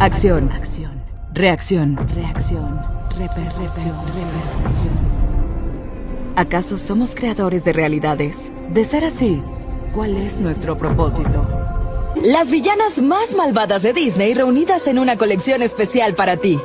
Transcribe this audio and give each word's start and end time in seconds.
Acción. 0.00 0.50
Acción. 0.50 1.02
Reacción. 1.32 1.96
Reacción. 2.14 2.80
Repercusión. 3.16 3.94
¿Acaso 6.36 6.76
somos 6.78 7.14
creadores 7.14 7.64
de 7.64 7.72
realidades? 7.72 8.50
De 8.70 8.84
ser 8.84 9.04
así, 9.04 9.40
¿cuál 9.94 10.16
es 10.16 10.40
nuestro 10.40 10.76
propósito? 10.76 11.46
Las 12.22 12.50
villanas 12.50 13.00
más 13.00 13.34
malvadas 13.36 13.82
de 13.84 13.92
Disney 13.92 14.34
reunidas 14.34 14.88
en 14.88 14.98
una 14.98 15.16
colección 15.16 15.62
especial 15.62 16.14
para 16.14 16.38
ti. 16.38 16.58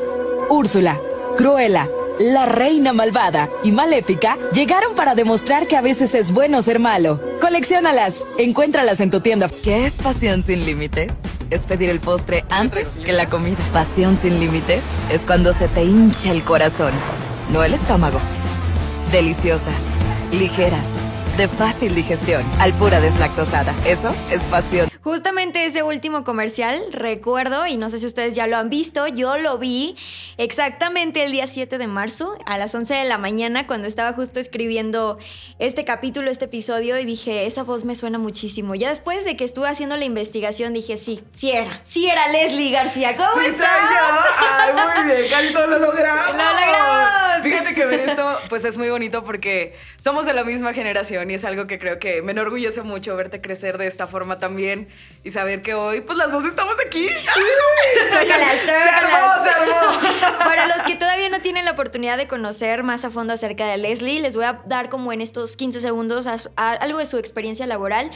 Úrsula, 0.49 0.97
Cruella, 1.37 1.87
la 2.19 2.47
reina 2.47 2.93
malvada 2.93 3.47
y 3.63 3.71
maléfica 3.71 4.37
llegaron 4.53 4.95
para 4.95 5.13
demostrar 5.13 5.67
que 5.67 5.77
a 5.77 5.81
veces 5.81 6.15
es 6.15 6.31
bueno 6.31 6.63
ser 6.63 6.79
malo. 6.79 7.21
Colecciónalas, 7.39 8.23
encuéntralas 8.39 8.99
en 9.01 9.11
tu 9.11 9.19
tienda. 9.21 9.49
¿Qué 9.63 9.85
es 9.85 9.99
pasión 9.99 10.41
sin 10.41 10.65
límites? 10.65 11.21
Es 11.49 11.65
pedir 11.65 11.89
el 11.89 11.99
postre 11.99 12.45
antes 12.49 12.99
que 13.03 13.11
la 13.11 13.27
comida. 13.27 13.57
Pasión 13.73 14.17
sin 14.17 14.39
límites 14.39 14.83
es 15.11 15.23
cuando 15.25 15.51
se 15.51 15.67
te 15.67 15.83
hincha 15.83 16.31
el 16.31 16.43
corazón, 16.43 16.93
no 17.51 17.63
el 17.63 17.73
estómago. 17.73 18.19
Deliciosas, 19.11 19.81
ligeras, 20.31 20.87
de 21.37 21.47
fácil 21.47 21.95
digestión, 21.95 22.43
al 22.59 22.73
pura 22.73 23.01
deslactosada. 23.01 23.73
Eso 23.85 24.13
es 24.29 24.43
pasión 24.43 24.88
Justamente 25.01 25.65
ese 25.65 25.81
último 25.81 26.25
comercial, 26.25 26.81
recuerdo, 26.91 27.65
y 27.65 27.77
no 27.77 27.89
sé 27.89 27.99
si 27.99 28.05
ustedes 28.05 28.35
ya 28.35 28.47
lo 28.47 28.57
han 28.57 28.69
visto, 28.69 29.07
yo 29.07 29.37
lo 29.37 29.57
vi 29.57 29.95
exactamente 30.37 31.23
el 31.23 31.31
día 31.31 31.47
7 31.47 31.77
de 31.77 31.87
marzo 31.87 32.37
a 32.45 32.57
las 32.57 32.75
11 32.75 32.95
de 32.95 33.03
la 33.05 33.17
mañana 33.17 33.65
cuando 33.65 33.87
estaba 33.87 34.11
justo 34.11 34.41
escribiendo 34.41 35.17
este 35.57 35.85
capítulo, 35.85 36.29
este 36.29 36.45
episodio, 36.45 36.99
y 36.99 37.05
dije, 37.05 37.45
esa 37.45 37.63
voz 37.63 37.85
me 37.85 37.95
suena 37.95 38.17
muchísimo. 38.17 38.75
Ya 38.75 38.89
después 38.89 39.23
de 39.23 39.37
que 39.37 39.45
estuve 39.45 39.69
haciendo 39.69 39.95
la 39.95 40.03
investigación, 40.03 40.73
dije, 40.73 40.97
sí, 40.97 41.21
sí 41.33 41.51
era, 41.51 41.79
sí 41.85 42.09
era 42.09 42.27
Leslie 42.27 42.71
García. 42.71 43.15
¿Cómo 43.15 43.41
sí, 43.41 43.47
estás? 43.47 43.69
Soy 43.69 43.95
yo. 43.95 44.45
Ay, 44.51 45.05
muy 45.05 45.15
bien, 45.15 45.29
casi 45.29 45.53
todo 45.53 45.67
lo 45.67 45.79
logramos. 45.87 46.35
¡Lo 46.35 46.43
logramos! 46.43 47.41
Fíjate 47.41 47.73
que 47.73 47.85
ver 47.85 48.01
esto, 48.01 48.37
pues 48.49 48.65
es 48.65 48.77
muy 48.77 48.89
bonito 48.89 49.23
porque 49.23 49.77
somos 49.97 50.25
de 50.25 50.33
la 50.33 50.43
misma 50.43 50.73
generación 50.73 51.31
y 51.31 51.35
es 51.35 51.45
algo 51.45 51.67
que 51.67 51.79
creo 51.79 51.99
que 51.99 52.21
me 52.21 52.33
enorgullece 52.33 52.81
mucho 52.81 53.15
verte 53.15 53.39
crecer 53.39 53.77
de 53.77 53.87
esta 53.87 54.05
forma 54.05 54.37
también 54.39 54.88
y 55.21 55.31
saber 55.31 55.61
que 55.61 55.73
hoy, 55.73 56.01
pues 56.01 56.17
las 56.17 56.31
dos 56.31 56.45
estamos 56.45 56.75
aquí. 56.85 57.07
Chócalas, 58.11 58.55
Se 58.65 58.71
armó, 58.71 59.43
se 59.43 59.49
armó. 59.49 60.37
Para 60.39 60.67
los 60.67 60.85
que 60.85 60.95
todavía 60.95 61.27
no 61.27 61.41
tienen 61.41 61.65
la 61.65 61.71
oportunidad 61.71 62.17
de 62.17 62.27
conocer 62.27 62.83
más 62.83 63.03
a 63.03 63.09
fondo 63.09 63.33
acerca 63.33 63.67
de 63.67 63.77
Leslie, 63.77 64.21
les 64.21 64.35
voy 64.35 64.45
a 64.45 64.61
dar 64.65 64.89
como 64.89 65.11
en 65.11 65.21
estos 65.21 65.57
15 65.57 65.81
segundos 65.81 66.25
a 66.27 66.37
a 66.55 66.71
algo 66.71 66.99
de 66.99 67.05
su 67.05 67.17
experiencia 67.17 67.67
laboral. 67.67 68.11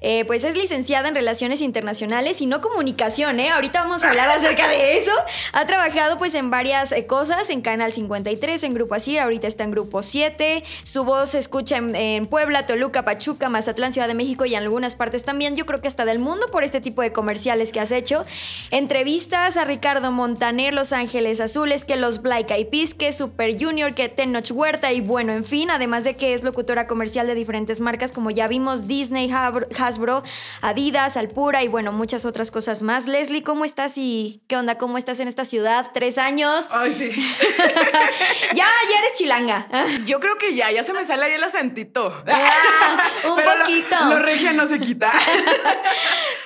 Eh, 0.00 0.24
pues 0.26 0.44
es 0.44 0.56
licenciada 0.56 1.08
en 1.08 1.14
Relaciones 1.14 1.60
Internacionales 1.62 2.40
y 2.40 2.46
no 2.46 2.60
Comunicación, 2.60 3.40
¿eh? 3.40 3.50
Ahorita 3.50 3.80
vamos 3.82 4.04
a 4.04 4.10
hablar 4.10 4.28
acerca 4.28 4.68
de 4.68 4.98
eso. 4.98 5.12
Ha 5.52 5.66
trabajado 5.66 6.18
pues 6.18 6.34
en 6.34 6.50
varias 6.50 6.92
eh, 6.92 7.06
cosas, 7.06 7.50
en 7.50 7.60
Canal 7.60 7.92
53, 7.92 8.62
en 8.64 8.74
Grupo 8.74 8.94
Asir, 8.94 9.20
ahorita 9.20 9.46
está 9.46 9.64
en 9.64 9.70
Grupo 9.70 10.02
7. 10.02 10.62
Su 10.82 11.04
voz 11.04 11.30
se 11.30 11.38
escucha 11.38 11.78
en, 11.78 11.96
en 11.96 12.26
Puebla, 12.26 12.66
Toluca, 12.66 13.04
Pachuca, 13.04 13.48
Mazatlán, 13.48 13.92
Ciudad 13.92 14.08
de 14.08 14.14
México 14.14 14.44
y 14.44 14.54
en 14.54 14.62
algunas 14.62 14.96
partes 14.96 15.22
también. 15.22 15.56
Yo 15.56 15.66
creo 15.66 15.80
que 15.80 15.88
hasta 15.88 16.04
del 16.04 16.15
mundo 16.18 16.46
por 16.52 16.64
este 16.64 16.80
tipo 16.80 17.02
de 17.02 17.12
comerciales 17.12 17.72
que 17.72 17.80
has 17.80 17.90
hecho. 17.92 18.24
Entrevistas 18.70 19.56
a 19.56 19.64
Ricardo 19.64 20.10
Montaner, 20.12 20.74
Los 20.74 20.92
Ángeles 20.92 21.40
Azules, 21.40 21.84
que 21.84 21.96
los 21.96 22.22
Black 22.22 22.50
Eyed 22.50 22.68
Peas, 22.68 22.94
que 22.94 23.12
Super 23.12 23.58
Junior, 23.58 23.94
que 23.94 24.08
Tenoch 24.08 24.50
Huerta 24.50 24.92
y 24.92 25.00
bueno, 25.00 25.32
en 25.32 25.44
fin, 25.44 25.70
además 25.70 26.04
de 26.04 26.16
que 26.16 26.34
es 26.34 26.42
locutora 26.44 26.86
comercial 26.86 27.26
de 27.26 27.34
diferentes 27.34 27.80
marcas 27.80 28.12
como 28.12 28.30
ya 28.30 28.48
vimos 28.48 28.86
Disney, 28.86 29.30
Hasbro, 29.30 30.22
Adidas, 30.60 31.16
Alpura 31.16 31.62
y 31.62 31.68
bueno, 31.68 31.92
muchas 31.92 32.24
otras 32.24 32.50
cosas 32.50 32.82
más. 32.82 33.06
Leslie, 33.06 33.42
¿cómo 33.42 33.64
estás 33.64 33.96
y 33.98 34.40
qué 34.46 34.56
onda? 34.56 34.76
¿Cómo 34.78 34.98
estás 34.98 35.20
en 35.20 35.28
esta 35.28 35.44
ciudad? 35.44 35.90
Tres 35.94 36.18
años. 36.18 36.68
Ay, 36.72 36.92
sí. 36.92 37.10
ya, 38.54 38.64
ya 38.64 38.98
eres 38.98 39.12
chilanga. 39.18 39.66
Yo 40.06 40.20
creo 40.20 40.36
que 40.38 40.54
ya, 40.54 40.70
ya 40.70 40.82
se 40.82 40.92
me 40.92 41.04
sale 41.04 41.24
ahí 41.26 41.32
el 41.32 41.42
acentito. 41.44 42.22
Ah, 42.26 42.98
un 43.28 43.36
Pero 43.36 43.54
lo- 43.54 43.60
poquito. 43.64 43.96
Lo, 44.08 44.18
regia 44.20 44.52
no 44.52 44.66
se 44.66 44.78
quita. 44.78 45.12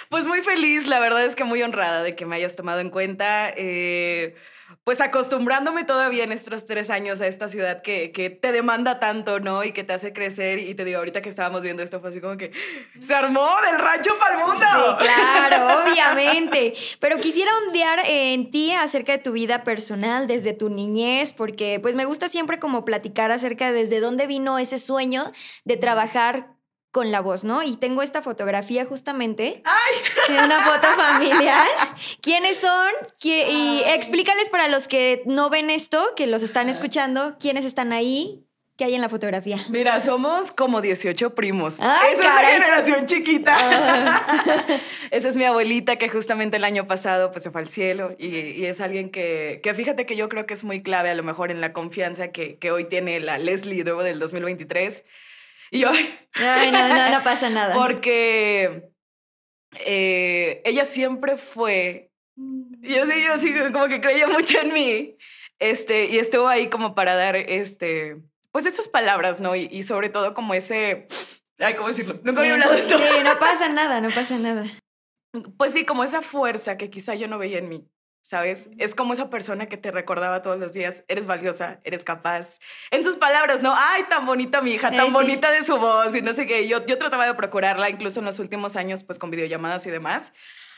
pues 0.08 0.26
muy 0.26 0.42
feliz, 0.42 0.86
la 0.86 1.00
verdad 1.00 1.24
es 1.24 1.36
que 1.36 1.44
muy 1.44 1.62
honrada 1.62 2.02
de 2.02 2.16
que 2.16 2.26
me 2.26 2.36
hayas 2.36 2.56
tomado 2.56 2.80
en 2.80 2.90
cuenta. 2.90 3.52
eh, 3.56 4.34
pues 4.84 5.00
acostumbrándome 5.00 5.84
todavía 5.84 6.24
en 6.24 6.32
estos 6.32 6.66
tres 6.66 6.90
años 6.90 7.20
a 7.20 7.26
esta 7.26 7.48
ciudad 7.48 7.82
que, 7.82 8.12
que 8.12 8.30
te 8.30 8.52
demanda 8.52 9.00
tanto, 9.00 9.40
¿no? 9.40 9.64
Y 9.64 9.72
que 9.72 9.84
te 9.84 9.92
hace 9.92 10.12
crecer. 10.12 10.58
Y 10.58 10.74
te 10.74 10.84
digo, 10.84 10.98
ahorita 10.98 11.20
que 11.22 11.28
estábamos 11.28 11.62
viendo 11.62 11.82
esto 11.82 12.00
fue 12.00 12.10
así 12.10 12.20
como 12.20 12.36
que 12.36 12.52
se 13.00 13.14
armó 13.14 13.56
del 13.62 13.78
rancho 13.78 14.12
para 14.18 14.34
el 14.34 14.46
mundo. 14.46 14.64
Sí, 14.64 15.04
claro, 15.04 15.82
obviamente. 15.82 16.74
Pero 17.00 17.18
quisiera 17.18 17.50
ondear 17.66 18.00
en 18.06 18.50
ti 18.50 18.72
acerca 18.72 19.12
de 19.12 19.18
tu 19.18 19.32
vida 19.32 19.64
personal 19.64 20.26
desde 20.26 20.52
tu 20.52 20.70
niñez, 20.70 21.32
porque 21.32 21.78
pues 21.80 21.94
me 21.94 22.04
gusta 22.04 22.28
siempre 22.28 22.58
como 22.58 22.84
platicar 22.84 23.30
acerca 23.32 23.72
de 23.72 23.80
desde 23.80 24.00
dónde 24.00 24.26
vino 24.26 24.58
ese 24.58 24.78
sueño 24.78 25.32
de 25.64 25.76
trabajar 25.78 26.59
con 26.90 27.12
la 27.12 27.20
voz, 27.20 27.44
¿no? 27.44 27.62
Y 27.62 27.76
tengo 27.76 28.02
esta 28.02 28.20
fotografía 28.22 28.84
justamente 28.84 29.62
de 30.28 30.34
una 30.44 30.62
foto 30.64 30.88
familiar. 30.96 31.66
¿Quiénes 32.20 32.58
son? 32.58 32.90
¿Qui- 33.22 33.44
Y 33.48 33.82
explícales 33.86 34.48
para 34.48 34.66
los 34.68 34.88
que 34.88 35.22
no 35.26 35.50
ven 35.50 35.70
esto, 35.70 36.14
que 36.16 36.26
los 36.26 36.42
están 36.42 36.68
escuchando, 36.68 37.36
quiénes 37.38 37.64
están 37.64 37.92
ahí, 37.92 38.44
qué 38.76 38.84
hay 38.86 38.94
en 38.94 39.02
la 39.02 39.08
fotografía. 39.08 39.58
Mira, 39.68 40.00
somos 40.00 40.50
como 40.52 40.80
18 40.80 41.34
primos. 41.34 41.78
Ay, 41.80 42.14
Esa 42.14 42.22
caray. 42.22 42.54
es 42.54 42.58
la 42.58 42.64
generación 42.64 43.06
chiquita. 43.06 43.56
Esa 45.10 45.28
es 45.28 45.36
mi 45.36 45.44
abuelita 45.44 45.96
que 45.96 46.08
justamente 46.08 46.56
el 46.56 46.64
año 46.64 46.86
pasado 46.86 47.30
pues 47.30 47.42
se 47.42 47.50
fue 47.50 47.60
al 47.60 47.68
cielo 47.68 48.16
y, 48.18 48.26
y 48.36 48.66
es 48.66 48.80
alguien 48.80 49.10
que, 49.10 49.60
que 49.62 49.74
fíjate 49.74 50.06
que 50.06 50.16
yo 50.16 50.28
creo 50.28 50.46
que 50.46 50.54
es 50.54 50.64
muy 50.64 50.82
clave 50.82 51.10
a 51.10 51.14
lo 51.14 51.22
mejor 51.22 51.50
en 51.50 51.60
la 51.60 51.72
confianza 51.72 52.28
que, 52.28 52.56
que 52.58 52.70
hoy 52.72 52.84
tiene 52.84 53.20
la 53.20 53.38
Leslie 53.38 53.84
luego 53.84 54.02
del 54.02 54.18
2023. 54.18 55.04
Y 55.72 55.80
yo, 55.80 55.90
ay, 55.90 56.72
no, 56.72 56.88
no, 56.88 57.10
no 57.10 57.22
pasa 57.22 57.48
nada. 57.50 57.74
porque 57.74 58.90
eh, 59.86 60.62
ella 60.64 60.84
siempre 60.84 61.36
fue, 61.36 62.10
yo 62.36 63.06
sí, 63.06 63.12
yo 63.24 63.40
sí, 63.40 63.54
como 63.72 63.86
que 63.86 64.00
creía 64.00 64.26
mucho 64.26 64.58
en 64.60 64.72
mí, 64.72 65.16
este, 65.60 66.06
y 66.06 66.18
estuvo 66.18 66.48
ahí 66.48 66.68
como 66.68 66.94
para 66.94 67.14
dar, 67.14 67.36
este, 67.36 68.16
pues 68.50 68.66
esas 68.66 68.88
palabras, 68.88 69.40
¿no? 69.40 69.54
Y, 69.54 69.68
y 69.70 69.84
sobre 69.84 70.08
todo 70.08 70.34
como 70.34 70.54
ese, 70.54 71.06
ay, 71.58 71.74
¿cómo 71.74 71.88
decirlo? 71.88 72.18
Nunca 72.24 72.40
había 72.40 72.54
hablado 72.54 72.72
de 72.72 72.80
esto. 72.80 72.98
Sí, 72.98 73.22
no 73.22 73.38
pasa 73.38 73.68
nada, 73.68 74.00
no 74.00 74.08
pasa 74.10 74.38
nada. 74.38 74.64
Pues 75.56 75.72
sí, 75.72 75.84
como 75.84 76.02
esa 76.02 76.22
fuerza 76.22 76.76
que 76.76 76.90
quizá 76.90 77.14
yo 77.14 77.28
no 77.28 77.38
veía 77.38 77.58
en 77.58 77.68
mí. 77.68 77.86
¿Sabes? 78.22 78.68
Es 78.78 78.94
como 78.94 79.14
esa 79.14 79.30
persona 79.30 79.66
que 79.66 79.76
te 79.76 79.90
recordaba 79.90 80.42
todos 80.42 80.58
los 80.58 80.72
días, 80.72 81.04
eres 81.08 81.26
valiosa, 81.26 81.80
eres 81.84 82.04
capaz. 82.04 82.58
En 82.90 83.02
sus 83.02 83.16
palabras, 83.16 83.62
¿no? 83.62 83.74
Ay, 83.76 84.04
tan 84.10 84.26
bonita 84.26 84.60
mi 84.60 84.72
hija, 84.72 84.88
Eh, 84.88 84.96
tan 84.96 85.06
sí. 85.06 85.12
bonita 85.12 85.50
de 85.50 85.64
su 85.64 85.78
voz 85.78 86.14
y 86.14 86.20
no 86.22 86.32
sé 86.32 86.46
qué. 86.46 86.68
Yo, 86.68 86.84
yo 86.86 86.98
trataba 86.98 87.26
de 87.26 87.34
procurarla, 87.34 87.88
incluso 87.88 88.20
en 88.20 88.26
los 88.26 88.38
últimos 88.38 88.76
años, 88.76 89.04
pues 89.04 89.18
con 89.18 89.30
videollamadas 89.30 89.86
y 89.86 89.90
demás. 89.90 90.32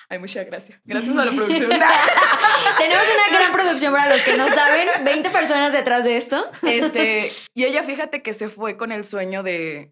Ay, 0.08 0.18
muchas 0.18 0.46
gracias. 0.46 0.78
Gracias 0.84 1.16
a 1.16 1.24
la 1.24 1.32
producción. 1.32 1.70
Tenemos 2.78 3.04
una 3.14 3.38
gran 3.38 3.52
producción 3.52 3.92
para 3.92 4.08
los 4.10 4.20
que 4.22 4.36
no 4.36 4.48
saben, 4.48 4.88
20 5.04 5.30
personas 5.30 5.72
detrás 5.72 6.04
de 6.04 6.16
esto. 6.16 6.50
Este, 6.62 7.32
y 7.54 7.64
ella, 7.64 7.82
fíjate 7.82 8.22
que 8.22 8.34
se 8.34 8.48
fue 8.48 8.76
con 8.76 8.92
el 8.92 9.04
sueño 9.04 9.42
de, 9.42 9.90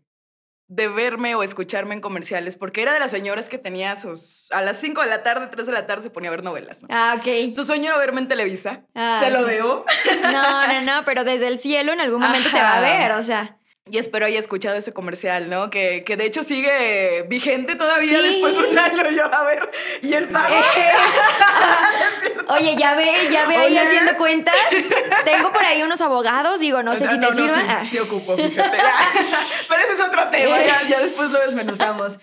de 0.71 0.87
verme 0.87 1.35
o 1.35 1.43
escucharme 1.43 1.95
en 1.95 2.01
comerciales, 2.01 2.57
porque 2.57 2.81
era 2.81 2.93
de 2.93 3.01
las 3.01 3.11
señoras 3.11 3.49
que 3.49 3.59
tenía 3.59 3.97
sus. 3.97 4.47
A 4.53 4.63
las 4.63 4.81
5 4.81 5.03
de 5.03 5.09
la 5.09 5.25
tarde, 5.25 5.49
3 5.49 5.67
de 5.67 5.73
la 5.73 5.87
tarde 5.87 6.05
se 6.05 6.11
ponía 6.11 6.29
a 6.29 6.31
ver 6.31 6.45
novelas. 6.45 6.83
¿no? 6.83 6.89
Ah, 6.93 7.17
ok. 7.19 7.53
Su 7.53 7.65
sueño 7.65 7.89
era 7.89 7.99
verme 7.99 8.21
en 8.21 8.29
Televisa. 8.29 8.85
Ah, 8.95 9.19
se 9.21 9.31
lo 9.31 9.45
debo. 9.45 9.85
No, 10.23 10.67
no, 10.69 10.81
no, 10.83 11.05
pero 11.05 11.25
desde 11.25 11.49
el 11.49 11.59
cielo 11.59 11.93
en 11.93 12.01
algún 12.01 12.21
momento 12.21 12.51
te 12.51 12.61
va 12.61 12.77
a 12.77 12.81
ver, 12.81 13.13
o 13.13 13.23
sea. 13.23 13.57
Y 13.91 13.99
espero 13.99 14.27
haya 14.27 14.39
escuchado 14.39 14.77
ese 14.77 14.93
comercial, 14.93 15.51
¿no? 15.51 15.69
Que, 15.71 16.05
que 16.05 16.17
de 16.17 16.25
hecho 16.27 16.43
sigue 16.43 17.25
vigente 17.29 17.75
todavía 17.75 18.19
Sí. 18.19 18.25
después 18.25 18.57
de 18.57 18.65
un 18.69 18.79
año. 18.79 19.11
Yo, 19.11 19.25
a 19.35 19.43
ver, 19.45 19.71
¿y 20.03 20.13
el 20.15 20.29
pago? 20.29 20.55
Cierto. 22.21 22.53
Oye, 22.55 22.77
ya 22.77 22.95
ve, 22.95 23.13
ya 23.31 23.47
ve 23.47 23.57
ahí 23.57 23.77
haciendo 23.77 24.17
cuentas. 24.17 24.55
Tengo 25.25 25.53
por 25.53 25.63
ahí 25.65 25.83
unos 25.83 26.01
abogados, 26.01 26.61
digo, 26.61 26.83
no 26.83 26.95
sé 26.95 27.07
si 27.07 27.17
Ah, 27.17 27.21
te 27.21 27.27
no, 27.31 27.35
sirvan. 27.37 27.55
sí, 27.55 27.67
Ah. 27.69 27.85
sí 27.91 27.99
ocupo, 27.99 28.37
fíjate. 28.37 28.79
Pero 29.69 29.83
ese 29.83 29.93
es 29.95 30.01
otro 30.01 30.29
tema, 30.31 30.59
ya, 30.63 30.83
ya 30.89 31.01
después 31.01 31.31
lo 31.31 31.41
desmenuzamos. 31.41 32.19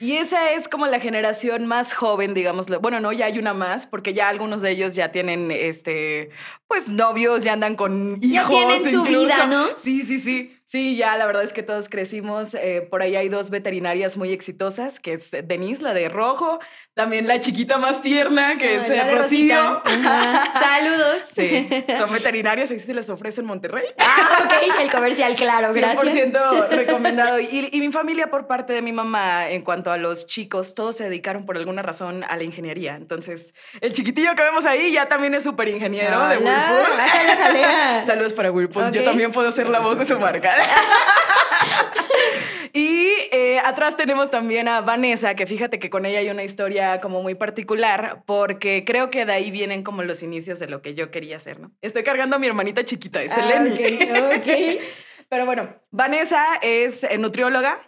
Y 0.00 0.16
esa 0.16 0.50
es 0.50 0.66
como 0.66 0.88
la 0.88 0.98
generación 0.98 1.66
más 1.66 1.92
joven, 1.94 2.34
digámoslo. 2.34 2.80
Bueno, 2.80 2.98
no, 2.98 3.12
ya 3.12 3.26
hay 3.26 3.38
una 3.38 3.54
más, 3.54 3.86
porque 3.86 4.14
ya 4.14 4.28
algunos 4.28 4.60
de 4.60 4.72
ellos 4.72 4.96
ya 4.96 5.12
tienen, 5.12 5.52
este, 5.52 6.30
pues, 6.66 6.88
novios, 6.88 7.44
ya 7.44 7.52
andan 7.52 7.76
con 7.76 8.18
hijos. 8.20 8.28
Ya 8.32 8.48
tienen 8.48 8.82
su 8.82 8.88
incluso. 8.98 9.22
vida, 9.26 9.46
¿no? 9.46 9.64
Sí, 9.76 10.00
sí, 10.02 10.18
sí. 10.18 10.58
Sí, 10.72 10.96
ya 10.96 11.18
la 11.18 11.26
verdad 11.26 11.42
es 11.42 11.52
que 11.52 11.62
todos 11.62 11.90
crecimos. 11.90 12.54
Eh, 12.54 12.80
por 12.88 13.02
ahí 13.02 13.14
hay 13.14 13.28
dos 13.28 13.50
veterinarias 13.50 14.16
muy 14.16 14.32
exitosas, 14.32 15.00
que 15.00 15.12
es 15.12 15.30
Denise, 15.44 15.82
la 15.82 15.92
de 15.92 16.08
rojo, 16.08 16.60
también 16.94 17.28
la 17.28 17.40
chiquita 17.40 17.76
más 17.76 18.00
tierna, 18.00 18.56
que 18.56 18.76
es 18.76 18.88
eh, 18.88 19.14
Rocío. 19.14 19.82
Saludos. 20.54 21.24
Sí, 21.30 21.68
son 21.98 22.10
veterinarias, 22.14 22.70
ahí 22.70 22.78
se 22.78 22.94
les 22.94 23.10
ofrece 23.10 23.42
en 23.42 23.48
Monterrey. 23.48 23.84
Ah, 23.98 24.44
ok, 24.46 24.80
el 24.80 24.90
comercial, 24.90 25.34
claro, 25.34 25.74
gracias. 25.74 26.32
100% 26.32 26.68
recomendado. 26.70 27.38
Y, 27.38 27.68
y 27.70 27.78
mi 27.78 27.92
familia, 27.92 28.30
por 28.30 28.46
parte 28.46 28.72
de 28.72 28.80
mi 28.80 28.92
mamá, 28.92 29.50
en 29.50 29.60
cuanto 29.60 29.92
a 29.92 29.98
los 29.98 30.26
chicos, 30.26 30.74
todos 30.74 30.96
se 30.96 31.04
dedicaron 31.04 31.44
por 31.44 31.58
alguna 31.58 31.82
razón 31.82 32.24
a 32.26 32.34
la 32.38 32.44
ingeniería. 32.44 32.96
Entonces, 32.96 33.54
el 33.82 33.92
chiquitillo 33.92 34.34
que 34.34 34.42
vemos 34.42 34.64
ahí 34.64 34.90
ya 34.90 35.06
también 35.06 35.34
es 35.34 35.42
súper 35.42 35.68
ingeniero 35.68 36.18
de 36.28 36.38
Whirlpool. 36.38 38.06
Saludos 38.06 38.32
para 38.32 38.50
Whirlpool. 38.50 38.90
Yo 38.92 39.04
también 39.04 39.32
puedo 39.32 39.52
ser 39.52 39.68
la 39.68 39.80
voz 39.80 39.98
de 39.98 40.06
su 40.06 40.18
marca. 40.18 40.61
y 42.72 43.08
eh, 43.32 43.60
atrás 43.64 43.96
tenemos 43.96 44.30
también 44.30 44.68
a 44.68 44.80
Vanessa, 44.80 45.34
que 45.34 45.46
fíjate 45.46 45.78
que 45.78 45.90
con 45.90 46.06
ella 46.06 46.20
hay 46.20 46.30
una 46.30 46.44
historia 46.44 47.00
como 47.00 47.22
muy 47.22 47.34
particular, 47.34 48.22
porque 48.26 48.84
creo 48.84 49.10
que 49.10 49.24
de 49.24 49.32
ahí 49.32 49.50
vienen 49.50 49.82
como 49.82 50.02
los 50.02 50.22
inicios 50.22 50.58
de 50.58 50.68
lo 50.68 50.82
que 50.82 50.94
yo 50.94 51.10
quería 51.10 51.36
hacer, 51.36 51.60
¿no? 51.60 51.72
Estoy 51.80 52.02
cargando 52.02 52.36
a 52.36 52.38
mi 52.38 52.46
hermanita 52.46 52.84
chiquita, 52.84 53.22
es 53.22 53.36
Ah, 53.36 53.40
Eleni. 53.40 54.78
Pero 55.28 55.46
bueno, 55.46 55.74
Vanessa 55.90 56.44
es 56.60 57.04
eh, 57.04 57.16
nutrióloga 57.16 57.80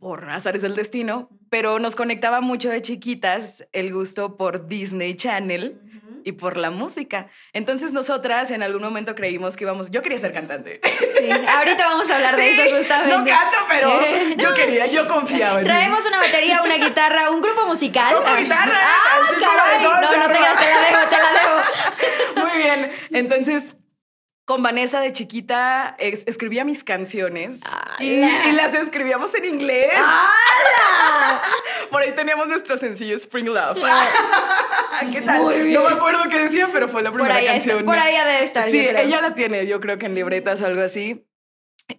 por 0.00 0.30
azares 0.30 0.62
del 0.62 0.74
destino, 0.74 1.28
pero 1.48 1.78
nos 1.78 1.94
conectaba 1.94 2.40
mucho 2.40 2.70
de 2.70 2.82
chiquitas 2.82 3.68
el 3.72 3.92
gusto 3.92 4.36
por 4.36 4.66
Disney 4.66 5.14
Channel 5.14 5.80
y 6.24 6.32
por 6.32 6.56
la 6.56 6.70
música. 6.70 7.28
Entonces 7.52 7.92
nosotras 7.92 8.50
en 8.50 8.62
algún 8.62 8.82
momento 8.82 9.14
creímos 9.14 9.56
que 9.56 9.64
íbamos, 9.64 9.90
yo 9.90 10.02
quería 10.02 10.18
ser 10.18 10.32
cantante. 10.32 10.80
Sí, 11.18 11.30
ahorita 11.30 11.86
vamos 11.86 12.10
a 12.10 12.16
hablar 12.16 12.36
de 12.36 12.42
Sí, 12.54 12.60
eso 12.60 12.76
justamente. 12.78 13.16
No 13.18 13.24
canto, 13.24 13.56
pero 13.68 13.88
Eh, 14.02 14.34
yo 14.38 14.50
no. 14.50 14.54
quería, 14.56 14.86
yo 14.86 15.06
confiaba 15.08 15.54
en 15.60 15.64
mí. 15.64 15.64
Traemos 15.64 16.06
una 16.06 16.18
batería, 16.18 16.62
una 16.64 16.76
guitarra, 16.76 17.30
un 17.30 17.40
grupo 17.40 17.66
musical. 17.66 18.14
Grupo 18.14 18.34
guitarra, 18.36 18.78
Ah, 18.82 19.20
caray. 19.40 19.82
No, 19.82 20.00
no 20.00 20.28
te 20.28 20.38
creas, 20.38 20.58
te 20.58 20.66
la 20.66 20.80
dejo, 20.80 21.08
te 21.08 21.16
la 21.16 21.32
dejo. 21.32 22.46
Muy 22.48 22.58
bien. 22.58 22.90
Entonces, 23.10 23.76
con 24.44 24.62
Vanessa 24.62 25.00
de 25.00 25.12
chiquita 25.12 25.94
es- 25.98 26.26
escribía 26.26 26.64
mis 26.64 26.82
canciones 26.82 27.60
y, 28.00 28.20
las 28.54 28.74
escribíamos 28.74 29.32
en 29.36 29.44
inglés. 29.44 29.92
¡Hala! 29.96 31.42
Por 31.90 32.02
ahí 32.02 32.12
teníamos 32.12 32.48
nuestro 32.48 32.76
sencillo 32.76 33.14
Spring 33.16 33.46
Love. 33.46 33.78
¿Qué 35.12 35.22
tal? 35.22 35.42
Muy 35.42 35.54
bien. 35.62 35.74
No 35.74 35.88
me 35.88 35.94
acuerdo 35.96 36.20
qué 36.30 36.38
decía, 36.38 36.68
pero 36.72 36.88
fue 36.88 37.02
la 37.02 37.10
Por 37.10 37.20
primera 37.20 37.40
está- 37.40 37.52
canción. 37.52 37.84
por 37.84 37.98
ahí 37.98 38.14
ha 38.16 38.24
de 38.24 38.44
estar. 38.44 38.64
Sí, 38.64 38.82
yo 38.84 38.90
creo. 38.90 39.02
ella 39.04 39.20
la 39.20 39.34
tiene, 39.34 39.66
yo 39.66 39.80
creo 39.80 39.98
que 39.98 40.06
en 40.06 40.14
libretas 40.14 40.60
o 40.62 40.66
algo 40.66 40.82
así. 40.82 41.26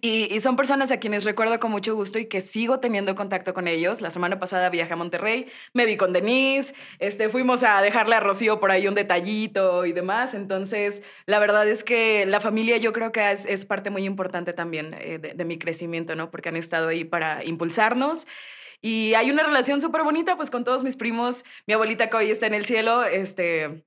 Y, 0.00 0.34
y 0.34 0.40
son 0.40 0.56
personas 0.56 0.90
a 0.92 0.96
quienes 0.98 1.24
recuerdo 1.24 1.60
con 1.60 1.70
mucho 1.70 1.94
gusto 1.94 2.18
y 2.18 2.26
que 2.26 2.40
sigo 2.40 2.80
teniendo 2.80 3.14
contacto 3.14 3.52
con 3.52 3.68
ellos. 3.68 4.00
La 4.00 4.08
semana 4.10 4.40
pasada 4.40 4.70
viajé 4.70 4.94
a 4.94 4.96
Monterrey, 4.96 5.46
me 5.74 5.84
vi 5.84 5.96
con 5.98 6.12
Denise, 6.14 6.74
este, 6.98 7.28
fuimos 7.28 7.62
a 7.62 7.80
dejarle 7.82 8.16
a 8.16 8.20
Rocío 8.20 8.58
por 8.60 8.70
ahí 8.70 8.88
un 8.88 8.94
detallito 8.94 9.84
y 9.84 9.92
demás. 9.92 10.32
Entonces, 10.34 11.02
la 11.26 11.38
verdad 11.38 11.68
es 11.68 11.84
que 11.84 12.24
la 12.26 12.40
familia 12.40 12.78
yo 12.78 12.92
creo 12.94 13.12
que 13.12 13.30
es, 13.30 13.44
es 13.44 13.66
parte 13.66 13.90
muy 13.90 14.04
importante 14.06 14.54
también 14.54 14.94
eh, 14.98 15.18
de, 15.18 15.34
de 15.34 15.44
mi 15.44 15.58
crecimiento, 15.58 16.16
¿no? 16.16 16.30
Porque 16.30 16.48
han 16.48 16.56
estado 16.56 16.88
ahí 16.88 17.04
para 17.04 17.44
impulsarnos. 17.44 18.26
Y 18.84 19.14
hay 19.14 19.30
una 19.30 19.42
relación 19.42 19.80
súper 19.80 20.02
bonita, 20.02 20.36
pues 20.36 20.50
con 20.50 20.62
todos 20.62 20.82
mis 20.84 20.94
primos. 20.94 21.42
Mi 21.66 21.72
abuelita 21.72 22.10
que 22.10 22.18
hoy 22.18 22.30
está 22.30 22.46
en 22.46 22.52
el 22.52 22.66
cielo, 22.66 23.02
este, 23.02 23.86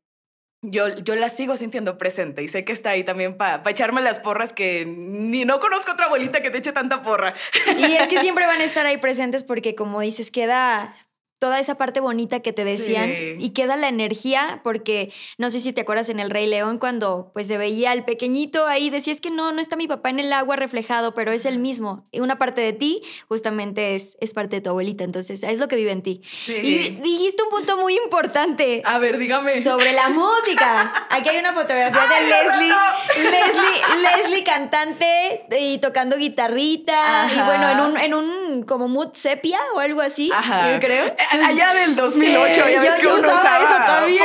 yo, 0.64 0.88
yo 0.98 1.14
la 1.14 1.30
sigo 1.30 1.56
sintiendo 1.56 2.00
presente 2.00 2.42
y 2.42 2.48
sé 2.48 2.66
que 2.66 2.72
está 2.72 2.90
ahí 2.90 3.04
también 3.04 3.38
para 3.38 3.62
echarme 3.70 4.02
las 4.02 4.20
porras 4.20 4.54
que 4.54 4.88
ni 4.88 5.46
no 5.46 5.60
conozco 5.60 5.92
otra 5.92 6.08
abuelita 6.08 6.42
que 6.42 6.50
te 6.50 6.58
eche 6.58 6.72
tanta 6.72 7.04
porra. 7.04 7.36
Y 7.78 7.94
es 7.94 8.08
que 8.08 8.20
siempre 8.22 8.48
van 8.48 8.60
a 8.60 8.64
estar 8.64 8.88
ahí 8.88 8.98
presentes 8.98 9.44
porque, 9.44 9.76
como 9.76 10.02
dices, 10.02 10.32
queda 10.32 10.96
toda 11.40 11.60
esa 11.60 11.76
parte 11.76 12.00
bonita 12.00 12.40
que 12.42 12.54
te 12.54 12.64
decían 12.66 13.10
Sí. 13.10 13.36
y 13.40 13.50
queda 13.52 13.76
la 13.76 13.88
energía 13.90 14.62
porque 14.64 15.14
no 15.38 15.50
sé 15.50 15.60
si 15.60 15.72
te 15.74 15.82
acuerdas 15.82 16.10
en 16.10 16.20
el 16.20 16.30
Rey 16.30 16.48
León 16.48 16.80
cuando 16.80 17.32
pues 17.34 17.48
se 17.48 17.58
veía 17.58 17.92
al 17.92 18.06
pequeñito 18.06 18.66
ahí 18.66 18.90
decía 18.90 19.14
es 19.14 19.22
que 19.22 19.30
no 19.32 19.52
no 19.52 19.62
está 19.62 19.76
mi 19.76 19.88
papá 19.88 20.10
en 20.10 20.20
el 20.20 20.34
agua 20.34 20.56
reflejado 20.56 21.14
pero 21.14 21.32
es 21.32 21.46
el 21.46 21.60
mismo 21.60 22.08
y 22.12 22.22
una 22.22 22.38
parte 22.38 22.62
de 22.62 22.74
ti 22.74 23.02
justamente 23.30 23.96
es, 23.96 24.18
es 24.20 24.34
parte 24.34 24.56
de 24.58 24.62
tu 24.62 24.70
abuelita 24.72 25.04
entonces 25.04 25.44
es 25.44 25.60
lo 25.60 25.68
que 25.68 25.76
vive 25.76 25.92
en 25.92 26.02
ti 26.02 26.22
Sí. 26.26 26.54
y 26.56 26.90
dijiste 27.02 27.44
un 27.44 27.50
punto 27.50 27.78
muy 27.78 27.96
importante 27.98 28.82
A 28.86 28.98
ver, 29.00 29.18
dígame. 29.18 29.62
sobre 29.62 29.94
la 29.94 30.10
música. 30.10 31.08
Aquí 31.10 31.30
hay 31.30 31.38
una 31.38 31.54
fotografía 31.54 32.02
Ay, 32.02 32.26
de 32.26 32.32
no, 32.32 32.52
Leslie, 32.52 32.70
no, 32.70 33.32
Leslie, 33.32 34.18
Leslie 34.18 34.44
cantante 34.44 35.46
y 35.60 35.78
tocando 35.80 36.18
guitarrita 36.18 37.26
Ajá. 37.26 37.34
y 37.42 37.46
bueno, 37.46 37.70
en 37.70 37.80
un, 37.80 37.98
en 37.98 38.14
un 38.14 38.64
como 38.64 38.88
mood 38.88 39.14
sepia 39.14 39.60
o 39.76 39.80
algo 39.80 40.02
así, 40.02 40.30
Ajá. 40.34 40.74
yo 40.74 40.80
creo. 40.80 41.16
Eh, 41.32 41.44
Allá 41.46 41.74
del 41.74 41.96
2008, 41.96 42.54
Sí, 42.66 42.72
ya 42.72 42.80
ves 42.82 42.94
yo- 42.96 43.00
que 43.02 43.08
uno 43.08 43.18
usaba 43.18 43.40
usaba 43.40 43.66
eso 43.66 43.86
también. 43.86 44.24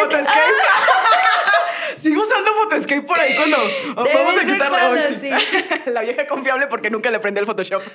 Sigo 1.96 2.22
usando 2.22 2.52
Photoscape 2.54 3.02
por 3.02 3.18
ahí 3.18 3.34
cuando 3.36 3.58
vamos 3.94 4.34
a 4.38 4.90
hoy, 4.90 4.98
sí. 5.20 5.30
La 5.86 6.02
vieja 6.02 6.26
confiable 6.26 6.66
porque 6.66 6.90
nunca 6.90 7.10
le 7.10 7.16
aprendí 7.16 7.40
el 7.40 7.46
Photoshop. 7.46 7.82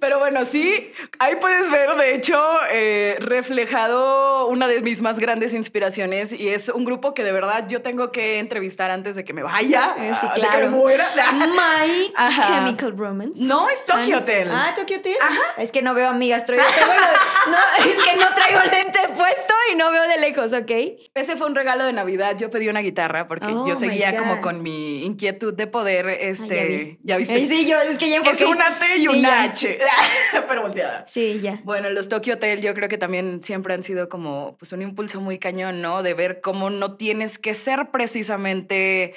Pero 0.00 0.18
bueno, 0.18 0.44
sí, 0.44 0.92
ahí 1.18 1.36
puedes 1.36 1.70
ver, 1.70 1.94
de 1.96 2.14
hecho, 2.14 2.40
eh, 2.70 3.16
reflejado 3.20 4.46
una 4.46 4.66
de 4.68 4.80
mis 4.80 5.02
más 5.02 5.18
grandes 5.18 5.52
inspiraciones 5.52 6.32
y 6.32 6.48
es 6.48 6.68
un 6.68 6.84
grupo 6.84 7.12
que 7.14 7.24
de 7.24 7.32
verdad 7.32 7.66
yo 7.68 7.82
tengo 7.82 8.10
que 8.12 8.38
entrevistar 8.38 8.90
antes 8.90 9.16
de 9.16 9.24
que 9.24 9.32
me 9.34 9.42
vaya, 9.42 9.94
Eh, 9.98 10.12
sí, 10.18 10.26
ah, 10.30 10.34
de 10.34 10.40
que 10.40 10.46
claro. 10.46 10.70
me 10.70 10.76
muera. 10.76 11.06
My 11.32 12.12
Ajá. 12.16 12.46
Chemical 12.64 12.96
Romance. 12.96 13.40
No, 13.42 13.68
es 13.68 13.84
Tokyo 13.84 14.16
Ah, 14.16 14.20
Hotel. 14.20 14.48
Ah, 14.50 14.72
Tokyo 14.74 14.98
Hotel. 14.98 15.16
Es 15.58 15.72
que 15.72 15.82
no 15.82 15.92
veo 15.94 16.08
amigas. 16.08 16.46
traigo- 16.46 16.64
tengo 16.78 16.92
lo- 16.94 17.50
no, 17.50 17.58
es 17.78 18.02
que 18.02 18.16
no 18.16 18.34
traigo 18.34 18.60
lente 18.70 19.00
puesto 19.16 19.54
y 19.72 19.74
no 19.74 19.90
veo 19.90 20.04
de 20.04 20.18
lejos, 20.18 20.52
¿ok? 20.52 20.70
Ese 21.14 21.36
fue 21.36 21.46
un 21.46 21.54
regalo 21.56 21.84
de 21.84 21.92
Navidad. 21.92 22.36
Yo 22.38 22.50
pedí 22.50 22.68
una 22.68 22.80
guitarra 22.80 23.28
porque 23.28 23.46
Oh, 23.46 23.66
yo 23.66 23.74
my 23.74 23.76
seguía 23.76 24.16
como 24.16 24.40
con 24.40 24.62
mi 24.62 25.04
inquietud 25.04 25.52
de 25.54 25.66
poder, 25.66 26.08
este, 26.08 26.98
ya, 27.02 27.16
viste. 27.16 27.34
Ay, 27.34 27.46
sí, 27.46 27.66
yo, 27.66 27.80
es 27.80 27.98
que 27.98 28.08
ya 28.08 28.18
es 28.18 28.42
una 28.42 28.78
T 28.78 28.96
y 28.96 29.00
Sí, 29.00 29.08
una 29.08 29.20
ya. 29.28 29.42
H, 29.44 29.78
pero 30.48 30.62
volteada. 30.62 31.04
Sí, 31.06 31.40
ya. 31.42 31.60
Bueno, 31.64 31.90
los 31.90 32.08
Tokyo 32.08 32.34
Hotel 32.34 32.60
yo 32.60 32.74
creo 32.74 32.88
que 32.88 32.98
también 32.98 33.42
siempre 33.42 33.74
han 33.74 33.82
sido 33.82 34.08
como 34.08 34.56
pues 34.58 34.72
un 34.72 34.82
impulso 34.82 35.20
muy 35.20 35.38
cañón, 35.38 35.82
¿no? 35.82 36.02
De 36.02 36.14
ver 36.14 36.40
cómo 36.40 36.70
no 36.70 36.96
tienes 36.96 37.38
que 37.38 37.54
ser 37.54 37.90
precisamente 37.90 39.14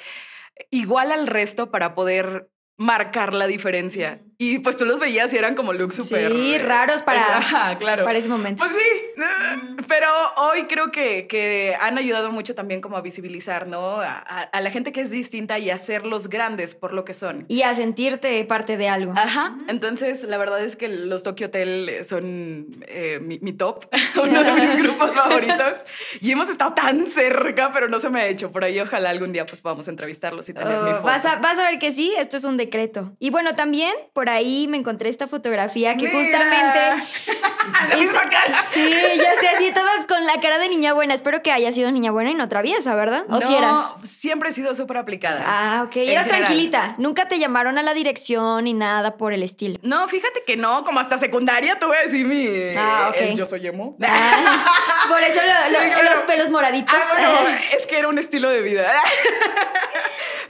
igual 0.69 1.11
al 1.11 1.27
resto 1.27 1.71
para 1.71 1.95
poder 1.95 2.49
marcar 2.77 3.33
la 3.33 3.47
diferencia. 3.47 4.21
Y 4.43 4.57
pues 4.57 4.75
tú 4.75 4.85
los 4.85 4.99
veías 4.99 5.31
y 5.35 5.37
eran 5.37 5.53
como 5.53 5.71
looks 5.71 5.97
súper... 5.97 6.31
Sí, 6.31 6.57
raros 6.57 7.03
para- 7.03 7.37
Ajá, 7.37 7.77
claro. 7.77 8.03
Para 8.05 8.17
ese 8.17 8.27
momento. 8.27 8.63
Pues 8.63 8.75
sí, 8.75 9.21
pero 9.87 10.07
hoy 10.37 10.63
creo 10.63 10.91
que, 10.91 11.27
que 11.27 11.75
han 11.79 11.97
ayudado 11.99 12.31
mucho 12.31 12.55
también 12.55 12.81
como 12.81 12.97
a 12.97 13.01
visibilizar, 13.01 13.67
¿no? 13.67 14.01
A, 14.01 14.17
a- 14.19 14.61
la 14.61 14.71
gente 14.71 14.91
que 14.91 15.01
es 15.01 15.11
distinta 15.11 15.59
y 15.59 15.69
a 15.69 15.75
hacerlos 15.75 16.27
grandes 16.27 16.73
por 16.73 16.91
lo 16.93 17.05
que 17.05 17.13
son. 17.13 17.45
y 17.49 17.61
a 17.61 17.73
sentirte 17.75 18.43
parte 18.45 18.77
de 18.77 18.89
algo. 18.89 19.13
Ajá, 19.15 19.55
entonces 19.67 20.23
la 20.23 20.37
verdad 20.37 20.63
es 20.63 20.75
que 20.75 20.87
los 20.87 21.21
Tokyo 21.21 21.47
Hotel 21.47 21.99
son 22.07 22.83
eh, 22.87 23.19
mi, 23.21 23.37
mi 23.39 23.53
top, 23.53 23.85
uno 24.23 24.43
de 24.43 24.53
mis 24.53 24.77
grupos 24.81 25.11
favoritos 25.15 25.85
y 26.19 26.31
hemos 26.31 26.49
estado 26.49 26.73
tan 26.73 27.05
cerca, 27.05 27.71
pero 27.71 27.89
no 27.89 27.99
se 27.99 28.09
me 28.09 28.21
ha 28.21 28.25
hecho. 28.27 28.51
Por 28.51 28.63
ahí 28.63 28.79
ojalá 28.79 29.11
algún 29.11 29.33
día 29.33 29.45
pues 29.45 29.61
podamos 29.61 29.87
entrevistarlos 29.87 30.49
y 30.49 30.53
tener 30.55 30.69
mi 30.81 30.89
Oh, 30.89 30.95
foto. 30.95 31.03
vas, 31.03 31.25
a, 31.25 31.35
vas 31.35 31.59
a 31.59 31.63
ver 31.69 31.77
que 31.79 31.91
sí, 31.91 32.11
esto 32.17 32.37
es 32.37 32.43
un 32.43 32.57
decreto. 32.57 33.13
Y 33.19 33.29
bueno, 33.29 33.53
también 33.55 33.93
por 34.13 34.29
ahí 34.33 34.67
me 34.67 34.77
encontré 34.77 35.09
esta 35.09 35.27
fotografía 35.27 35.95
que 35.97 36.05
Mira. 36.07 36.19
justamente... 36.19 36.79
la 37.89 37.95
misma 37.95 38.21
cara. 38.29 38.65
Sí, 38.73 38.91
ya 39.17 39.39
sé, 39.41 39.47
así 39.55 39.71
todas 39.71 40.05
con 40.07 40.25
la 40.25 40.39
cara 40.41 40.57
de 40.57 40.69
niña 40.69 40.93
buena. 40.93 41.13
Espero 41.13 41.41
que 41.43 41.51
haya 41.51 41.71
sido 41.71 41.91
niña 41.91 42.11
buena 42.11 42.31
y 42.31 42.35
no 42.35 42.49
traviesa, 42.49 42.95
¿verdad? 42.95 43.23
¿O 43.29 43.39
si 43.41 43.51
No, 43.51 43.57
eras? 43.57 43.95
Siempre 44.03 44.49
he 44.49 44.51
sido 44.51 44.73
súper 44.75 44.97
aplicada. 44.97 45.43
Ah, 45.45 45.83
ok. 45.85 45.95
Eras 45.97 46.25
general. 46.25 46.43
tranquilita. 46.45 46.95
Nunca 46.97 47.27
te 47.27 47.39
llamaron 47.39 47.77
a 47.77 47.83
la 47.83 47.93
dirección 47.93 48.63
ni 48.65 48.73
nada 48.73 49.17
por 49.17 49.33
el 49.33 49.43
estilo. 49.43 49.77
No, 49.83 50.07
fíjate 50.07 50.43
que 50.45 50.57
no, 50.57 50.83
como 50.83 50.99
hasta 50.99 51.17
secundaria 51.17 51.77
tuve 51.79 51.97
así 51.99 52.23
mi... 52.23 52.75
Ah, 52.77 53.09
ok. 53.13 53.35
yo 53.35 53.45
soy 53.45 53.67
emo. 53.67 53.95
Ah, 54.03 54.65
por 55.07 55.19
eso 55.21 55.41
lo- 55.45 55.51
Sí, 55.81 55.87
los 56.03 56.19
pelos 56.23 56.49
moraditos. 56.49 56.93
Ah, 56.95 57.13
bueno, 57.13 57.57
es 57.77 57.85
que 57.87 57.97
era 57.97 58.07
un 58.07 58.17
estilo 58.19 58.49
de 58.49 58.61
vida. 58.61 58.91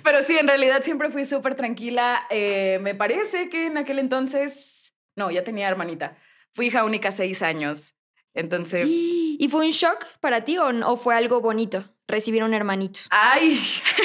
Pero 0.03 0.23
sí, 0.23 0.37
en 0.37 0.47
realidad 0.47 0.81
siempre 0.83 1.09
fui 1.09 1.25
súper 1.25 1.55
tranquila. 1.55 2.25
Eh, 2.29 2.79
me 2.81 2.95
parece 2.95 3.49
que 3.49 3.69
en 3.71 3.77
aquel 3.77 3.99
entonces, 3.99 4.93
no, 5.15 5.31
ya 5.31 5.43
tenía 5.43 5.67
hermanita. 5.67 6.17
Fui 6.51 6.67
hija 6.67 6.83
única 6.83 7.11
seis 7.11 7.41
años. 7.41 7.95
Entonces, 8.33 8.87
¿Y 9.39 9.47
fue 9.49 9.65
un 9.65 9.71
shock 9.71 10.05
para 10.19 10.45
ti 10.45 10.57
o, 10.57 10.67
o 10.87 10.97
fue 10.97 11.15
algo 11.15 11.41
bonito 11.41 11.83
recibir 12.07 12.43
un 12.43 12.53
hermanito? 12.53 12.99
Ay, 13.09 13.59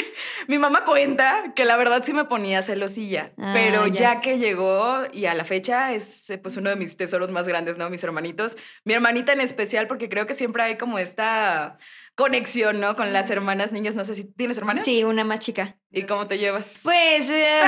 mi 0.49 0.59
mamá 0.59 0.85
cuenta 0.85 1.53
que 1.55 1.65
la 1.65 1.77
verdad 1.77 2.03
sí 2.05 2.13
me 2.13 2.25
ponía 2.25 2.63
celosilla, 2.63 3.33
Ah, 3.37 3.53
pero 3.55 3.87
ya. 3.89 4.15
ya. 4.15 4.21
que 4.21 4.39
llegó 4.39 5.03
y 5.13 5.27
a 5.27 5.35
la 5.35 5.45
fecha 5.45 5.93
es 5.93 6.31
eh, 6.31 6.39
pues 6.39 6.57
uno 6.57 6.71
de 6.71 6.77
mis 6.77 6.97
tesoros 6.97 7.31
más 7.31 7.47
grandes, 7.49 7.79
¿no? 7.79 7.91
Mis 7.91 8.03
hermanitos. 8.05 8.57
Mi 8.85 8.95
hermanita 8.95 9.33
en 9.33 9.41
especial, 9.41 9.87
porque 9.89 10.09
creo 10.09 10.27
que 10.27 10.35
siempre 10.35 10.63
hay 10.63 10.77
como 10.79 10.99
esta 10.99 11.79
conexión, 12.17 12.81
¿no? 12.81 12.97
Con 12.97 13.13
las 13.13 13.31
hermanas 13.31 13.71
niñas. 13.71 13.95
No 13.95 14.05
sé 14.05 14.15
si 14.17 14.25
tienes 14.25 14.59
hermanas. 14.59 14.85
Sí, 14.85 15.05
una 15.05 15.23
más 15.23 15.39
chica. 15.39 15.77
¿Y 15.93 16.03
cómo 16.03 16.27
te 16.27 16.39
llevas? 16.39 16.81
Pues, 16.83 17.31
eh, 17.31 17.61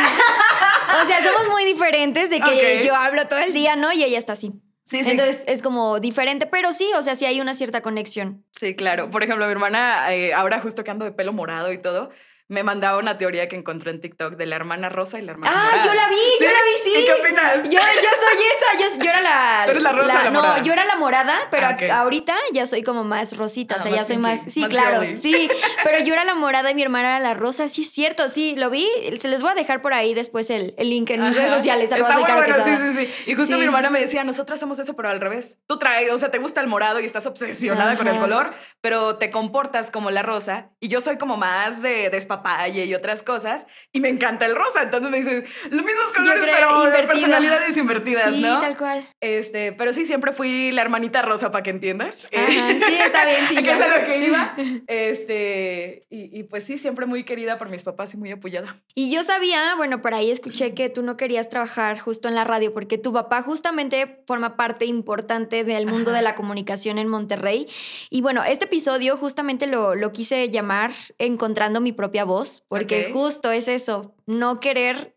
o 1.03 1.07
sea, 1.07 1.23
somos 1.23 1.49
muy 1.53 1.65
diferentes 1.65 2.31
de 2.31 2.41
que 2.41 2.85
yo 2.85 2.97
hablo 2.97 3.29
todo 3.29 3.39
el 3.39 3.53
día, 3.53 3.77
¿no? 3.77 3.93
Y 3.93 4.03
ella 4.03 4.19
está 4.19 4.33
así. 4.33 4.53
sí, 4.85 5.05
sí. 5.05 5.11
Entonces 5.11 5.45
es 5.47 5.63
como 5.63 6.01
diferente, 6.01 6.47
pero 6.47 6.73
sí, 6.73 6.91
o 6.97 7.03
sea, 7.03 7.15
sí 7.15 7.27
hay 7.27 7.41
una 7.41 7.55
cierta 7.55 7.83
conexión. 7.83 8.45
Sí, 8.53 8.75
claro. 8.75 9.11
Por 9.11 9.23
ejemplo, 9.23 9.45
mi 9.47 9.53
hermana, 9.53 10.13
eh, 10.15 10.33
ahora 10.35 10.61
justo 10.61 10.83
que 10.83 10.91
ando 10.91 11.05
de 11.05 11.13
pelo 11.13 11.33
morado 11.33 11.71
y 11.73 11.81
todo, 11.81 12.11
me 12.49 12.63
mandaba 12.63 12.99
una 12.99 13.19
teoría 13.19 13.47
que 13.49 13.57
encontró 13.57 13.91
en 13.91 14.01
TikTok 14.01 14.35
de 14.37 14.47
la 14.47 14.57
hermana 14.57 14.89
rosa 14.89 15.19
y 15.19 15.23
la 15.23 15.33
hermana 15.33 15.53
Ah, 15.55 15.65
morada. 15.67 15.85
yo 15.87 15.93
la 15.95 16.09
vi, 16.09 16.17
yo 16.41 16.47
la 16.47 16.53
vi, 16.53 16.83
sí. 16.83 16.93
¿Y 16.99 17.05
qué 17.05 17.13
opinas? 17.13 17.65
Yo, 17.65 17.71
yo 17.71 17.79
soy 17.79 18.45
esa, 18.57 18.97
yo, 18.97 19.03
yo 19.05 19.11
era 19.11 19.21
la. 19.21 19.63
¿Tú 19.67 19.71
eres 19.73 19.83
la 19.83 19.93
rosa 19.93 20.21
o 20.21 20.25
la 20.25 20.31
No, 20.31 20.41
morada? 20.41 20.63
yo 20.63 20.73
era 20.73 20.85
la 20.87 20.97
morada, 20.97 21.39
pero 21.51 21.67
Ah, 21.67 21.77
ok. 21.77 21.83
a- 21.91 22.01
ahorita 22.01 22.35
ya 22.53 22.65
soy 22.67 22.83
como 22.83 23.05
más 23.05 23.37
rosita, 23.37 23.75
o 23.75 23.79
Ah, 23.79 23.83
sea, 23.83 23.91
más 23.91 24.01
ya 24.01 24.05
soy 24.07 24.17
pinky, 24.17 24.29
más. 24.31 24.43
Sí, 24.53 24.61
más 24.63 24.71
claro, 24.71 25.01
girly. 25.03 25.17
sí. 25.19 25.51
Pero 25.85 25.99
yo 26.05 26.13
era 26.15 26.25
la 26.25 26.35
morada 26.35 26.71
y 26.71 26.75
mi 26.75 26.83
hermana 26.83 27.09
era 27.17 27.21
la 27.21 27.35
rosa, 27.35 27.69
sí, 27.69 27.83
es 27.83 27.91
cierto, 27.91 28.29
sí, 28.29 28.57
lo 28.57 28.71
vi. 28.71 28.89
Se 29.21 29.29
les 29.29 29.43
voy 29.43 29.53
a 29.53 29.55
dejar 29.55 29.81
por 29.83 29.93
ahí 29.93 30.15
después 30.15 30.49
el, 30.51 30.75
el 30.79 30.91
link 30.91 31.11
en 31.11 31.21
mis 31.21 31.31
Ajá. 31.31 31.39
redes 31.39 31.53
sociales, 31.53 31.85
Está 31.93 32.13
soy 32.15 32.25
Caro 32.25 32.39
bueno, 32.41 32.47
Quesada. 32.57 32.77
sí, 32.79 32.95
sí, 32.97 33.07
sí. 33.07 33.31
Y 33.31 33.35
justo 33.35 33.53
Sí. 33.55 33.59
mi 33.61 33.65
hermana 33.67 33.91
me 33.91 34.01
decía, 34.01 34.25
nosotras 34.25 34.59
somos 34.59 34.79
eso, 34.79 34.97
pero 34.97 35.09
al 35.11 35.21
revés. 35.21 35.59
Tú 35.67 35.79
traes, 35.79 36.11
o 36.11 36.19
sea, 36.19 36.31
te 36.31 36.39
gusta 36.39 36.61
el 36.61 36.67
morado 36.67 36.99
y 37.01 37.05
estás 37.05 37.27
obsesionada 37.27 37.97
con 37.97 38.07
el 38.09 38.15
Ajá. 38.15 38.23
color, 38.23 38.55
pero 38.81 39.17
te 39.17 39.31
comportas 39.31 39.91
como 39.91 40.11
la 40.11 40.23
rosa. 40.23 40.71
Y 40.81 40.89
yo 40.89 41.01
soy 41.01 41.19
como 41.19 41.37
más 41.37 41.83
de 41.83 42.09
despapalle 42.39 42.85
y 42.85 42.95
otras 42.95 43.23
cosas. 43.23 43.67
Y 43.93 44.01
me 44.01 44.09
encanta 44.09 44.47
el 44.47 44.55
rosa. 44.55 44.83
Entonces 44.83 45.11
me 45.11 45.19
dices, 45.19 45.45
los 45.71 45.85
mismos 45.85 46.13
colores, 46.15 46.45
pero 46.45 46.81
de 46.83 46.87
invertido. 46.87 47.09
personalidades 47.09 47.77
invertidas, 47.77 48.35
Sí, 48.35 48.41
¿no? 48.41 48.59
tal 48.61 48.77
cual. 48.77 49.05
Este, 49.21 49.73
pero 49.73 49.93
sí, 49.93 50.05
siempre 50.05 50.33
fui 50.33 50.73
la 50.73 50.83
hermanita 50.83 51.23
rosa, 51.23 51.51
para 51.51 51.63
que 51.63 51.71
entiendas. 51.71 52.27
Ajá, 52.35 52.47
sí, 52.87 52.95
está 52.99 53.25
bien, 53.25 53.39
sí, 53.49 53.57
que 53.63 53.73
es 53.73 53.81
a 53.81 53.99
lo 53.99 54.05
que 54.07 54.19
iba. 54.27 54.55
Este, 54.89 56.07
y, 56.11 56.39
y 56.39 56.43
pues 56.45 56.65
sí, 56.65 56.79
siempre 56.79 57.07
muy 57.07 57.25
querida 57.25 57.59
por 57.59 57.69
mis 57.69 57.83
papás 57.83 58.15
y 58.15 58.17
muy 58.17 58.31
apoyada. 58.31 58.81
Y 58.95 59.13
yo 59.13 59.23
sabía, 59.23 59.75
bueno, 59.77 60.03
por 60.03 60.15
ahí 60.15 60.31
escuché 60.31 60.75
que 60.75 60.89
tú 60.89 61.03
no 61.03 61.17
querías 61.17 61.49
trabajar 61.49 61.99
justo 61.99 62.29
en 62.29 62.35
la 62.35 62.45
radio 62.45 62.73
porque 62.73 62.99
tu 62.99 63.13
papá 63.13 63.43
justamente 63.43 64.23
forma 64.27 64.57
parte 64.57 64.85
importante 64.87 65.65
del 65.65 65.87
mundo 65.87 66.11
Ajá. 66.11 66.19
de 66.19 66.25
la 66.25 66.35
comunicación 66.35 66.99
en 66.99 67.09
Monterrey. 67.09 67.69
Y 68.11 68.21
bueno, 68.23 68.45
este 68.45 68.65
episodio 68.67 69.17
justamente 69.17 69.67
lo, 69.67 69.95
lo 69.95 70.13
quise 70.13 70.49
llamar 70.51 70.93
Encontrando 71.19 71.81
mi 71.81 71.93
propia 71.93 72.25
voz, 72.29 72.65
porque 72.69 73.11
justo 73.13 73.51
es 73.51 73.67
eso, 73.67 74.15
no 74.27 74.61
querer 74.61 75.17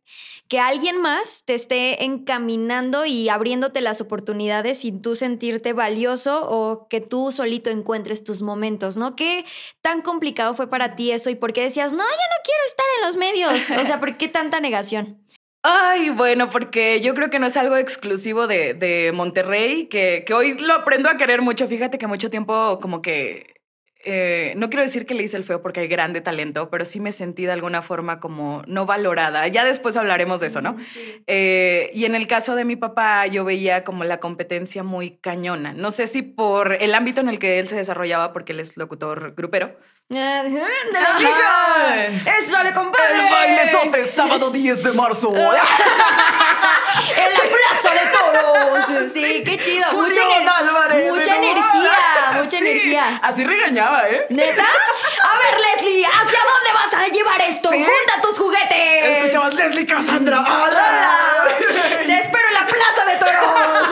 que 0.51 0.59
alguien 0.59 0.99
más 0.99 1.43
te 1.45 1.53
esté 1.53 2.03
encaminando 2.03 3.05
y 3.05 3.29
abriéndote 3.29 3.79
las 3.79 4.01
oportunidades 4.01 4.79
sin 4.79 5.01
tú 5.01 5.15
sentirte 5.15 5.71
valioso 5.71 6.49
o 6.49 6.89
que 6.89 6.99
tú 6.99 7.31
solito 7.31 7.69
encuentres 7.69 8.25
tus 8.25 8.41
momentos, 8.41 8.97
¿no? 8.97 9.15
¿Qué 9.15 9.45
tan 9.81 10.01
complicado 10.01 10.53
fue 10.53 10.69
para 10.69 10.97
ti 10.97 11.11
eso 11.11 11.29
y 11.29 11.35
por 11.35 11.53
qué 11.53 11.61
decías, 11.61 11.93
no, 11.93 11.99
yo 11.99 12.03
no 12.03 12.43
quiero 12.43 12.61
estar 12.65 12.85
en 12.97 13.05
los 13.05 13.15
medios? 13.15 13.79
O 13.79 13.85
sea, 13.85 14.01
¿por 14.01 14.17
qué 14.17 14.27
tanta 14.27 14.59
negación? 14.59 15.25
Ay, 15.63 16.09
bueno, 16.09 16.49
porque 16.49 16.99
yo 17.01 17.13
creo 17.13 17.29
que 17.29 17.39
no 17.39 17.45
es 17.45 17.55
algo 17.55 17.77
exclusivo 17.77 18.47
de, 18.47 18.73
de 18.73 19.11
Monterrey, 19.13 19.85
que, 19.85 20.23
que 20.25 20.33
hoy 20.33 20.57
lo 20.57 20.73
aprendo 20.73 21.07
a 21.07 21.17
querer 21.17 21.41
mucho. 21.41 21.67
Fíjate 21.67 21.97
que 21.97 22.07
mucho 22.07 22.29
tiempo 22.29 22.79
como 22.81 23.01
que... 23.01 23.60
eh, 24.03 24.53
no 24.57 24.69
quiero 24.69 24.83
decir 24.83 25.05
que 25.05 25.13
le 25.13 25.23
hice 25.23 25.37
el 25.37 25.43
feo 25.43 25.61
porque 25.61 25.81
hay 25.81 25.87
grande 25.87 26.21
talento, 26.21 26.69
pero 26.69 26.85
sí 26.85 26.99
me 26.99 27.11
sentí 27.11 27.45
de 27.45 27.51
alguna 27.51 27.81
forma 27.81 28.19
como 28.19 28.63
no 28.67 28.85
valorada. 28.85 29.47
Ya 29.47 29.65
después 29.65 29.97
hablaremos 29.97 30.39
de 30.39 30.47
eso, 30.47 30.61
¿no? 30.61 30.75
Eh, 31.27 31.91
y 31.93 32.05
en 32.05 32.15
el 32.15 32.27
caso 32.27 32.55
de 32.55 32.65
mi 32.65 32.75
papá, 32.75 33.27
yo 33.27 33.45
veía 33.45 33.83
como 33.83 34.03
la 34.03 34.19
competencia 34.19 34.83
muy 34.83 35.17
cañona. 35.17 35.73
No 35.73 35.91
sé 35.91 36.07
si 36.07 36.21
por 36.21 36.73
el 36.73 36.93
ámbito 36.93 37.21
en 37.21 37.29
el 37.29 37.39
que 37.39 37.59
él 37.59 37.67
se 37.67 37.75
desarrollaba, 37.75 38.33
porque 38.33 38.53
él 38.53 38.59
es 38.59 38.77
locutor 38.77 39.33
grupero. 39.35 39.77
Ah, 40.13 40.43
¡De 40.43 40.51
la 40.99 41.07
Ajá. 41.09 41.21
hija! 41.21 42.05
¡Eso 42.37 42.61
le 42.63 42.73
compadre! 42.73 43.01
sábado 44.05 44.49
10 44.53 44.83
de 44.83 44.91
marzo. 44.91 45.33
¡En 45.33 45.41
la 45.43 45.53
plaza 47.39 47.93
de 47.93 48.05
toros! 48.11 49.11
Sí, 49.13 49.43
qué 49.45 49.57
chido. 49.57 49.85
Mucha, 49.93 50.21
ener- 50.21 50.49
Álvarez, 50.49 51.11
mucha 51.11 51.31
de 51.33 51.37
energía, 51.37 51.63
nuevo. 52.31 52.43
mucha 52.43 52.49
Sí, 52.49 52.57
energía. 52.57 53.19
Así 53.23 53.43
regañaba, 53.45 54.09
¿eh? 54.09 54.25
¿Neta? 54.29 54.63
A 54.65 55.37
ver, 55.37 55.59
Leslie, 55.59 56.05
¿hacia 56.05 56.39
dónde 56.39 56.71
vas 56.73 56.93
a 56.93 57.07
llevar 57.07 57.41
esto? 57.41 57.69
Sí. 57.69 57.77
¡Junta 57.77 58.21
tus 58.21 58.37
juguetes! 58.37 59.03
Escuchabas 59.17 59.53
Leslie 59.53 59.85
Cassandra. 59.85 60.39
¡Hola! 60.41 61.45
¡Te 62.05 62.13
espero 62.17 62.47
en 62.47 62.53
la 62.53 62.65
plaza 62.65 63.05
de 63.07 63.15
toros! 63.17 63.87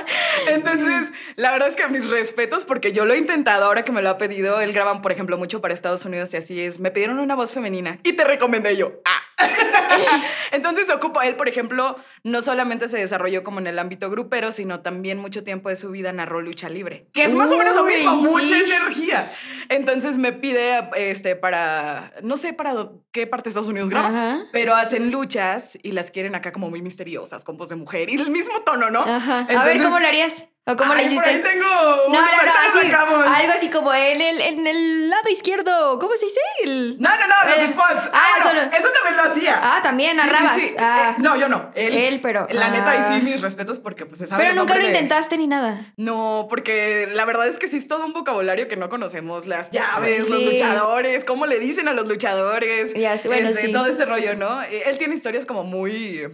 Entonces, 0.46 1.12
la 1.36 1.50
verdad 1.52 1.68
es 1.68 1.76
que 1.76 1.86
mis 1.88 2.08
respetos, 2.08 2.64
porque 2.64 2.92
yo 2.92 3.04
lo 3.04 3.14
he 3.14 3.18
intentado 3.18 3.64
ahora 3.66 3.84
que 3.84 3.92
me 3.92 4.02
lo 4.02 4.10
ha 4.10 4.18
pedido. 4.18 4.60
Él 4.70 4.76
graban, 4.76 5.02
por 5.02 5.10
ejemplo, 5.10 5.36
mucho 5.36 5.60
para 5.60 5.74
Estados 5.74 6.04
Unidos 6.04 6.32
y 6.32 6.36
así 6.36 6.60
es. 6.60 6.78
Me 6.78 6.92
pidieron 6.92 7.18
una 7.18 7.34
voz 7.34 7.52
femenina 7.52 7.98
y 8.04 8.12
te 8.12 8.22
recomendé 8.22 8.76
yo. 8.76 8.92
Ah. 9.04 9.20
Entonces, 10.52 10.88
ocupa 10.90 11.26
él, 11.26 11.34
por 11.34 11.48
ejemplo, 11.48 11.96
no 12.22 12.40
solamente 12.40 12.86
se 12.86 12.98
desarrolló 12.98 13.42
como 13.42 13.58
en 13.58 13.66
el 13.66 13.80
ámbito 13.80 14.10
grupero, 14.10 14.52
sino 14.52 14.80
también 14.80 15.18
mucho 15.18 15.42
tiempo 15.42 15.70
de 15.70 15.76
su 15.76 15.90
vida 15.90 16.12
narró 16.12 16.40
lucha 16.40 16.68
libre, 16.68 17.08
que 17.12 17.24
es 17.24 17.34
más 17.34 17.50
o 17.50 17.56
menos 17.58 17.74
lo 17.74 17.82
mismo, 17.82 18.14
mucha 18.14 18.58
energía. 18.58 19.32
Entonces 19.68 20.16
me 20.18 20.32
pide 20.32 20.88
este 20.96 21.34
para 21.34 22.12
no 22.22 22.36
sé 22.36 22.52
para 22.52 22.90
qué 23.10 23.26
parte 23.26 23.44
de 23.44 23.50
Estados 23.50 23.68
Unidos 23.68 23.90
graba, 23.90 24.08
Ajá. 24.08 24.44
pero 24.52 24.76
hacen 24.76 25.10
luchas 25.10 25.78
y 25.82 25.92
las 25.92 26.10
quieren 26.12 26.36
acá 26.36 26.52
como 26.52 26.70
muy 26.70 26.80
misteriosas, 26.80 27.44
con 27.44 27.56
voz 27.56 27.70
de 27.70 27.76
mujer 27.76 28.08
y 28.08 28.14
el 28.14 28.30
mismo 28.30 28.60
tono, 28.60 28.90
¿no? 28.90 29.00
Ajá. 29.00 29.46
a 29.48 29.64
ver, 29.64 29.82
¿cómo 29.82 29.98
lo 29.98 30.06
harías? 30.06 30.46
¿O 30.66 30.76
cómo 30.76 30.92
ay, 30.92 31.06
hiciste? 31.06 31.22
Por 31.22 31.32
ahí 31.32 31.42
tengo 31.42 31.64
No, 31.64 32.08
no, 32.08 32.18
así, 32.20 32.92
algo 32.92 33.52
así 33.54 33.70
como 33.70 33.92
en 33.94 34.20
el, 34.20 34.40
en 34.42 34.66
el 34.66 35.08
lado 35.08 35.28
izquierdo, 35.30 35.98
¿cómo 35.98 36.14
se 36.16 36.26
dice? 36.26 36.40
El- 36.62 36.96
No, 37.00 37.08
no, 37.08 37.26
no, 37.26 37.34
los 37.48 37.58
Eh, 37.58 37.66
spots. 37.68 38.10
Ah, 38.12 38.28
no, 38.38 38.44
solo. 38.44 38.60
Eso 38.60 38.88
también 38.92 39.16
lo 39.16 39.22
hacía. 39.22 39.58
Ah, 39.62 39.80
también, 39.82 40.16
narrabas. 40.16 40.58
Ah. 40.78 41.14
Eh, 41.18 41.22
no, 41.22 41.36
yo 41.36 41.48
no. 41.48 41.72
Él, 41.74 41.94
Él, 41.96 42.20
pero- 42.20 42.46
La 42.50 42.68
neta, 42.68 42.94
y 42.94 42.98
ah. 42.98 43.08
sí, 43.16 43.24
mis 43.24 43.40
respetos 43.40 43.78
porque 43.78 44.04
pues 44.06 44.18
sabe 44.28 44.44
Pero 44.44 44.54
nunca 44.54 44.74
lo 44.74 44.80
de- 44.82 44.88
intentaste 44.88 45.38
ni 45.38 45.46
nada. 45.46 45.92
No, 45.96 46.46
porque 46.48 47.08
la 47.10 47.24
verdad 47.24 47.48
es 47.48 47.58
que 47.58 47.66
sí 47.66 47.78
es 47.78 47.88
todo 47.88 48.04
un 48.04 48.12
vocabulario 48.12 48.68
que 48.68 48.76
no 48.76 48.90
conocemos. 48.90 49.46
Las 49.46 49.70
llaves, 49.70 50.28
los 50.28 50.38
Sí. 50.40 50.44
luchadores, 50.52 51.24
cómo 51.24 51.46
le 51.46 51.58
dicen 51.58 51.88
a 51.88 51.94
los 51.94 52.06
luchadores. 52.06 52.92
Ya 52.94 53.16
sé, 53.16 53.28
bueno, 53.28 53.48
este, 53.48 53.62
sí. 53.66 53.72
Todo 53.72 53.86
este 53.86 54.04
rollo, 54.04 54.34
¿no? 54.36 54.62
Él 54.62 54.98
tiene 54.98 55.14
historias 55.14 55.46
como 55.46 55.64
muy, 55.64 56.28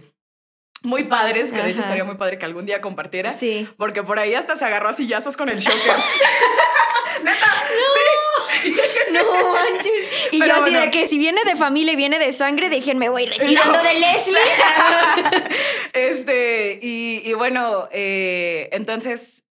muy 0.83 1.03
padres, 1.03 1.51
que 1.51 1.61
de 1.61 1.69
hecho 1.71 1.81
estaría 1.81 2.03
muy 2.03 2.15
padre 2.15 2.37
que 2.37 2.45
algún 2.45 2.65
día 2.65 2.81
compartiera. 2.81 3.31
Sí. 3.31 3.67
Porque 3.77 4.03
por 4.03 4.19
ahí 4.19 4.33
hasta 4.35 4.55
se 4.55 4.65
agarró 4.65 4.89
a 4.89 4.93
sillazos 4.93 5.35
con 5.37 5.49
el 5.49 5.59
shocker. 5.59 5.95
Neta, 7.23 7.63
sí. 8.61 8.75
No 9.11 9.53
manches. 9.53 10.27
Y 10.31 10.39
Pero 10.39 10.47
yo 10.55 10.61
así 10.61 10.71
bueno. 10.71 10.79
de 10.81 10.91
que 10.91 11.07
si 11.07 11.17
viene 11.17 11.41
de 11.45 11.55
familia 11.55 11.93
y 11.93 11.95
viene 11.95 12.19
de 12.19 12.31
sangre, 12.33 12.69
déjenme 12.69 13.09
voy 13.09 13.25
retirando 13.25 13.77
No. 13.77 13.83
de 13.83 13.93
Leslie. 13.95 14.37
Este, 15.93 16.79
y, 16.81 17.21
y 17.27 17.33
bueno, 17.33 17.87
eh, 17.91 18.69
entonces, 18.71 19.43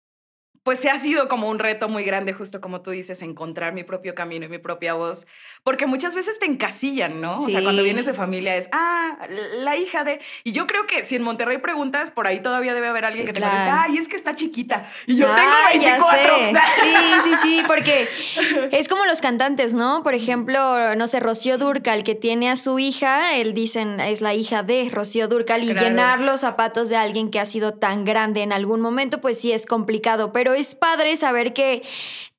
pues 0.64 0.80
sí 0.80 0.88
ha 0.88 0.97
sido 0.97 1.28
como 1.28 1.49
un 1.49 1.59
reto 1.61 1.88
muy 1.88 2.02
grande, 2.02 2.33
justo 2.33 2.61
como 2.61 2.80
tú 2.80 2.90
dices, 2.90 3.23
encontrar 3.23 3.73
mi 3.75 3.85
propio 3.85 4.14
camino 4.16 4.47
y 4.47 4.49
mi 4.49 4.59
propia 4.59 4.94
voz, 4.94 5.26
porque 5.62 5.87
muchas 5.87 6.14
veces 6.14 6.38
te 6.40 6.47
encasillan, 6.47 7.21
¿no? 7.21 7.40
O 7.42 7.49
sea, 7.49 7.62
cuando 7.62 7.83
vienes 7.85 8.06
de 8.06 8.14
familia 8.14 8.56
es, 8.56 8.68
ah, 8.73 9.18
la 9.59 9.76
hija 9.76 10.04
de... 10.04 10.21
Y 10.42 10.52
yo 10.52 10.66
creo 10.66 10.87
que 10.87 11.04
si 11.04 11.16
en 11.16 11.23
Monterrey 11.23 11.59
preguntas, 11.59 12.11
por 12.11 12.26
ahí 12.26 12.40
todavía 12.40 12.75
debe 12.75 12.88
haber 12.88 13.04
alguien 13.04 13.26
que 13.26 13.33
te 13.35 13.40
Claro. 13.40 13.59
diga, 13.61 13.83
ay, 13.85 13.99
es 13.99 14.09
que 14.09 14.16
está 14.16 14.35
chiquita. 14.35 14.88
Y 15.06 15.16
yo 15.16 15.26
tengo 15.26 15.50
Ah, 15.52 15.75
ya 15.75 15.99
24. 15.99 16.37
sé. 16.37 16.52
Sí, 16.80 16.94
sí, 17.25 17.30
sí, 17.42 17.62
porque 17.68 18.09
es 18.73 18.88
como 18.88 19.04
los 19.04 19.21
cantantes, 19.21 19.75
¿no? 19.75 20.02
Por 20.02 20.14
ejemplo, 20.14 20.97
no 20.97 21.06
sé, 21.06 21.21
Rocío 21.21 21.59
Durcal, 21.59 22.04
que 22.04 22.14
tiene 22.14 22.50
a 22.50 22.56
su 22.56 22.78
hija, 22.78 23.37
él 23.37 23.52
dicen 23.52 24.00
es 24.00 24.23
la 24.23 24.33
hija 24.33 24.62
de 24.62 24.88
Rocío 24.90 25.28
Durcal, 25.28 25.62
y 25.62 25.73
Claro. 25.73 25.88
llenar 25.88 26.21
los 26.21 26.40
zapatos 26.40 26.88
de 26.88 26.97
alguien 26.97 27.30
que 27.30 27.38
ha 27.38 27.47
sido 27.47 27.75
tan 27.75 28.06
grande 28.06 28.42
en 28.42 28.52
algún 28.52 28.80
momento, 28.80 29.21
pues 29.21 29.38
sí 29.38 29.52
es 29.52 29.66
complicado, 29.66 30.33
pero 30.33 30.53
es 30.54 30.75
padre 30.75 31.16
saber 31.16 31.52
que 31.52 31.82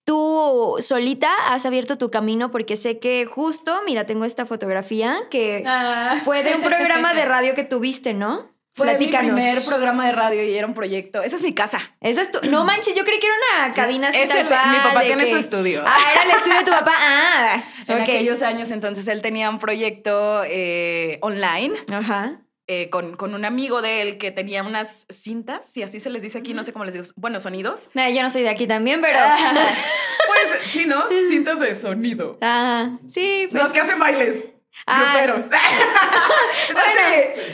tú 0.03 0.75
solita 0.79 1.29
has 1.47 1.65
abierto 1.65 1.97
tu 1.97 2.11
camino, 2.11 2.51
porque 2.51 2.75
sé 2.75 2.99
que 2.99 3.25
justo, 3.25 3.79
mira, 3.85 4.05
tengo 4.05 4.25
esta 4.25 4.45
fotografía 4.45 5.17
que 5.31 5.63
Ah. 5.65 6.21
fue 6.23 6.43
de 6.43 6.55
un 6.55 6.61
programa 6.61 7.13
de 7.13 7.25
radio 7.25 7.55
que 7.55 7.63
tuviste, 7.63 8.13
¿no? 8.13 8.53
Fue 8.73 8.87
Platícanos. 8.87 9.33
mi 9.35 9.41
primer 9.41 9.63
programa 9.63 10.05
de 10.05 10.11
radio 10.11 10.43
y 10.43 10.53
era 10.53 10.67
un 10.67 10.73
proyecto. 10.73 11.23
Esa 11.23 11.37
es 11.37 11.41
mi 11.43 11.53
casa. 11.53 11.79
Esa 12.01 12.23
es 12.23 12.31
tu... 12.31 12.41
No 12.51 12.65
manches, 12.65 12.93
yo 12.93 13.05
creí 13.05 13.19
que 13.19 13.27
era 13.27 13.35
una 13.63 13.73
cabina 13.73 14.09
así 14.09 14.17
Es 14.19 14.27
tal 14.27 14.39
el- 14.39 14.47
cual, 14.47 14.69
mi 14.69 14.77
papá 14.79 15.01
tiene 15.01 15.23
que- 15.23 15.29
su 15.29 15.37
estudio. 15.37 15.81
Ah, 15.85 15.97
era 16.13 16.23
el 16.23 16.31
estudio 16.31 16.57
de 16.57 16.63
tu 16.65 16.71
papá. 16.71 16.91
Ah, 16.99 17.63
En 17.87 18.01
aquellos 18.01 18.41
años, 18.41 18.71
entonces 18.71 19.07
él 19.07 19.21
tenía 19.21 19.49
un 19.49 19.59
proyecto 19.59 20.41
eh, 20.45 21.19
online 21.21 21.73
Ajá. 21.93 22.41
Eh, 22.67 22.89
con, 22.89 23.15
con 23.15 23.33
un 23.35 23.45
amigo 23.45 23.81
de 23.81 24.01
él 24.01 24.17
que 24.17 24.31
tenía 24.31 24.63
unas 24.63 25.05
cintas, 25.09 25.71
si 25.71 25.83
así 25.83 25.99
se 25.99 26.09
les 26.09 26.21
dice 26.21 26.39
aquí, 26.39 26.53
no 26.53 26.63
sé 26.63 26.73
cómo 26.73 26.85
les 26.85 26.93
digo, 26.93 27.05
bueno, 27.15 27.39
sonidos. 27.39 27.89
Eh, 27.95 28.13
yo 28.15 28.21
no 28.23 28.29
soy 28.29 28.41
de 28.43 28.49
aquí 28.49 28.65
también, 28.67 29.01
pero... 29.01 29.19
pues, 30.27 30.63
sí, 30.65 30.85
¿no? 30.85 31.03
Cintas 31.29 31.59
de 31.59 31.75
sonido. 31.75 32.37
Ajá, 32.41 32.97
sí, 33.07 33.47
pues. 33.51 33.63
Los 33.63 33.71
que 33.71 33.81
hacen 33.81 33.99
bailes. 33.99 34.47
Ah. 34.87 35.01
Gruperos. 35.23 35.45
Bueno, 36.73 36.89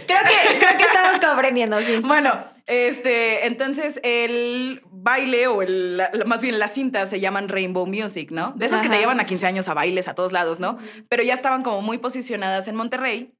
creo 0.07 0.19
que, 0.23 0.57
creo 0.59 0.77
que 0.77 0.83
estamos 0.83 1.19
comprendiendo, 1.19 1.79
sí. 1.81 1.97
Bueno, 2.03 2.43
este, 2.65 3.45
entonces 3.45 3.99
el 4.03 4.81
baile 4.91 5.47
o 5.47 5.61
el, 5.61 5.97
la- 5.97 6.11
más 6.25 6.41
bien 6.41 6.57
las 6.59 6.73
cintas 6.73 7.09
se 7.09 7.19
llaman 7.19 7.49
Rainbow 7.49 7.85
Music, 7.85 8.31
¿no? 8.31 8.53
De 8.55 8.65
esas 8.65 8.81
que 8.81 8.89
te 8.89 8.97
llevan 8.97 9.19
a 9.19 9.25
15 9.25 9.45
años 9.47 9.67
a 9.67 9.73
bailes 9.73 10.07
a 10.07 10.15
todos 10.15 10.31
lados, 10.31 10.59
¿no? 10.59 10.77
Pero 11.09 11.23
ya 11.23 11.33
estaban 11.33 11.61
como 11.61 11.81
muy 11.81 11.97
posicionadas 11.97 12.67
en 12.67 12.75
Monterrey. 12.75 13.33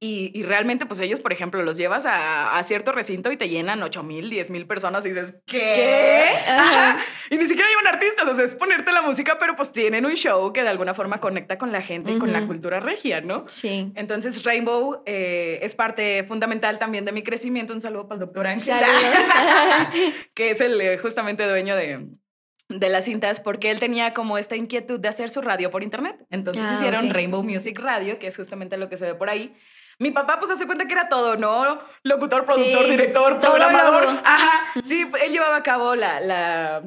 Y, 0.00 0.30
y 0.34 0.42
realmente, 0.42 0.84
pues 0.86 1.00
ellos, 1.00 1.20
por 1.20 1.32
ejemplo, 1.32 1.62
los 1.62 1.76
llevas 1.78 2.04
a, 2.04 2.58
a 2.58 2.62
cierto 2.62 2.92
recinto 2.92 3.30
y 3.32 3.36
te 3.38 3.48
llenan 3.48 3.82
8 3.82 4.02
mil, 4.02 4.28
10 4.28 4.50
mil 4.50 4.66
personas 4.66 5.06
y 5.06 5.10
dices, 5.10 5.34
¿qué? 5.46 5.58
¿Qué? 5.58 6.50
Ajá. 6.50 6.98
Y 7.30 7.36
ni 7.36 7.44
siquiera 7.44 7.68
llevan 7.68 7.86
artistas, 7.86 8.28
o 8.28 8.34
sea, 8.34 8.44
es 8.44 8.54
ponerte 8.54 8.92
la 8.92 9.00
música, 9.02 9.38
pero 9.38 9.56
pues 9.56 9.72
tienen 9.72 10.04
un 10.04 10.14
show 10.14 10.52
que 10.52 10.62
de 10.62 10.68
alguna 10.68 10.92
forma 10.94 11.20
conecta 11.20 11.56
con 11.56 11.72
la 11.72 11.80
gente 11.80 12.12
y 12.12 12.18
con 12.18 12.32
la 12.32 12.46
cultura 12.46 12.80
regia, 12.80 13.20
¿no? 13.22 13.44
Sí. 13.48 13.92
Entonces, 13.94 14.42
Rainbow 14.42 15.02
eh, 15.06 15.60
es 15.62 15.74
parte 15.74 16.24
fundamental 16.24 16.78
también 16.78 17.04
de 17.06 17.12
mi 17.12 17.22
crecimiento. 17.22 17.72
Un 17.72 17.80
saludo 17.80 18.06
para 18.08 18.16
el 18.16 18.26
doctor 18.26 18.46
Ángel, 18.46 18.74
que 20.34 20.50
es 20.50 20.60
el 20.60 20.80
eh, 20.80 20.98
justamente 20.98 21.46
dueño 21.46 21.76
de, 21.76 22.08
de 22.68 22.88
las 22.88 23.04
cintas, 23.04 23.40
porque 23.40 23.70
él 23.70 23.80
tenía 23.80 24.12
como 24.14 24.38
esta 24.38 24.56
inquietud 24.56 25.00
de 25.00 25.08
hacer 25.08 25.30
su 25.30 25.40
radio 25.40 25.70
por 25.70 25.82
internet. 25.82 26.24
Entonces 26.30 26.62
Ah, 26.66 26.74
hicieron 26.74 27.06
ok. 27.06 27.12
Rainbow 27.12 27.42
Music 27.42 27.78
Radio, 27.78 28.18
que 28.18 28.26
es 28.26 28.36
justamente 28.36 28.76
lo 28.76 28.88
que 28.88 28.96
se 28.96 29.06
ve 29.06 29.14
por 29.14 29.30
ahí. 29.30 29.54
Mi 29.98 30.10
papá, 30.10 30.38
pues, 30.38 30.50
hace 30.50 30.66
cuenta 30.66 30.86
que 30.86 30.92
era 30.92 31.08
todo, 31.08 31.36
¿no? 31.36 31.78
Locutor, 32.02 32.44
productor, 32.44 32.84
Sí, 32.84 32.90
director, 32.90 33.38
programador. 33.38 34.20
Ajá. 34.24 34.64
Sí, 34.82 35.08
él 35.22 35.32
llevaba 35.32 35.56
a 35.56 35.62
cabo 35.62 35.94
la, 35.94 36.20
la, 36.20 36.82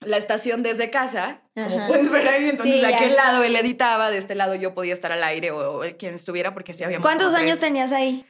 la 0.00 0.16
estación 0.18 0.62
desde 0.62 0.90
casa, 0.90 1.40
como 1.54 1.76
Ajá. 1.78 1.88
puedes 1.88 2.10
ver 2.10 2.28
ahí. 2.28 2.48
Entonces, 2.50 2.74
Sí, 2.76 2.80
de 2.84 2.90
ya. 2.90 2.96
aquel 2.96 3.16
lado 3.16 3.42
él 3.42 3.56
editaba, 3.56 4.10
de 4.10 4.18
este 4.18 4.34
lado 4.34 4.54
yo 4.54 4.74
podía 4.74 4.92
estar 4.92 5.10
al 5.12 5.24
aire 5.24 5.50
o, 5.50 5.80
o 5.80 5.96
quien 5.98 6.14
estuviera, 6.14 6.52
porque 6.54 6.72
sí 6.74 6.84
habíamos 6.84 7.04
¿Cuántos 7.06 7.28
como 7.32 7.38
años 7.38 7.58
tenías 7.60 7.92
ahí? 7.92 8.26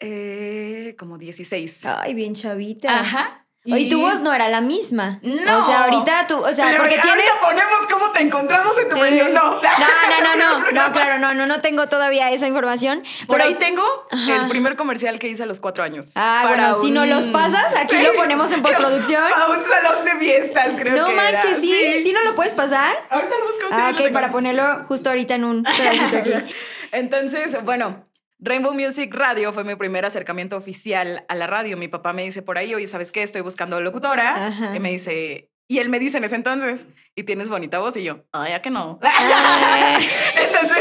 Eh, 0.00 0.96
como 0.98 1.18
16. 1.18 1.86
Ay, 1.86 2.14
bien 2.14 2.34
chavita. 2.34 2.98
Ajá. 3.00 3.41
Y 3.64 3.88
tu 3.88 4.00
voz 4.00 4.20
no 4.22 4.32
era 4.32 4.48
la 4.48 4.60
misma. 4.60 5.20
No. 5.22 5.58
O 5.58 5.62
sea, 5.62 5.84
ahorita 5.84 6.26
tú, 6.26 6.36
o 6.38 6.52
sea, 6.52 6.74
porque 6.76 6.98
tienes. 6.98 7.24
ponemos 7.40 7.86
cómo 7.92 8.10
te 8.10 8.20
encontramos 8.22 8.76
en 8.76 8.88
tu 8.88 8.96
Eh, 8.96 9.00
medio. 9.00 9.28
No. 9.28 9.54
No, 9.54 9.60
no, 9.60 10.36
no, 10.36 10.58
no, 10.58 10.70
no, 10.72 10.92
claro, 10.92 11.18
no, 11.20 11.32
no, 11.32 11.46
no 11.46 11.60
tengo 11.60 11.86
todavía 11.88 12.30
esa 12.32 12.48
información. 12.48 13.04
Por 13.28 13.36
pero- 13.36 13.48
ahí 13.48 13.54
tengo 13.54 13.84
Ajá. 14.10 14.36
el 14.42 14.48
primer 14.48 14.74
comercial 14.74 15.20
que 15.20 15.28
hice 15.28 15.44
a 15.44 15.46
los 15.46 15.60
cuatro 15.60 15.84
años. 15.84 16.12
Ah, 16.16 16.46
bueno, 16.48 16.74
si 16.82 16.90
no 16.90 17.06
los 17.06 17.28
pasas, 17.28 17.64
aquí 17.76 17.94
Sí. 17.96 18.02
lo 18.02 18.14
ponemos 18.14 18.50
en 18.52 18.62
postproducción. 18.62 19.30
Para 19.30 19.46
un 19.46 19.62
salón 19.62 20.04
de 20.06 20.16
fiestas, 20.16 20.68
creo 20.76 20.96
no 20.96 21.06
que 21.06 21.12
era. 21.12 21.22
manches, 21.22 21.58
¿sí? 21.60 22.00
¿sí? 22.02 22.12
no 22.12 22.22
lo 22.24 22.34
puedes 22.34 22.54
pasar? 22.54 22.96
Ahorita 23.10 23.34
lo 23.38 23.46
busco. 23.46 23.60
sí, 23.68 23.74
Ah, 23.78 23.92
ok, 23.94 24.12
para 24.12 24.32
ponerlo 24.32 24.84
justo 24.88 25.08
ahorita 25.10 25.36
en 25.36 25.44
un 25.44 25.62
pedacito 25.62 26.16
aquí. 26.16 26.32
Entonces, 26.92 27.56
bueno, 27.64 28.04
Rainbow 28.44 28.74
Music 28.74 29.14
Radio 29.14 29.52
fue 29.52 29.62
mi 29.62 29.76
primer 29.76 30.04
acercamiento 30.04 30.56
oficial 30.56 31.24
a 31.28 31.34
la 31.36 31.46
radio. 31.46 31.76
Mi 31.76 31.86
papá 31.86 32.12
me 32.12 32.24
dice 32.24 32.42
por 32.42 32.58
ahí, 32.58 32.74
oye, 32.74 32.88
¿sabes 32.88 33.12
qué? 33.12 33.22
Estoy 33.22 33.40
buscando 33.40 33.80
locutora. 33.80 34.48
Ajá. 34.48 34.74
Y 34.74 34.80
me 34.80 34.90
dice, 34.90 35.48
y 35.68 35.78
él 35.78 35.88
me 35.88 36.00
dice 36.00 36.18
en 36.18 36.24
ese 36.24 36.34
entonces, 36.34 36.84
y 37.14 37.22
tienes 37.22 37.48
bonita 37.48 37.78
voz. 37.78 37.96
Y 37.96 38.02
yo, 38.02 38.24
ay, 38.32 38.50
ya 38.50 38.60
que 38.60 38.70
no. 38.70 38.98
entonces, 39.02 40.78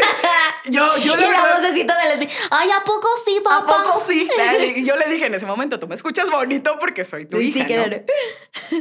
yo, 0.72 0.98
yo 0.98 1.14
Y 1.16 1.22
la 1.22 1.60
vocecita 1.60 1.98
de 2.02 2.10
Leslie. 2.16 2.30
Ay, 2.50 2.70
¿a 2.72 2.84
poco 2.84 3.08
sí, 3.24 3.38
¿A 3.40 3.44
papá? 3.44 3.84
poco 3.84 4.04
sí? 4.08 4.28
Y 4.78 4.84
yo 4.84 4.96
le 4.96 5.08
dije 5.08 5.28
en 5.28 5.36
ese 5.36 5.46
momento, 5.46 5.80
tú 5.80 5.88
me 5.88 5.94
escuchas 5.94 6.32
bonito 6.32 6.78
porque 6.80 7.06
soy 7.06 7.28
tu 7.28 7.38
Sí, 7.38 7.50
hija, 7.50 7.68
sí, 7.68 7.74
¿no? 7.76 7.84
claro. 7.84 8.04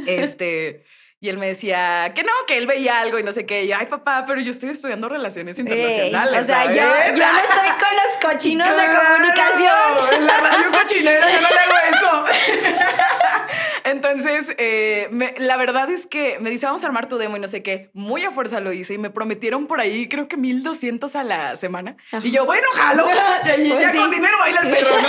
Este, 0.07 0.85
y 1.23 1.29
él 1.29 1.37
me 1.37 1.45
decía 1.45 2.13
que 2.15 2.23
no, 2.23 2.31
que 2.47 2.57
él 2.57 2.65
veía 2.65 2.99
algo 2.99 3.19
y 3.19 3.23
no 3.23 3.31
sé 3.31 3.45
qué. 3.45 3.63
Y 3.63 3.67
yo, 3.67 3.75
ay, 3.79 3.85
papá, 3.85 4.23
pero 4.25 4.41
yo 4.41 4.49
estoy 4.49 4.71
estudiando 4.71 5.07
relaciones 5.07 5.55
Ey, 5.59 5.65
internacionales. 5.65 6.39
o 6.41 6.43
sea, 6.43 6.65
yo, 6.65 6.81
¿sabes? 6.81 7.19
yo 7.19 7.31
no 7.31 7.39
estoy 7.39 7.69
con 7.69 7.95
los 7.95 8.33
cochinos 8.35 8.67
de 8.67 8.83
comunicación. 8.87 9.71
En 10.13 10.25
la 10.25 10.37
radio 10.37 10.71
cochinera 10.71 11.31
yo 11.31 11.41
no 11.41 11.47
le 11.47 11.59
hago 11.59 11.73
eso. 11.95 12.25
Entonces, 13.83 14.53
eh, 14.57 15.09
me- 15.11 15.35
la 15.37 15.57
verdad 15.57 15.91
es 15.91 16.07
que 16.07 16.39
me 16.39 16.49
dice, 16.49 16.65
vamos 16.65 16.83
a 16.83 16.87
armar 16.87 17.07
tu 17.07 17.17
demo 17.19 17.37
y 17.37 17.39
no 17.39 17.47
sé 17.47 17.61
qué. 17.61 17.91
Muy 17.93 18.23
a 18.23 18.31
fuerza 18.31 18.59
lo 18.59 18.73
hice 18.73 18.95
y 18.95 18.97
me 18.97 19.11
prometieron 19.11 19.67
por 19.67 19.79
ahí, 19.79 20.09
creo 20.09 20.27
que 20.27 20.37
1200 20.37 21.15
a 21.15 21.23
la 21.23 21.55
semana. 21.55 21.97
Y 22.23 22.31
yo, 22.31 22.45
bueno, 22.45 22.67
jalo. 22.73 23.07
Y 23.57 23.69
Pues 23.69 23.79
ya 23.81 23.91
sí. 23.91 23.97
con 23.99 24.09
dinero 24.09 24.37
baila 24.39 24.61
el 24.61 24.69
perro, 24.71 25.01
¿no? 25.01 25.07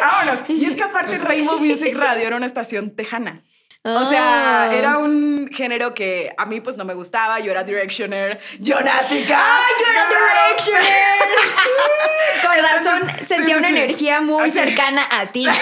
Vámonos. 0.00 0.44
Y 0.48 0.66
es 0.66 0.76
que 0.76 0.82
aparte 0.82 1.16
Rainbow 1.16 1.58
Music 1.58 1.94
Radio 1.96 2.26
era 2.26 2.36
una 2.36 2.46
estación 2.46 2.94
tejana. 2.94 3.42
O 3.82 4.04
sea, 4.04 4.64
Ah. 4.70 4.74
era 4.74 4.98
un 4.98 5.48
género 5.52 5.92
que 5.94 6.32
a 6.36 6.46
mí 6.46 6.60
pues 6.60 6.76
no 6.76 6.84
me 6.84 6.94
gustaba. 6.94 7.40
Yo 7.40 7.50
era 7.50 7.64
Directioner, 7.64 8.38
Jonática. 8.64 9.38
¡Ay, 9.40 9.72
yo 9.80 9.90
era 9.90 10.06
Directioner! 10.08 10.92
Con 12.42 12.62
razón, 12.62 13.26
sentía 13.26 13.54
sí, 13.54 13.58
una 13.60 13.68
sí. 13.68 13.76
energía 13.76 14.20
muy 14.20 14.50
cercana 14.50 15.06
a 15.10 15.32
ti. 15.32 15.46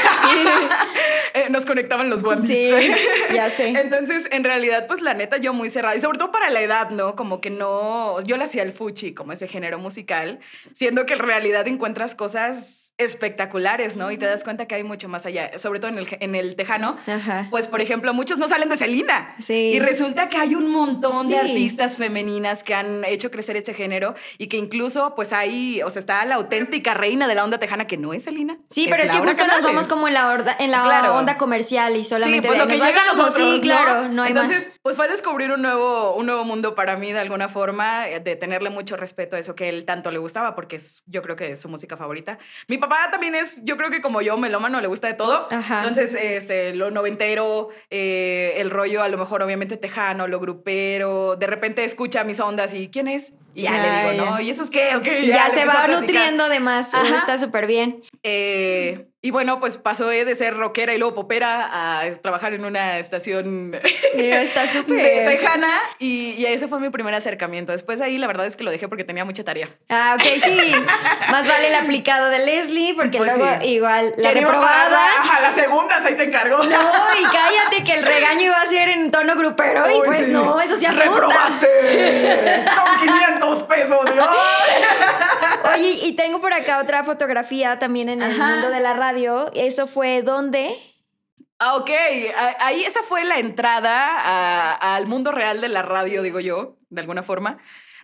Eh, 1.33 1.47
nos 1.49 1.65
conectaban 1.65 2.11
los 2.11 2.23
bondis. 2.23 2.49
Sí, 2.49 2.93
ya 3.33 3.49
sé. 3.51 3.69
Entonces, 3.81 4.27
en 4.33 4.43
realidad, 4.43 4.89
pues 4.89 5.01
la 5.01 5.15
neta, 5.15 5.37
yo 5.37 5.53
muy 5.53 5.71
cerrada. 5.71 5.95
Y 5.95 6.01
sobre 6.01 6.19
todo 6.19 6.33
para 6.33 6.51
la 6.51 6.61
edad, 6.61 6.91
¿no? 6.91 7.15
Como 7.15 7.41
que 7.41 7.51
no. 7.51 8.21
Yo 8.23 8.37
le 8.37 8.43
hacía 8.45 8.65
el 8.65 8.73
fuchi, 8.73 9.15
como 9.15 9.31
ese 9.31 9.47
género 9.47 9.79
musical, 9.79 10.41
siendo 10.73 11.07
que 11.07 11.13
en 11.13 11.21
realidad 11.21 11.69
encuentras 11.69 12.17
cosas 12.17 12.95
espectaculares, 12.99 13.97
¿no? 13.97 14.11
Y 14.11 14.19
te 14.19 14.27
das 14.27 14.43
cuenta 14.43 14.67
que 14.67 14.75
hay 14.75 14.83
mucho 14.83 15.09
más 15.09 15.25
allá, 15.25 15.57
sobre 15.57 15.79
todo 15.79 15.93
en 15.93 15.99
el, 15.99 16.09
en 16.19 16.35
el 16.35 16.57
tejano. 16.57 16.97
Ajá. 17.07 17.47
Pues, 17.51 17.69
por 17.69 17.81
ejemplo, 17.81 18.00
muchos 18.13 18.39
no 18.39 18.49
salen 18.49 18.69
de 18.69 18.77
Selena. 18.77 19.35
Sí. 19.39 19.73
Y 19.75 19.79
resulta 19.81 20.29
que 20.29 20.37
hay 20.39 20.55
un 20.55 20.71
montón 20.71 21.27
Sí. 21.27 21.33
de 21.33 21.39
artistas 21.39 21.97
femeninas 21.97 22.63
que 22.65 22.75
han 22.75 23.05
hecho 23.05 23.31
crecer 23.31 23.57
ese 23.57 23.75
género 23.75 24.15
y 24.39 24.47
que 24.49 24.57
incluso, 24.57 25.15
pues, 25.15 25.33
hay, 25.33 25.83
o 25.83 25.91
sea, 25.91 26.01
está 26.01 26.25
la 26.25 26.37
auténtica 26.37 26.95
reina 26.95 27.29
de 27.29 27.35
la 27.35 27.45
onda 27.45 27.59
tejana 27.59 27.87
que 27.87 27.97
no 27.97 28.13
es 28.15 28.25
Selena. 28.25 28.59
Sí, 28.69 28.87
pero 28.91 29.03
es 29.03 29.11
que 29.11 29.17
Laura 29.17 29.33
justo 29.33 29.45
nos 29.47 29.57
Canales. 29.57 29.65
vamos 29.75 29.89
como 29.89 30.09
en 30.09 30.15
la, 30.15 30.29
horda- 30.33 30.57
en 30.59 30.71
la 30.71 30.83
Claro. 30.83 31.15
onda 31.17 31.37
comercial 31.37 31.97
y 31.97 32.05
solamente 32.05 32.49
sí, 32.49 32.55
pues 32.55 32.59
de 32.59 32.65
lo 32.65 32.71
que 32.71 32.79
nos 32.79 32.87
llega 32.89 33.01
a 33.01 33.05
basamos. 33.07 33.27
nosotros, 33.27 33.61
Sí, 33.61 33.67
claro, 33.69 34.09
no, 34.09 34.23
hay 34.23 34.29
Entonces, 34.31 34.69
más. 34.71 34.79
pues 34.83 34.97
fue 34.97 35.09
descubrir 35.09 35.51
un 35.53 35.63
nuevo, 35.63 36.15
un 36.15 36.27
nuevo 36.27 36.45
mundo 36.45 36.75
para 36.75 36.97
mí 36.97 37.13
de 37.13 37.19
alguna 37.19 37.49
forma, 37.49 38.09
eh, 38.09 38.21
de 38.21 38.37
tenerle 38.37 38.71
mucho 38.71 38.97
respeto 38.97 39.37
a 39.37 39.39
eso 39.39 39.55
que 39.55 39.69
él 39.69 39.85
tanto 39.85 40.11
le 40.11 40.19
gustaba, 40.19 40.55
porque 40.55 40.77
es, 40.77 41.03
yo 41.07 41.23
creo 41.23 41.37
que 41.37 41.53
es 41.53 41.61
su 41.61 41.69
música 41.69 41.97
favorita. 41.97 42.39
Mi 42.69 42.79
papá 42.79 43.09
también 43.11 43.35
es, 43.35 43.61
yo 43.65 43.77
creo 43.77 43.91
que 43.91 44.01
como 44.01 44.21
yo, 44.23 44.37
melómano, 44.37 44.81
le 44.81 44.87
gusta 44.87 45.09
de 45.09 45.15
todo. 45.15 45.49
Ajá. 45.51 45.79
Entonces, 45.81 46.15
este, 46.21 46.75
lo 46.75 46.91
noventero, 46.91 47.69
eh, 47.91 48.55
el 48.57 48.71
rollo 48.71 49.03
a 49.03 49.09
lo 49.09 49.19
mejor 49.19 49.43
obviamente 49.43 49.77
tejano, 49.77 50.29
lo 50.29 50.39
grupero, 50.39 51.37
de 51.37 51.47
repente 51.47 51.85
escucha 51.85 52.23
mis 52.25 52.39
ondas 52.41 52.73
y 52.73 52.89
¿quién 52.89 53.09
es? 53.09 53.33
Y 53.55 53.63
ya, 53.63 53.73
Ya, 53.73 53.83
le 53.83 54.13
digo, 54.13 54.25
ya. 54.25 54.31
¿no? 54.31 54.41
¿Y 54.41 54.51
eso 54.51 54.63
es 54.63 54.71
qué? 54.71 54.91
Ya, 55.27 55.51
se 55.51 55.65
va 55.67 55.89
nutriendo 55.89 56.49
de 56.49 56.61
más. 56.61 56.95
Está 56.95 57.37
súper 57.37 57.67
bien. 57.67 58.03
Eh, 58.23 59.10
y 59.23 59.31
bueno, 59.31 59.61
pues 59.61 59.77
pasó 59.77 60.07
de 60.07 60.35
ser 60.35 60.57
rockera 60.57 60.95
y 60.95 60.99
luego 60.99 61.15
popera 61.15 62.01
a 62.01 62.11
trabajar 62.23 62.55
en 62.55 62.65
una 62.65 62.99
estación 62.99 63.75
Está 64.15 64.67
súper. 64.67 65.27
tejana 65.27 65.69
y, 65.99 66.31
y 66.39 66.47
ese 66.47 66.69
fue 66.69 66.81
mi 66.81 66.89
primer 66.89 67.15
acercamiento. 67.15 67.73
Después 67.73 67.99
de 67.99 68.07
ahí 68.07 68.17
la 68.19 68.27
verdad 68.27 68.47
es 68.47 68.57
que 68.57 68.65
lo 68.65 68.71
dejé 68.71 68.89
porque 68.89 69.05
tenía 69.05 69.25
mucha 69.27 69.45
tarea. 69.45 69.69
Ah, 69.91 70.17
ok, 70.19 70.25
sí. 70.43 70.73
Más 71.31 71.47
vale 71.47 71.69
el 71.69 71.75
aplicado 71.75 72.31
de 72.31 72.39
Leslie, 72.39 72.95
porque 72.95 73.19
Pues 73.19 73.37
luego 73.37 73.61
sí. 73.61 73.67
igual 73.69 74.15
la 74.17 74.29
Quería 74.31 74.47
reprobada. 74.47 74.89
la- 74.89 75.21
Ajá, 75.21 75.41
las 75.43 75.55
segundas 75.55 76.05
ahí 76.05 76.15
te 76.17 76.25
encargo. 76.25 76.57
No, 76.59 76.65
y 77.21 77.25
cállate 77.25 77.85
que 77.85 77.93
el 77.93 78.03
regaño 78.05 78.41
iba 78.47 78.61
a 78.61 78.67
ser 78.67 78.89
en 78.89 79.11
tono 79.11 79.37
grupero. 79.37 79.85
y 79.91 80.01
pues 80.05 80.27
sí. 80.27 80.33
no, 80.33 80.59
eso 80.61 80.77
sí 80.79 80.87
asusta. 80.87 81.11
¡Reprobaste! 81.11 82.65
Son 82.75 83.07
500 83.07 83.63
pesos. 83.65 83.99
¡ay! 84.19 85.79
Oye, 85.79 85.91
y 86.07 86.13
tengo 86.15 86.41
por 86.41 86.53
acá 86.55 86.79
otra 86.79 87.05
fotografía 87.05 87.79
también 87.79 88.09
en 88.09 88.23
el 88.23 88.37
mundo 88.37 88.71
de 88.71 88.81
la 88.81 88.95
radio. 88.95 89.10
¿Eso 89.55 89.87
fue 89.87 90.23
dónde? 90.23 90.71
Ah, 91.59 91.77
ok. 91.77 91.91
Ahí 92.59 92.83
esa 92.85 93.03
fue 93.03 93.25
la 93.25 93.39
entrada 93.39 94.75
al 94.75 95.07
mundo 95.07 95.31
real 95.33 95.61
de 95.61 95.69
la 95.69 95.83
radio, 95.83 96.23
digo 96.23 96.41
yo, 96.41 96.77
de 96.89 97.01
alguna 97.01 97.23
forma. 97.23 97.59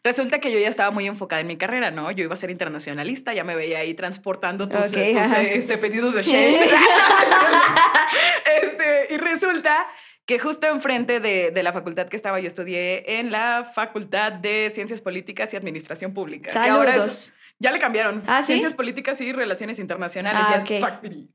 Resulta 0.04 0.38
que 0.38 0.52
yo 0.52 0.58
ya 0.58 0.68
estaba 0.68 0.90
muy 0.92 1.06
enfocada 1.08 1.40
en 1.40 1.48
mi 1.48 1.56
carrera, 1.56 1.90
¿no? 1.90 2.10
Yo 2.12 2.22
iba 2.22 2.34
a 2.34 2.36
ser 2.36 2.50
internacionalista, 2.50 3.34
ya 3.34 3.42
me 3.42 3.56
veía 3.56 3.78
ahí 3.80 3.92
transportando 3.94 4.68
tus, 4.68 4.78
Ok, 4.88 4.96
eh, 4.96 5.14
tus, 5.20 5.32
eh, 5.32 5.54
este, 5.56 5.78
pedidos 5.78 6.14
de 6.14 6.22
shake. 6.22 6.70
este, 8.62 9.14
y 9.14 9.16
resulta 9.18 9.86
que 10.24 10.38
justo 10.38 10.66
enfrente 10.66 11.20
de, 11.20 11.50
de 11.50 11.62
la 11.62 11.72
facultad 11.72 12.08
que 12.08 12.16
estaba, 12.16 12.40
yo 12.40 12.46
estudié 12.48 13.18
en 13.18 13.30
la 13.30 13.70
Facultad 13.74 14.32
de 14.32 14.70
Ciencias 14.72 15.00
Políticas 15.00 15.52
y 15.54 15.56
Administración 15.56 16.12
Pública. 16.14 16.50
que 16.50 16.58
ahora 16.58 16.90
es- 16.96 16.96
Saludos. 16.96 17.32
Ya 17.58 17.72
le 17.72 17.78
cambiaron. 17.78 18.22
¿Ah, 18.26 18.42
sí? 18.42 18.48
Ciencias 18.48 18.74
Políticas 18.74 19.20
y 19.20 19.32
Relaciones 19.32 19.78
Internacionales. 19.78 20.40
Ah, 20.44 20.56
ya 20.56 20.62
ok. 20.62 20.70
es. 20.70 20.84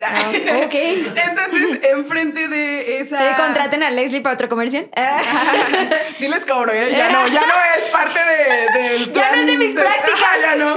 Ah, 0.01 0.65
ok. 0.65 0.73
Entonces, 1.29 1.79
enfrente 1.84 2.47
de 2.47 2.99
esa... 2.99 3.17
¿Te 3.17 3.41
contraten 3.41 3.81
a 3.81 3.89
Leslie 3.89 4.21
para 4.21 4.36
otro 4.36 4.47
comercial? 4.47 4.89
sí 6.15 6.27
les 6.27 6.45
cobro, 6.45 6.71
¿eh? 6.71 6.89
Ya 6.91 7.12
no, 7.12 7.27
ya 7.27 7.41
no 7.41 7.53
es 7.79 7.88
parte 7.88 8.19
de, 8.19 8.79
del 8.79 9.12
Ya 9.12 9.31
no 9.31 9.41
es 9.41 9.47
de 9.47 9.53
plan 9.53 9.60
mis 9.60 9.75
prácticas. 9.75 10.21
Ya 10.41 10.55
no. 10.55 10.75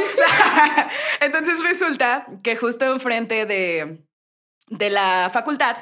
Entonces 1.20 1.62
resulta 1.62 2.26
que 2.42 2.57
justo 2.57 2.85
enfrente 2.87 3.46
de, 3.46 4.04
de 4.68 4.90
la 4.90 5.30
facultad 5.33 5.76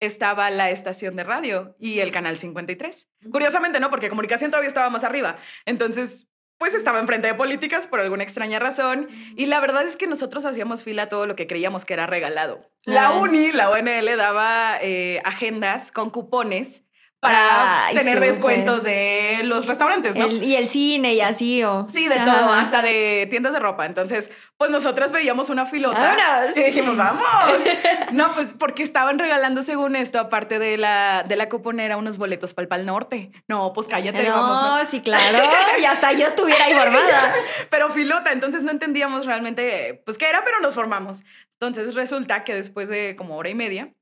estaba 0.00 0.50
la 0.50 0.70
estación 0.70 1.16
de 1.16 1.24
radio 1.24 1.76
y 1.78 2.00
el 2.00 2.12
canal 2.12 2.36
53. 2.36 3.08
Curiosamente, 3.30 3.80
¿no? 3.80 3.90
Porque 3.90 4.08
comunicación 4.08 4.50
todavía 4.50 4.68
estaba 4.68 4.90
más 4.90 5.04
arriba. 5.04 5.36
Entonces, 5.64 6.28
pues 6.58 6.74
estaba 6.74 6.98
enfrente 7.00 7.26
de 7.28 7.34
políticas 7.34 7.86
por 7.86 8.00
alguna 8.00 8.22
extraña 8.22 8.58
razón. 8.58 9.08
Y 9.36 9.46
la 9.46 9.60
verdad 9.60 9.84
es 9.84 9.96
que 9.96 10.06
nosotros 10.06 10.46
hacíamos 10.46 10.84
fila 10.84 11.02
a 11.02 11.08
todo 11.08 11.26
lo 11.26 11.36
que 11.36 11.46
creíamos 11.46 11.84
que 11.84 11.92
era 11.94 12.06
regalado. 12.06 12.70
La 12.84 13.08
Ah. 13.08 13.20
uni, 13.20 13.52
la 13.52 13.70
UNL, 13.70 14.16
daba 14.16 14.78
eh, 14.80 15.20
agendas 15.24 15.90
con 15.92 16.10
cupones 16.10 16.82
para 17.26 17.86
Ay, 17.86 17.94
tener 17.94 18.20
descuentos 18.20 18.84
de 18.84 19.40
los 19.44 19.66
restaurantes, 19.66 20.16
¿no? 20.16 20.26
El- 20.26 20.42
y 20.42 20.56
el 20.56 20.68
cine 20.68 21.14
y 21.14 21.20
así, 21.20 21.62
o. 21.64 21.86
Sí, 21.88 22.08
de 22.08 22.14
Ajá. 22.16 22.24
todo, 22.24 22.52
hasta 22.52 22.82
de 22.82 23.26
tiendas 23.30 23.52
de 23.52 23.60
ropa. 23.60 23.86
Entonces, 23.86 24.30
pues 24.56 24.70
nosotras 24.70 25.12
veíamos 25.12 25.50
una 25.50 25.66
filota. 25.66 26.00
¡Vámonos! 26.16 26.56
Y 26.56 26.62
dijimos, 26.62 26.96
vamos. 26.96 27.22
No, 28.12 28.32
pues 28.34 28.54
porque 28.58 28.82
estaban 28.82 29.18
regalando, 29.18 29.62
según 29.62 29.96
esto, 29.96 30.18
aparte 30.20 30.58
de 30.58 30.76
la, 30.76 31.24
de 31.26 31.36
la 31.36 31.48
cuponera, 31.48 31.96
unos 31.96 32.18
boletos 32.18 32.54
para 32.54 32.62
el 32.64 32.68
Pal 32.68 32.86
Norte. 32.86 33.30
No, 33.48 33.72
pues 33.72 33.86
cállate, 33.88 34.28
vamos. 34.30 34.60
No, 34.62 34.84
sí, 34.84 35.00
claro. 35.00 35.38
Y 35.80 35.84
hasta 35.84 36.12
yo 36.12 36.26
estuviera 36.28 36.64
ahí 36.64 36.74
formada. 36.74 37.34
Pero 37.70 37.90
filota, 37.90 38.32
entonces 38.32 38.62
no 38.62 38.70
entendíamos 38.70 39.26
realmente, 39.26 40.02
pues 40.04 40.18
qué 40.18 40.28
era, 40.28 40.44
pero 40.44 40.60
nos 40.60 40.74
formamos. 40.74 41.24
Entonces 41.60 41.94
resulta 41.94 42.44
que 42.44 42.54
después 42.54 42.88
de 42.88 43.16
como 43.16 43.36
hora 43.36 43.48
y 43.50 43.54
media, 43.54 43.92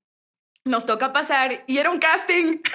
nos 0.64 0.86
toca 0.86 1.12
pasar 1.12 1.62
y 1.66 1.78
era 1.78 1.90
un 1.90 1.98
casting. 1.98 2.58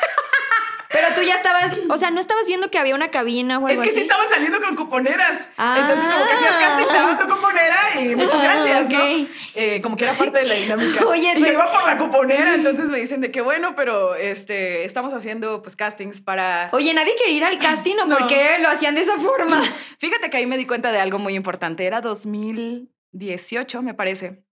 Pero 0.91 1.07
tú 1.15 1.21
ya 1.21 1.35
estabas, 1.35 1.79
o 1.87 1.97
sea, 1.97 2.09
no 2.09 2.19
estabas 2.19 2.47
viendo 2.47 2.71
que 2.71 2.79
había 2.79 2.95
una 2.95 3.11
cabina 3.11 3.59
o 3.59 3.67
Es 3.67 3.73
algo 3.73 3.83
que 3.83 3.91
sí 3.91 4.01
estaban 4.01 4.27
saliendo 4.27 4.59
con 4.59 4.75
cuponeras. 4.75 5.47
Ah. 5.55 5.77
Entonces, 5.81 6.09
como 6.11 6.25
que 6.25 6.33
hacías 6.33 6.57
casting, 6.57 6.87
te 6.87 6.93
daban 6.93 7.17
tu 7.19 7.27
cuponera 7.27 7.77
y 8.01 8.15
muchas 8.15 8.41
gracias, 8.41 8.85
Ok. 8.87 8.91
¿no? 8.93 9.27
Eh, 9.53 9.81
como 9.83 9.95
que 9.95 10.05
era 10.05 10.13
parte 10.13 10.39
de 10.39 10.45
la 10.45 10.55
dinámica. 10.55 11.05
Oye, 11.07 11.31
y 11.31 11.33
yo 11.35 11.39
pues- 11.41 11.53
iba 11.53 11.71
por 11.71 11.85
la 11.85 11.97
cuponera, 11.97 12.55
entonces 12.55 12.89
me 12.89 12.97
dicen 12.99 13.21
de 13.21 13.29
que 13.29 13.41
bueno, 13.41 13.75
pero 13.75 14.15
este, 14.15 14.83
estamos 14.83 15.13
haciendo 15.13 15.61
pues 15.61 15.75
castings 15.75 16.21
para... 16.21 16.69
Oye, 16.73 16.91
nadie 16.95 17.13
quería 17.15 17.37
ir 17.37 17.43
al 17.43 17.59
casting 17.59 17.95
o 18.03 18.07
por 18.07 18.21
No. 18.21 18.27
qué 18.27 18.57
lo 18.59 18.69
hacían 18.69 18.95
de 18.95 19.01
esa 19.01 19.17
forma. 19.19 19.61
Fíjate 19.99 20.31
que 20.31 20.37
ahí 20.37 20.47
me 20.47 20.57
di 20.57 20.65
cuenta 20.65 20.91
de 20.91 20.99
algo 20.99 21.19
muy 21.19 21.35
importante. 21.35 21.85
Era 21.85 22.01
2018, 22.01 23.81
me 23.83 23.93
parece. 23.93 24.43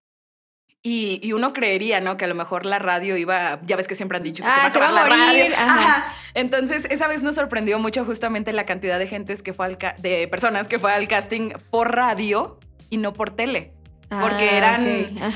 Y, 0.84 1.20
y 1.24 1.34
uno 1.34 1.54
creería, 1.54 2.00
¿no? 2.00 2.16
Que 2.18 2.26
a 2.26 2.28
lo 2.28 2.36
mejor 2.36 2.66
la 2.66 2.80
radio 2.80 3.18
iba, 3.18 3.60
ya 3.64 3.76
ves 3.76 3.88
que 3.88 3.96
siempre 3.96 4.18
han 4.18 4.24
dicho 4.24 4.44
que 4.44 4.50
Ah, 4.50 4.54
se 4.54 4.60
va 4.62 4.66
a 4.68 4.70
se 4.70 4.80
va 4.80 4.86
a 4.86 4.90
acabar 4.90 5.10
la 5.10 5.16
radio. 5.16 5.44
morir, 5.44 5.54
ajá. 5.56 5.80
Ajá. 5.80 6.14
Entonces, 6.34 6.88
esa 6.90 7.08
vez 7.08 7.24
nos 7.24 7.36
sorprendió 7.36 7.80
mucho 7.80 8.06
justamente 8.06 8.54
la 8.54 8.66
cantidad 8.66 8.98
de 9.00 9.08
gentes 9.08 9.44
que 9.44 9.54
fue 9.54 9.66
al 9.66 9.78
de 9.98 10.28
personas 10.30 10.68
que 10.68 10.80
fue 10.80 10.94
al 10.94 11.08
casting 11.08 11.50
por 11.72 11.94
radio 11.96 12.60
y 12.90 12.98
no 12.98 13.12
por 13.12 13.32
tele. 13.32 13.74
Porque 14.10 14.50
Ah, 14.52 14.58
eran, 14.58 14.86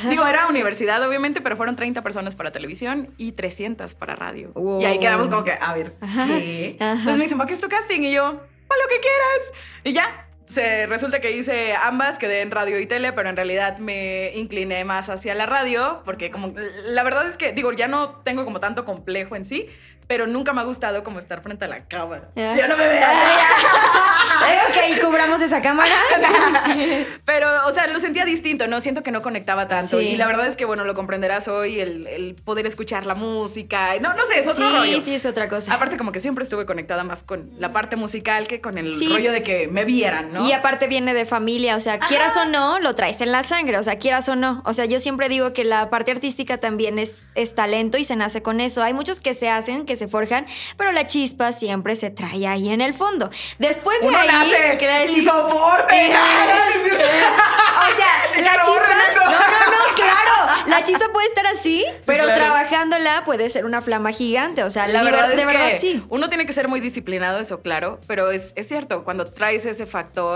digo, 0.09 0.25
era 0.25 0.47
universidad 0.47 1.05
obviamente, 1.05 1.41
pero 1.41 1.57
fueron 1.57 1.75
30 1.75 2.01
personas 2.01 2.35
para 2.35 2.51
televisión 2.53 3.13
y 3.17 3.33
300 3.33 3.95
para 3.95 4.15
radio. 4.15 4.51
Wow. 4.53 4.79
Y 4.81 4.85
ahí 4.85 4.99
quedamos 4.99 5.27
como 5.27 5.43
que, 5.43 5.51
a 5.51 5.73
ver, 5.73 5.93
Ajá, 5.99 6.27
¿qué? 6.27 6.77
ajá. 6.79 6.91
Entonces 6.91 7.17
me 7.17 7.23
dicen, 7.23 7.37
¿para 7.37 7.47
qué 7.49 7.55
es 7.55 7.59
tu 7.59 7.67
casting? 7.67 7.99
Y 8.03 8.13
yo, 8.13 8.23
para 8.69 8.81
lo 8.81 8.87
que 8.87 8.99
quieras. 9.01 9.53
Y 9.83 9.91
ya, 9.91 10.29
se 10.51 10.85
resulta 10.85 11.19
que 11.21 11.31
hice 11.31 11.73
ambas, 11.73 12.17
quedé 12.19 12.41
en 12.41 12.51
radio 12.51 12.79
y 12.79 12.85
tele, 12.85 13.13
pero 13.13 13.29
en 13.29 13.35
realidad 13.35 13.77
me 13.77 14.31
incliné 14.35 14.83
más 14.85 15.09
hacia 15.09 15.33
la 15.35 15.45
radio, 15.45 16.01
porque 16.05 16.29
como, 16.31 16.53
la 16.85 17.03
verdad 17.03 17.27
es 17.27 17.37
que, 17.37 17.51
digo, 17.53 17.71
ya 17.73 17.87
no 17.87 18.21
tengo 18.23 18.43
como 18.45 18.59
tanto 18.59 18.83
complejo 18.85 19.35
en 19.35 19.45
sí, 19.45 19.67
pero 20.07 20.27
nunca 20.27 20.51
me 20.51 20.59
ha 20.59 20.65
gustado 20.65 21.03
como 21.03 21.19
estar 21.19 21.41
frente 21.41 21.63
a 21.65 21.67
la 21.69 21.85
cámara. 21.87 22.31
Ah. 22.35 22.53
Ya 22.57 22.67
no 22.67 22.75
me 22.75 22.85
vean. 22.85 23.11
Ay, 24.43 24.57
ok, 24.97 25.01
cubramos 25.05 25.41
esa 25.41 25.61
cámara. 25.61 25.93
Pero, 27.25 27.47
o 27.67 27.71
sea, 27.71 27.87
lo 27.87 27.99
sentía 27.99 28.25
distinto, 28.25 28.67
¿no? 28.67 28.81
Siento 28.81 29.03
que 29.03 29.11
no 29.11 29.21
conectaba 29.21 29.67
tanto. 29.67 29.99
Sí. 29.99 30.07
Y 30.09 30.17
la 30.17 30.25
verdad 30.25 30.47
es 30.47 30.57
que, 30.57 30.65
bueno, 30.65 30.83
lo 30.83 30.95
comprenderás 30.95 31.47
hoy, 31.47 31.79
el, 31.79 32.07
el 32.07 32.35
poder 32.35 32.65
escuchar 32.65 33.05
la 33.05 33.15
música. 33.15 33.97
No, 34.01 34.13
no 34.13 34.25
sé, 34.25 34.39
es 34.39 34.47
otro 34.47 34.69
rollo. 34.69 34.95
Sí, 34.95 35.01
sí, 35.01 35.15
es 35.15 35.25
otra 35.25 35.47
cosa. 35.47 35.73
Aparte, 35.73 35.95
como 35.95 36.11
que 36.11 36.19
siempre 36.19 36.43
estuve 36.43 36.65
conectada 36.65 37.03
más 37.03 37.23
con 37.23 37.51
la 37.59 37.71
parte 37.71 37.95
musical 37.95 38.47
que 38.47 38.59
con 38.61 38.77
el 38.77 38.93
Sí. 38.95 39.07
rollo 39.07 39.31
de 39.31 39.43
que 39.43 39.67
me 39.67 39.85
vieran, 39.85 40.33
¿no? 40.33 40.40
Y 40.47 40.51
aparte 40.53 40.87
viene 40.87 41.13
de 41.13 41.25
familia, 41.25 41.75
o 41.75 41.79
sea, 41.79 41.99
quieras 41.99 42.35
o 42.37 42.45
no, 42.45 42.79
lo 42.79 42.95
traes 42.95 43.21
en 43.21 43.31
la 43.31 43.43
sangre, 43.43 43.77
o 43.77 43.83
sea, 43.83 43.97
quieras 43.97 44.27
o 44.29 44.35
no. 44.35 44.61
O 44.65 44.73
sea, 44.73 44.85
yo 44.85 44.99
siempre 44.99 45.29
digo 45.29 45.53
que 45.53 45.63
la 45.63 45.89
parte 45.89 46.11
artística 46.11 46.57
también 46.59 46.99
es, 46.99 47.31
es 47.35 47.55
talento 47.55 47.97
y 47.97 48.03
se 48.05 48.15
nace 48.15 48.41
con 48.41 48.59
eso. 48.61 48.83
Hay 48.83 48.93
muchos 48.93 49.19
que 49.19 49.33
se 49.33 49.49
hacen, 49.49 49.85
que 49.85 49.95
se 49.95 50.07
forjan, 50.07 50.45
pero 50.77 50.91
la 50.91 51.05
chispa 51.07 51.51
siempre 51.51 51.95
se 51.95 52.09
trae 52.09 52.47
ahí 52.47 52.69
en 52.69 52.81
el 52.81 52.93
fondo. 52.93 53.29
Después 53.59 53.99
de 54.01 54.07
Uno 54.07 54.17
ahí, 54.17 54.27
nace 54.27 54.77
¿qué 54.77 54.87
le 54.87 55.03
y 55.03 55.07
decís? 55.07 55.25
soporte. 55.25 55.95
Eh, 56.07 56.13
O 56.13 57.95
sea, 57.95 58.07
Y 58.37 58.41
la 58.43 58.51
que 58.53 58.57
chispa. 58.59 59.25
No, 59.25 59.31
no, 59.31 59.71
no, 59.89 59.95
claro. 59.95 60.63
La 60.67 60.83
chispa 60.83 61.05
puede 61.11 61.27
estar 61.27 61.45
así, 61.47 61.83
pero 62.05 62.23
claro. 62.23 62.39
trabajándola 62.39 63.23
puede 63.25 63.49
ser 63.49 63.65
una 63.65 63.81
flama 63.81 64.11
gigante. 64.11 64.63
O 64.63 64.69
sea, 64.69 64.87
La 64.87 64.99
de 64.99 65.05
verdad 65.11 65.27
ver- 65.27 65.31
es 65.31 65.37
de 65.37 65.45
verdad 65.45 65.69
que 65.71 65.77
sí. 65.77 66.03
uno 66.09 66.29
tiene 66.29 66.45
que 66.45 66.53
ser 66.53 66.67
muy 66.67 66.79
disciplinado, 66.79 67.39
eso 67.39 67.61
claro, 67.61 67.99
pero 68.07 68.31
es, 68.31 68.53
es 68.55 68.67
cierto, 68.67 69.03
cuando 69.03 69.25
traes 69.25 69.65
ese 69.65 69.85
factor, 69.85 70.30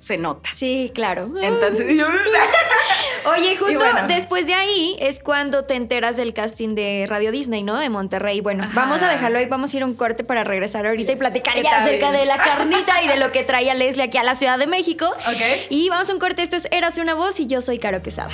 se 0.00 0.16
nota. 0.16 0.48
Sí, 0.52 0.92
claro. 0.94 1.28
Entonces, 1.42 1.96
yo- 1.96 2.06
Oye, 3.36 3.56
justo 3.56 3.78
bueno. 3.78 4.06
después 4.08 4.46
de 4.46 4.54
ahí 4.54 4.96
es 5.00 5.20
cuando 5.20 5.64
te 5.64 5.74
enteras 5.74 6.16
del 6.16 6.32
casting 6.32 6.74
de 6.74 7.06
Radio 7.08 7.30
Disney, 7.32 7.62
¿no? 7.62 7.76
De 7.78 7.90
Monterrey. 7.90 8.40
Bueno, 8.40 8.64
Ajá. 8.64 8.72
vamos 8.74 9.02
a 9.02 9.08
dejarlo 9.08 9.38
ahí, 9.38 9.46
vamos 9.46 9.74
a 9.74 9.76
ir 9.76 9.82
a 9.82 9.86
un 9.86 9.94
corte 9.94 10.24
para 10.24 10.44
regresar 10.44 10.86
ahorita 10.86 11.12
y 11.12 11.16
platicar 11.16 11.56
ya 11.56 11.62
Está 11.62 11.82
acerca 11.84 12.10
bien. 12.10 12.20
de 12.22 12.26
la 12.26 12.38
carnita 12.38 13.02
y 13.02 13.08
de 13.08 13.16
lo 13.16 13.32
que 13.32 13.42
traía 13.44 13.74
Leslie 13.74 14.04
aquí 14.04 14.16
a 14.18 14.22
la 14.22 14.34
Ciudad 14.36 14.56
de 14.58 14.66
México. 14.66 15.06
Ok. 15.26 15.66
Y 15.68 15.88
vamos 15.90 16.08
a 16.08 16.12
un 16.14 16.20
corte, 16.20 16.42
esto 16.42 16.56
es 16.56 16.68
Érase 16.70 17.00
una 17.02 17.14
voz 17.14 17.38
y 17.40 17.46
yo 17.46 17.60
soy 17.60 17.78
Caro 17.78 18.00
Quesada. 18.02 18.30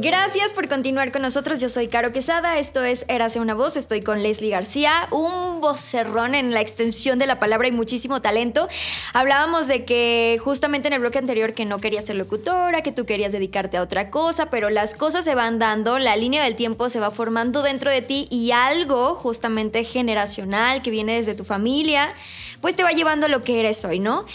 Gracias 0.00 0.52
por 0.52 0.68
continuar 0.68 1.10
con 1.10 1.22
nosotros. 1.22 1.60
Yo 1.60 1.68
soy 1.68 1.88
Caro 1.88 2.12
Quesada. 2.12 2.60
Esto 2.60 2.84
es 2.84 3.04
Érase 3.08 3.40
una 3.40 3.54
voz. 3.54 3.76
Estoy 3.76 4.00
con 4.00 4.22
Leslie 4.22 4.50
García. 4.50 5.08
Un 5.10 5.60
vocerrón 5.60 6.36
en 6.36 6.54
la 6.54 6.60
extensión 6.60 7.18
de 7.18 7.26
la 7.26 7.40
palabra 7.40 7.66
y 7.66 7.72
muchísimo 7.72 8.22
talento. 8.22 8.68
Hablábamos 9.12 9.66
de 9.66 9.84
que 9.84 10.38
justamente 10.40 10.86
en 10.86 10.94
el 10.94 11.00
bloque 11.00 11.18
anterior 11.18 11.52
que 11.52 11.64
no 11.64 11.80
querías 11.80 12.04
ser 12.04 12.14
locutora, 12.14 12.82
que 12.82 12.92
tú 12.92 13.06
querías 13.06 13.32
dedicarte 13.32 13.76
a 13.76 13.82
otra 13.82 14.08
cosa, 14.08 14.50
pero 14.50 14.70
las 14.70 14.94
cosas 14.94 15.24
se 15.24 15.34
van 15.34 15.58
dando, 15.58 15.98
la 15.98 16.14
línea 16.14 16.44
del 16.44 16.54
tiempo 16.54 16.88
se 16.88 17.00
va 17.00 17.10
formando 17.10 17.62
dentro 17.62 17.90
de 17.90 18.00
ti 18.00 18.28
y 18.30 18.52
algo 18.52 19.16
justamente 19.16 19.82
generacional 19.82 20.80
que 20.80 20.92
viene 20.92 21.14
desde 21.14 21.34
tu 21.34 21.44
familia, 21.44 22.14
pues 22.60 22.76
te 22.76 22.84
va 22.84 22.92
llevando 22.92 23.26
a 23.26 23.28
lo 23.28 23.42
que 23.42 23.58
eres 23.58 23.84
hoy, 23.84 23.98
¿no? 23.98 24.26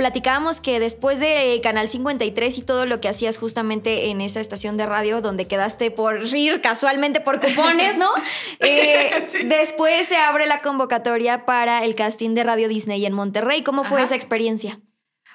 Platicábamos 0.00 0.62
que 0.62 0.80
después 0.80 1.20
de 1.20 1.60
Canal 1.62 1.90
53 1.90 2.56
y 2.56 2.62
todo 2.62 2.86
lo 2.86 3.02
que 3.02 3.08
hacías 3.08 3.36
justamente 3.36 4.08
en 4.08 4.22
esa 4.22 4.40
estación 4.40 4.78
de 4.78 4.86
radio 4.86 5.20
donde 5.20 5.46
quedaste 5.46 5.90
por 5.90 6.24
ir 6.34 6.62
casualmente 6.62 7.20
por 7.20 7.38
cupones, 7.38 7.98
¿no? 7.98 8.08
Eh, 8.60 9.10
Sí. 9.30 9.44
Después 9.44 10.06
se 10.06 10.16
abre 10.16 10.46
la 10.46 10.62
convocatoria 10.62 11.44
para 11.44 11.84
el 11.84 11.94
casting 11.94 12.34
de 12.34 12.44
Radio 12.44 12.68
Disney 12.68 13.04
en 13.04 13.12
Monterrey. 13.12 13.62
¿Cómo 13.62 13.84
fue 13.84 13.98
Ajá. 13.98 14.06
esa 14.06 14.14
experiencia? 14.14 14.80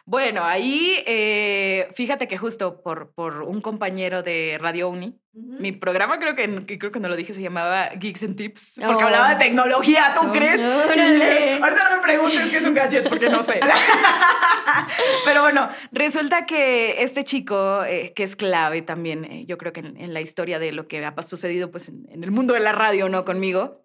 Bueno, 0.07 0.43
ahí 0.43 1.03
eh, 1.07 1.87
fíjate 1.95 2.27
que 2.27 2.37
justo 2.37 2.83
por, 2.83 3.11
por 3.15 3.41
un 3.41 3.59
compañero 3.59 4.21
de 4.21 4.57
Radio 4.61 4.87
Uni, 4.89 5.19
mi 5.33 5.71
programa 5.71 6.19
creo 6.19 6.35
que, 6.35 6.63
que 6.67 6.77
creo 6.77 6.91
que 6.91 6.99
no 6.99 7.09
lo 7.09 7.15
dije, 7.15 7.33
se 7.33 7.41
llamaba 7.41 7.89
Geeks 7.89 8.21
and 8.23 8.35
Tips, 8.35 8.79
porque 8.85 9.03
Oh. 9.03 9.07
hablaba 9.07 9.29
de 9.31 9.37
tecnología, 9.43 10.13
¿tú 10.13 10.27
Oh, 10.27 10.31
crees? 10.31 10.63
Ahorita 11.63 11.89
no 11.89 11.95
me 11.95 12.01
preguntes 12.03 12.49
qué 12.51 12.57
es 12.57 12.65
un 12.65 12.75
gadget, 12.75 13.09
porque 13.09 13.29
no 13.29 13.41
sé. 13.41 13.59
Pero 15.25 15.41
bueno, 15.41 15.69
resulta 15.91 16.45
que 16.45 17.01
este 17.03 17.23
chico, 17.23 17.83
eh, 17.83 18.13
que 18.15 18.23
es 18.23 18.35
clave 18.35 18.83
también, 18.83 19.25
eh, 19.25 19.41
yo 19.47 19.57
creo 19.57 19.73
que 19.73 19.79
en, 19.79 19.97
en 19.97 20.13
la 20.13 20.21
historia 20.21 20.59
de 20.59 20.71
lo 20.71 20.87
que 20.87 21.03
ha 21.03 21.21
sucedido 21.23 21.71
pues, 21.71 21.89
en, 21.89 22.05
en 22.11 22.23
el 22.23 22.29
mundo 22.31 22.53
de 22.53 22.59
la 22.59 22.73
radio, 22.73 23.09
¿no? 23.09 23.25
Conmigo. 23.25 23.81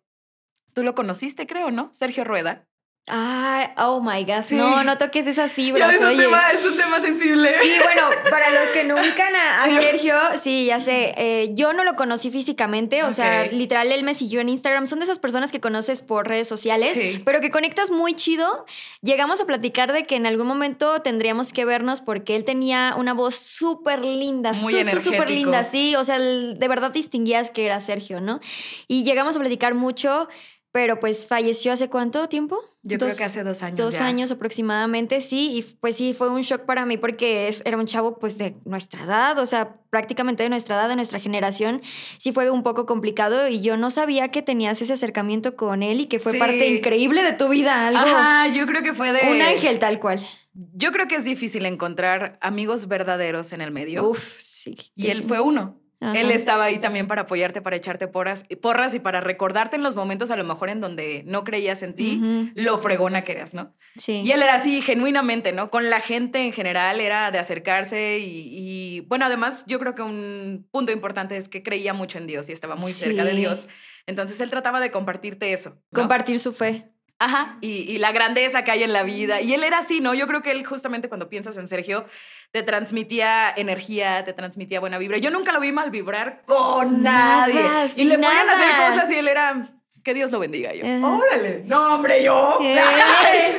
Tú 0.74 0.85
lo 0.85 0.94
conociste, 0.94 1.46
creo, 1.46 1.70
¿no? 1.70 1.88
Sergio 1.92 2.24
Rueda. 2.24 2.66
Ay, 3.12 3.66
oh 3.78 4.00
my 4.00 4.24
God. 4.24 4.44
Sí. 4.44 4.54
No, 4.54 4.84
no 4.84 4.96
toques 4.96 5.26
esas 5.26 5.52
fibras, 5.52 5.94
es, 5.94 6.00
un 6.00 6.06
oye. 6.08 6.22
tema, 6.22 6.52
es 6.52 6.64
un 6.64 6.76
tema 6.76 7.00
sensible. 7.00 7.54
Sí, 7.60 7.72
bueno, 7.82 8.02
para 8.30 8.50
los 8.50 8.68
que 8.72 8.84
no 8.84 8.94
ubican 8.94 9.34
a, 9.34 9.64
Sergio, 9.80 10.14
sí, 10.40 10.66
ya 10.66 10.78
sé. 10.78 11.12
eh, 11.16 11.50
yo 11.54 11.72
no 11.72 11.82
lo 11.82 11.96
conocí 11.96 12.30
físicamente, 12.30 13.02
o 13.02 13.10
sea, 13.10 13.46
literal, 13.46 13.90
él 13.90 14.04
me 14.04 14.14
siguió 14.14 14.40
en 14.40 14.48
Instagram. 14.48 14.86
Son 14.86 15.00
de 15.00 15.06
esas 15.06 15.18
personas 15.18 15.50
que 15.50 15.60
conoces 15.60 16.02
por 16.02 16.28
redes 16.28 16.46
sociales, 16.46 16.98
Sí. 16.98 17.20
pero 17.24 17.40
que 17.40 17.50
conectas 17.50 17.90
muy 17.90 18.14
chido. 18.14 18.64
Llegamos 19.02 19.40
a 19.40 19.46
platicar 19.46 19.92
de 19.92 20.04
que 20.06 20.14
en 20.14 20.26
algún 20.26 20.46
momento 20.46 21.02
tendríamos 21.02 21.52
que 21.52 21.64
vernos 21.64 22.00
porque 22.00 22.36
él 22.36 22.44
tenía 22.44 22.94
una 22.96 23.12
voz 23.12 23.34
súper 23.34 24.04
linda, 24.04 24.54
súper 24.54 25.30
linda, 25.30 25.64
sí. 25.64 25.96
O 25.96 26.04
sea, 26.04 26.18
de 26.20 26.68
verdad 26.68 26.92
distinguías 26.92 27.50
que 27.50 27.66
era 27.66 27.80
Sergio, 27.80 28.20
¿no? 28.20 28.38
Y 28.86 29.02
llegamos 29.02 29.36
a 29.36 29.40
platicar 29.40 29.74
mucho. 29.74 30.28
Pero 30.72 31.00
pues 31.00 31.26
falleció 31.26 31.72
hace 31.72 31.88
cuánto 31.90 32.28
tiempo? 32.28 32.59
Yo 32.83 32.96
creo 32.96 33.14
que 33.16 33.24
hace 33.24 33.42
dos 33.42 33.62
años 33.62 33.76
Dos 33.76 33.98
ya. 33.98 34.06
años 34.06 34.30
aproximadamente, 34.30 35.20
sí, 35.20 35.50
y 35.52 35.62
pues 35.62 35.96
sí, 35.96 36.14
fue 36.14 36.30
un 36.30 36.42
shock 36.42 36.62
para 36.64 36.87
mí 36.87 36.96
porque 36.96 37.48
es- 37.48 37.62
era 37.66 37.76
un 37.76 37.87
chavo 37.87 38.18
pues 38.18 38.38
de 38.38 38.54
nuestra 38.64 39.02
edad, 39.02 39.38
o 39.38 39.46
sea, 39.46 39.76
prácticamente 39.90 40.44
de 40.44 40.48
nuestra 40.48 40.76
edad, 40.76 40.88
de 40.88 40.94
nuestra 40.96 41.18
generación, 41.18 41.83
sí 42.18 42.30
fue 42.33 42.50
un 42.50 42.62
poco 42.62 42.87
complicado 42.87 43.48
y 43.48 43.61
yo 43.61 43.76
no 43.76 43.90
sabía 43.90 44.28
que 44.28 44.42
tenías 44.42 44.80
ese 44.80 44.92
acercamiento 44.92 45.56
con 45.56 45.83
él 45.83 46.00
y 46.00 46.06
que 46.06 46.20
fue 46.20 46.33
Sí. 46.33 46.38
parte 46.38 46.68
increíble 46.68 47.22
de 47.24 47.33
tu 47.33 47.48
vida, 47.48 47.88
algo, 47.88 48.00
Ajá, 48.00 48.46
yo 48.48 48.64
creo 48.66 48.83
que 48.83 48.94
fue 48.94 49.12
de... 49.12 49.28
un 49.30 49.42
ángel 49.42 49.78
tal 49.80 49.98
cual. 49.98 50.20
yo 50.54 50.92
creo 50.92 51.09
que 51.09 51.16
es 51.16 51.24
difícil 51.24 51.66
encontrar 51.66 52.38
amigos 52.40 52.87
verdaderos 52.88 53.52
en 53.52 53.61
el 53.61 53.72
medio. 53.72 54.09
Uf, 54.09 54.37
sí. 54.38 54.76
y 54.94 55.09
él 55.11 55.18
sí. 55.18 55.22
fue 55.28 55.40
uno. 55.40 55.80
Ajá. 56.00 56.18
Él 56.18 56.30
estaba 56.30 56.64
ahí 56.64 56.78
también 56.78 57.06
para 57.06 57.22
apoyarte, 57.22 57.60
para 57.60 57.76
echarte 57.76 58.08
porras, 58.08 58.44
porras 58.62 58.94
y 58.94 59.00
para 59.00 59.20
recordarte 59.20 59.76
en 59.76 59.82
los 59.82 59.96
momentos 59.96 60.30
a 60.30 60.36
lo 60.36 60.44
mejor 60.44 60.70
en 60.70 60.80
donde 60.80 61.22
no 61.26 61.44
creías 61.44 61.82
en 61.82 61.94
ti, 61.94 62.50
lo 62.54 62.78
fregona 62.78 63.22
que 63.22 63.32
eras, 63.32 63.52
¿no? 63.52 63.74
Sí. 63.96 64.22
Y 64.24 64.32
él 64.32 64.42
era 64.42 64.54
así, 64.54 64.80
genuinamente, 64.80 65.52
¿no? 65.52 65.70
Con 65.70 65.90
la 65.90 66.00
gente 66.00 66.42
en 66.42 66.52
general 66.52 67.00
era 67.00 67.30
de 67.30 67.38
acercarse 67.38 68.18
y, 68.18 68.48
y, 68.50 69.00
bueno, 69.00 69.26
además 69.26 69.64
yo 69.66 69.78
creo 69.78 69.94
que 69.94 70.02
un 70.02 70.66
punto 70.70 70.90
importante 70.90 71.36
es 71.36 71.48
que 71.48 71.62
creía 71.62 71.92
mucho 71.92 72.16
en 72.16 72.26
Dios 72.26 72.48
y 72.48 72.52
estaba 72.52 72.76
muy 72.76 72.92
cerca 72.92 73.24
de. 73.24 73.34
Dios. 73.34 73.68
Entonces 74.06 74.40
él 74.40 74.50
trataba 74.50 74.80
de 74.80 74.90
compartirte 74.90 75.52
eso. 75.52 75.78
¿no? 75.90 76.00
Compartir 76.00 76.38
su 76.38 76.52
fe. 76.52 76.90
Ajá, 77.22 77.58
y, 77.60 77.68
y 77.68 77.98
la 77.98 78.12
grandeza 78.12 78.64
que 78.64 78.70
hay 78.70 78.82
en 78.82 78.94
la 78.94 79.02
vida. 79.02 79.42
Y 79.42 79.52
él 79.52 79.62
era 79.62 79.80
así, 79.80 80.00
¿no? 80.00 80.14
Yo 80.14 80.26
creo 80.26 80.40
que 80.40 80.52
él 80.52 80.64
justamente 80.64 81.10
cuando 81.10 81.28
piensas 81.28 81.58
en 81.58 81.68
Sergio, 81.68 82.06
te 82.52 82.62
transmitía 82.62 83.50
energía, 83.56 84.24
te 84.24 84.32
transmitía 84.32 84.80
buena 84.80 84.98
vibra. 84.98 85.18
Yo 85.18 85.30
nunca 85.30 85.52
lo 85.52 85.60
vi 85.60 85.72
mal 85.72 85.90
vibrar 85.90 86.42
con 86.46 87.02
Nada, 87.02 87.46
nadie. 87.46 87.92
y 87.96 88.04
le 88.04 88.16
podían 88.16 88.50
hacer 88.50 88.88
cosas 88.88 89.10
y 89.10 89.14
él 89.14 89.28
era, 89.28 89.62
que 90.02 90.14
Dios 90.14 90.30
lo 90.32 90.38
bendiga. 90.40 90.72
Yo, 90.74 90.84
Ajá. 90.84 91.16
órale, 91.16 91.62
no, 91.66 91.94
hombre, 91.94 92.22
yo. 92.24 92.58
Eh. 92.62 92.82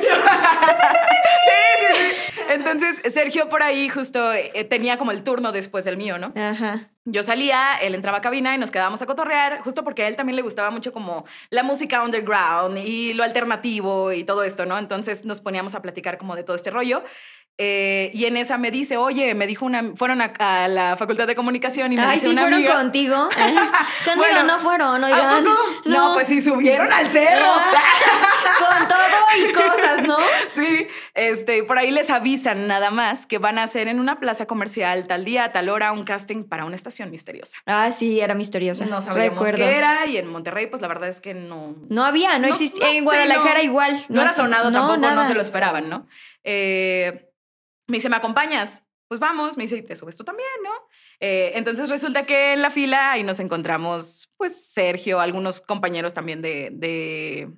sí, 0.00 0.06
sí, 1.80 1.86
sí. 1.94 2.42
Entonces, 2.50 3.00
Sergio 3.12 3.48
por 3.48 3.62
ahí 3.62 3.88
justo 3.88 4.32
eh, 4.32 4.64
tenía 4.68 4.98
como 4.98 5.12
el 5.12 5.22
turno 5.22 5.52
después 5.52 5.84
del 5.84 5.96
mío, 5.96 6.18
¿no? 6.18 6.32
Ajá. 6.36 6.88
Yo 7.04 7.22
salía, 7.24 7.76
él 7.80 7.94
entraba 7.96 8.18
a 8.18 8.20
cabina 8.20 8.54
y 8.54 8.58
nos 8.58 8.70
quedábamos 8.70 9.02
a 9.02 9.06
cotorrear, 9.06 9.60
justo 9.62 9.82
porque 9.82 10.04
a 10.04 10.08
él 10.08 10.14
también 10.14 10.36
le 10.36 10.42
gustaba 10.42 10.70
mucho 10.70 10.92
como 10.92 11.24
la 11.50 11.64
música 11.64 12.02
underground 12.04 12.78
y 12.78 13.12
lo 13.12 13.24
alternativo 13.24 14.12
y 14.12 14.22
todo 14.22 14.44
esto, 14.44 14.66
¿no? 14.66 14.78
Entonces 14.78 15.24
nos 15.24 15.40
poníamos 15.40 15.74
a 15.74 15.82
platicar 15.82 16.16
como 16.16 16.36
de 16.36 16.44
todo 16.44 16.54
este 16.54 16.70
rollo. 16.70 17.02
Eh, 17.58 18.10
y 18.14 18.24
en 18.24 18.36
esa 18.38 18.56
me 18.58 18.70
dice, 18.70 18.96
oye, 18.96 19.34
me 19.34 19.46
dijo 19.46 19.66
una, 19.66 19.92
fueron 19.94 20.20
a, 20.22 20.32
a 20.38 20.68
la 20.68 20.96
Facultad 20.96 21.26
de 21.26 21.34
Comunicación 21.34 21.92
y 21.92 21.96
me 21.96 22.02
Ay, 22.02 22.14
dice 22.14 22.26
sí, 22.26 22.32
una 22.32 22.42
fueron 22.42 22.58
amiga, 22.60 22.74
contigo. 22.76 23.28
Conmigo 24.04 24.16
Bueno, 24.16 24.42
no 24.44 24.58
fueron, 24.58 25.04
¿A 25.04 25.06
oigan. 25.06 25.44
poco? 25.44 25.56
No. 25.84 26.14
pues 26.14 26.28
sí, 26.28 26.40
subieron 26.40 26.90
al 26.92 27.06
cerro. 27.08 27.46
Con 28.58 28.88
todo 28.88 28.98
y 29.38 29.52
cosas, 29.52 30.06
¿no? 30.06 30.16
Sí, 30.48 30.86
este, 31.14 31.62
por 31.64 31.78
ahí 31.78 31.90
les 31.90 32.10
avisan 32.10 32.66
nada 32.66 32.90
más 32.90 33.26
que 33.26 33.38
van 33.38 33.58
a 33.58 33.62
hacer 33.64 33.88
en 33.88 34.00
una 34.00 34.18
plaza 34.20 34.46
comercial 34.46 35.06
tal 35.06 35.24
día, 35.24 35.44
a 35.44 35.52
tal 35.52 35.68
hora, 35.68 35.92
un 35.92 36.04
casting 36.04 36.42
para 36.44 36.64
una 36.64 36.76
estación 36.76 37.10
misteriosa. 37.10 37.56
Ah, 37.66 37.90
sí, 37.90 38.20
era 38.20 38.34
misteriosa. 38.34 38.84
No 38.86 39.00
sabíamos 39.00 39.32
Recuerdo. 39.34 39.58
qué 39.58 39.76
era 39.76 40.06
y 40.06 40.16
en 40.16 40.26
Monterrey, 40.26 40.66
pues 40.66 40.82
la 40.82 40.88
verdad 40.88 41.08
es 41.08 41.20
que 41.20 41.34
no. 41.34 41.74
No 41.88 42.04
había, 42.04 42.38
no, 42.38 42.48
No, 42.48 42.54
existía. 42.54 42.86
no, 42.86 42.92
en 42.92 43.04
Guadalajara 43.04 43.58
no. 43.58 43.64
igual. 43.64 44.04
No, 44.08 44.20
era 44.22 44.30
sonado 44.32 44.70
tampoco, 44.72 44.96
no 44.98 45.24
se 45.26 45.34
lo 45.34 45.40
esperaban, 45.42 45.88
¿no? 45.88 46.06
Eh, 46.44 47.28
me 47.86 47.96
dice, 47.98 48.08
¿me 48.08 48.16
acompañas? 48.16 48.82
Pues 49.08 49.20
vamos, 49.20 49.56
me 49.56 49.64
dice, 49.64 49.76
¿y 49.76 49.82
te 49.82 49.94
subes 49.94 50.16
tú 50.16 50.24
también, 50.24 50.48
no? 50.62 50.70
Eh, 51.20 51.52
entonces 51.54 51.90
resulta 51.90 52.24
que 52.24 52.54
en 52.54 52.62
la 52.62 52.70
fila 52.70 53.12
ahí 53.12 53.22
nos 53.22 53.40
encontramos, 53.40 54.32
pues, 54.36 54.72
Sergio, 54.72 55.20
algunos 55.20 55.60
compañeros 55.60 56.14
también 56.14 56.40
de, 56.40 56.70
de 56.72 57.50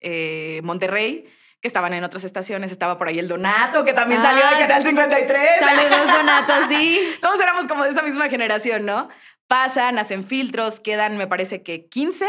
eh, 0.00 0.60
Monterrey, 0.62 1.26
que 1.60 1.68
estaban 1.68 1.92
en 1.92 2.04
otras 2.04 2.24
estaciones. 2.24 2.70
Estaba 2.70 2.96
por 2.96 3.08
ahí 3.08 3.18
el 3.18 3.28
Donato, 3.28 3.84
que 3.84 3.92
también 3.92 4.22
salió 4.22 4.40
de 4.40 4.54
Ah, 4.54 4.58
Canal 4.60 4.84
53. 4.84 5.58
Saludos, 5.58 6.16
Donato, 6.16 6.52
sí. 6.68 7.00
Todos 7.20 7.40
éramos 7.40 7.66
como 7.66 7.84
de 7.84 7.90
esa 7.90 8.02
misma 8.02 8.28
generación, 8.30 8.86
¿no? 8.86 9.08
Pasan, 9.46 9.98
hacen 9.98 10.22
filtros, 10.24 10.80
quedan, 10.80 11.18
me 11.18 11.26
parece 11.26 11.62
que 11.62 11.88
15 11.88 12.26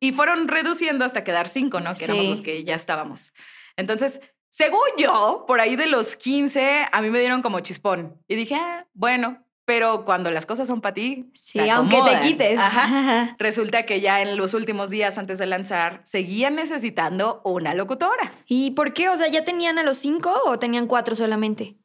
y 0.00 0.12
fueron 0.12 0.48
reduciendo 0.48 1.04
hasta 1.04 1.22
quedar 1.22 1.48
5, 1.48 1.80
¿no? 1.80 1.94
Que 1.94 2.04
éramos 2.04 2.24
los 2.24 2.42
que 2.42 2.64
ya 2.64 2.74
estábamos. 2.74 3.32
Entonces, 3.76 4.20
según 4.56 4.88
yo, 4.96 5.44
por 5.46 5.60
ahí 5.60 5.76
de 5.76 5.86
los 5.86 6.16
15, 6.16 6.86
a 6.90 7.02
mí 7.02 7.10
me 7.10 7.20
dieron 7.20 7.42
como 7.42 7.60
chispón 7.60 8.16
y 8.26 8.36
dije, 8.36 8.54
ah, 8.54 8.86
bueno, 8.94 9.44
pero 9.66 10.06
cuando 10.06 10.30
las 10.30 10.46
cosas 10.46 10.66
son 10.66 10.80
para 10.80 10.94
ti, 10.94 11.30
Sí, 11.34 11.58
se 11.58 11.70
aunque 11.70 11.98
te 12.00 12.20
quites. 12.20 12.58
Ajá. 12.58 13.36
Resulta 13.38 13.84
que 13.84 14.00
ya 14.00 14.22
en 14.22 14.38
los 14.38 14.54
últimos 14.54 14.88
días 14.88 15.18
antes 15.18 15.36
de 15.36 15.44
lanzar, 15.44 16.00
seguían 16.04 16.54
necesitando 16.54 17.42
una 17.44 17.74
locutora. 17.74 18.32
¿Y 18.46 18.70
por 18.70 18.94
qué? 18.94 19.10
O 19.10 19.16
sea, 19.18 19.28
¿ya 19.28 19.44
tenían 19.44 19.78
a 19.78 19.82
los 19.82 19.98
cinco 19.98 20.32
o 20.46 20.58
tenían 20.58 20.86
cuatro 20.86 21.14
solamente? 21.14 21.76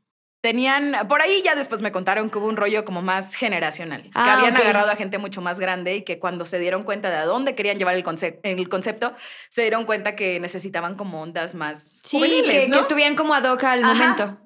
Tenían, 0.42 1.08
por 1.08 1.22
ahí 1.22 1.44
ya 1.44 1.54
después 1.54 1.84
me 1.84 1.92
contaron 1.92 2.30
que 2.32 2.40
hubo 2.40 2.48
un 2.48 2.58
rollo 2.58 2.84
como 2.84 3.04
más 3.04 3.36
generacional, 3.36 4.02
que 4.04 4.10
Ah, 4.16 4.38
habían 4.40 4.56
agarrado 4.58 4.90
a 4.90 4.96
gente 4.96 5.20
mucho 5.20 5.40
más 5.40 5.60
grande 5.60 5.96
y 5.96 6.02
que 6.02 6.18
cuando 6.18 6.46
se 6.46 6.58
dieron 6.58 6.82
cuenta 6.84 7.12
de 7.12 7.18
a 7.18 7.26
dónde 7.26 7.54
querían 7.54 7.78
llevar 7.78 7.94
el, 7.96 8.04
concep- 8.04 8.40
el 8.42 8.68
concepto, 8.68 9.14
se 9.50 9.62
dieron 9.62 9.86
cuenta 9.86 10.16
que 10.16 10.40
necesitaban 10.40 10.96
como 10.96 11.22
ondas 11.22 11.54
más 11.54 12.02
Sí, 12.04 12.18
juveniles, 12.18 12.64
que, 12.64 12.68
¿no? 12.70 12.74
que 12.76 12.82
estuvieran 12.82 13.16
como 13.16 13.36
ad 13.36 13.44
hoc 13.52 13.64
al 13.66 13.84
Ajá. 13.84 13.94
momento. 13.94 14.40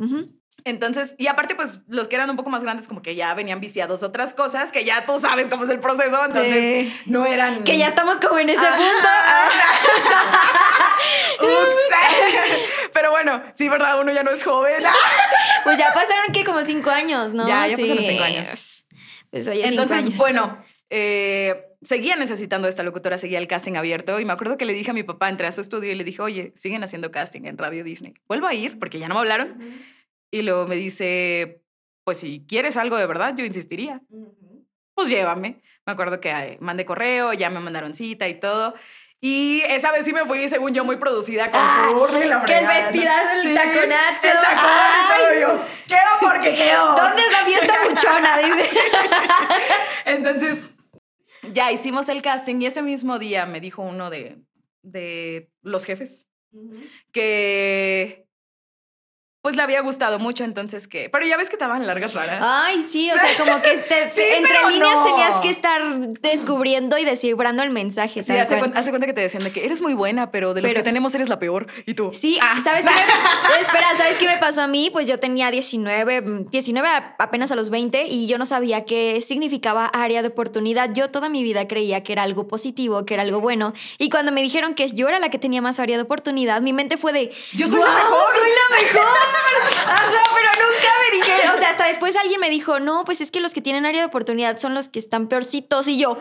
Entonces, 0.67 1.15
y 1.19 1.28
aparte, 1.28 1.54
pues 1.56 1.82
los 1.88 2.08
que 2.08 2.15
eran 2.15 2.28
un 2.30 2.36
poco 2.36 2.49
más 2.49 2.63
grandes, 2.63 2.88
como 2.88 3.04
que 3.04 3.13
ya 3.15 3.34
venían 3.36 3.60
viciados 3.60 4.01
otras 4.01 4.34
cosas, 4.34 4.71
que 4.71 4.84
ya 4.84 5.06
tú 5.06 5.19
sabes 5.19 5.47
cómo 5.47 5.63
es 5.63 5.69
el 5.69 5.80
proceso, 5.80 6.25
entonces 6.25 6.88
Sí. 6.91 7.01
no 7.06 7.23
eran. 7.25 7.63
Que 7.63 7.78
ya 7.78 7.88
estamos 7.89 8.19
como 8.19 8.39
en 8.39 8.49
ese 8.49 8.65
Ajá. 8.65 8.75
punto. 8.75 9.08
Ups. 11.45 11.75
Pero 12.93 13.12
bueno, 13.12 13.43
sí, 13.54 13.69
¿verdad? 13.69 13.99
Uno 14.01 14.12
ya 14.12 14.23
no 14.23 14.32
es 14.32 14.43
joven. 14.43 14.84
Pues 15.63 15.80
ya 15.80 15.91
pasaron 15.93 16.32
que 16.32 16.43
como 16.43 16.62
cinco 16.62 16.91
años, 16.91 17.34
¿no? 17.34 17.47
Ya, 17.47 17.65
ya 17.67 17.75
pasaron 17.75 18.06
cinco 18.06 18.23
años. 18.23 18.86
Pues 19.32 19.47
oye, 19.47 19.63
cinco 19.67 19.82
Entonces, 19.82 20.06
años. 20.06 20.17
bueno, 20.17 20.63
eh, 20.91 21.65
seguía 21.82 22.15
necesitando 22.17 22.67
esta 22.67 22.84
locutora, 22.84 23.17
seguía 23.17 23.39
el 23.39 23.47
casting 23.47 23.73
abierto 23.75 24.19
y 24.19 24.25
me 24.25 24.34
acuerdo 24.34 24.58
que 24.60 24.65
le 24.65 24.73
dije 24.73 24.91
a 24.91 24.93
mi 24.93 25.01
papá, 25.01 25.28
entré 25.28 25.47
a 25.47 25.51
su 25.51 25.62
estudio 25.62 25.91
y 25.91 25.95
le 25.95 26.04
dije, 26.04 26.21
oye, 26.21 26.51
siguen 26.56 26.84
haciendo 26.84 27.10
casting 27.10 27.45
en 27.45 27.58
Radio 27.58 27.84
Disney. 27.84 28.13
Vuelvo 28.28 28.45
a 28.45 28.54
ir 28.54 28.78
porque 28.78 28.99
ya 28.99 29.08
no 29.08 29.15
me 29.15 29.21
hablaron. 29.21 29.58
Y 30.36 30.41
luego 30.41 30.67
me 30.67 30.76
dice, 30.76 31.62
pues 32.04 32.17
si 32.17 32.45
quieres 32.45 32.76
algo 32.76 32.98
de 32.98 33.06
verdad, 33.06 33.36
yo 33.38 33.45
insistiría. 33.45 34.02
Pues 34.93 35.08
llévame. 35.08 35.62
Me 35.86 35.93
acuerdo 35.93 36.19
que 36.19 36.30
eh, 36.30 36.58
mandé 36.60 36.84
correo, 36.84 37.32
ya 37.32 37.50
me 37.50 37.62
mandaron 37.62 37.93
cita 37.93 38.28
y 38.28 38.38
todo. 38.38 38.76
Y 39.21 39.62
esa 39.69 39.93
vez 39.93 40.04
sí 40.04 40.12
me 40.12 40.26
fui, 40.26 40.50
según 40.50 40.74
yo, 40.74 40.84
muy 40.84 40.98
producida 40.98 41.50
con 41.50 41.62
Ah, 41.63 41.88
turno 41.89 42.21
y 42.21 42.28
la 42.28 42.43
que 42.43 42.58
el 42.58 42.67
vestidazo, 42.67 43.48
el 43.48 43.56
taconazo. 43.56 44.28
El 44.28 45.38
y 45.38 45.41
yo, 45.41 45.62
quedo 45.88 46.19
porque 46.19 46.54
quedo. 46.54 46.98
¿Dónde 46.98 47.21
es 47.21 47.32
la 47.32 47.45
fiesta 47.45 47.76
buchona? 47.88 48.38
Dice. 48.39 48.80
Entonces, 50.04 50.67
ya 51.54 51.71
hicimos 51.71 52.10
el 52.10 52.21
casting 52.21 52.60
y 52.60 52.65
ese 52.65 52.82
mismo 52.82 53.19
día 53.19 53.45
me 53.45 53.62
dijo 53.62 53.84
uno 53.84 54.10
de, 54.10 54.38
de 54.82 55.50
los 55.62 55.86
jefes 55.86 56.28
que 57.13 58.26
pues 59.46 59.56
le 59.56 59.62
había 59.62 59.82
gustado 59.82 60.18
mucho, 60.18 60.44
entonces 60.44 60.88
que... 60.88 61.08
Pero 61.12 61.24
ya 61.24 61.38
ves 61.38 61.50
que 61.50 61.56
estaban 61.56 61.86
largas 61.86 62.16
varas. 62.16 62.44
Ay, 62.44 62.84
sí, 62.90 63.12
o 63.12 63.14
sea, 63.14 63.30
como 63.38 63.62
que 63.62 63.78
te- 63.78 64.10
Sí, 64.16 64.24
entre 64.38 64.58
líneas 64.72 64.96
no. 64.96 65.04
tenías 65.06 65.40
que 65.40 65.52
estar 65.52 65.84
descubriendo 66.20 66.98
y 66.98 67.06
descifrando 67.06 67.62
el 67.62 67.70
mensaje. 67.70 68.24
Sí, 68.24 68.34
hace, 68.36 68.58
cuenta 68.90 69.06
que 69.06 69.14
te 69.14 69.22
decían 69.22 69.44
de 69.44 69.52
que 69.52 69.64
eres 69.64 69.84
muy 69.84 69.94
buena, 69.94 70.32
pero 70.32 70.56
de 70.56 70.62
los 70.64 70.72
Pero- 70.72 70.80
que 70.82 70.84
tenemos 70.90 71.14
eres 71.14 71.30
la 71.30 71.38
peor. 71.38 71.68
Y 71.86 71.94
tú. 71.94 72.10
Sí, 72.12 72.40
ah, 72.42 72.58
¿sabes 72.64 72.86
qué? 72.86 72.90
me- 72.92 73.62
espera, 73.62 73.96
¿sabes 73.96 74.18
qué 74.18 74.26
me 74.26 74.38
pasó 74.38 74.64
a 74.64 74.68
mí? 74.68 74.90
Pues 74.92 75.08
yo 75.08 75.20
tenía 75.20 75.52
19, 75.52 76.22
mm, 76.22 76.46
19 76.50 76.88
a- 76.88 77.16
apenas 77.20 77.52
a 77.52 77.56
los 77.56 77.70
20 77.70 78.08
y 78.08 78.26
yo 78.26 78.40
no 78.40 78.48
sabía 78.48 78.86
qué 78.86 79.22
significaba 79.22 79.86
área 79.86 80.24
de 80.24 80.30
oportunidad. 80.30 80.90
Yo 80.92 81.12
toda 81.12 81.30
mi 81.30 81.44
vida 81.44 81.68
creía 81.68 82.02
que 82.02 82.14
era 82.14 82.24
algo 82.24 82.48
positivo, 82.48 83.06
que 83.06 83.14
era 83.14 83.22
algo 83.22 83.42
bueno. 83.42 83.74
Y 84.00 84.10
cuando 84.10 84.32
me 84.32 84.42
dijeron 84.42 84.74
que 84.74 84.90
yo 84.90 85.08
era 85.08 85.20
la 85.20 85.30
que 85.30 85.38
tenía 85.38 85.62
más 85.62 85.80
área 85.80 85.98
de 85.98 86.04
oportunidad, 86.04 86.62
mi 86.62 86.74
mente 86.74 86.98
fue 86.98 87.14
de... 87.14 87.32
Yo 87.54 87.68
soy 87.68 87.80
la 87.80 87.86
"Guau, 87.86 87.96
mejor". 87.98 88.26
¡Soy 88.36 88.50
la 88.50 88.76
mejor! 88.78 89.35
Pero 90.34 90.50
nunca 90.67 90.89
me 91.04 91.17
dijeron... 91.17 91.56
O 91.56 91.60
sea, 91.60 91.69
hasta 91.71 91.88
después 91.88 92.15
alguien 92.15 92.39
me 92.39 92.50
dijo, 92.50 92.80
no, 92.80 93.06
pues 93.06 93.21
es 93.21 93.32
que 93.32 93.41
los 93.41 93.54
que 93.54 93.62
tienen 93.62 93.86
área 93.86 94.02
de 94.02 94.08
oportunidad 94.08 94.58
son 94.58 94.74
los 94.74 94.89
que 94.89 95.00
están 95.00 95.28
peorcitos. 95.28 95.88
Y 95.88 95.98
yo... 95.98 96.17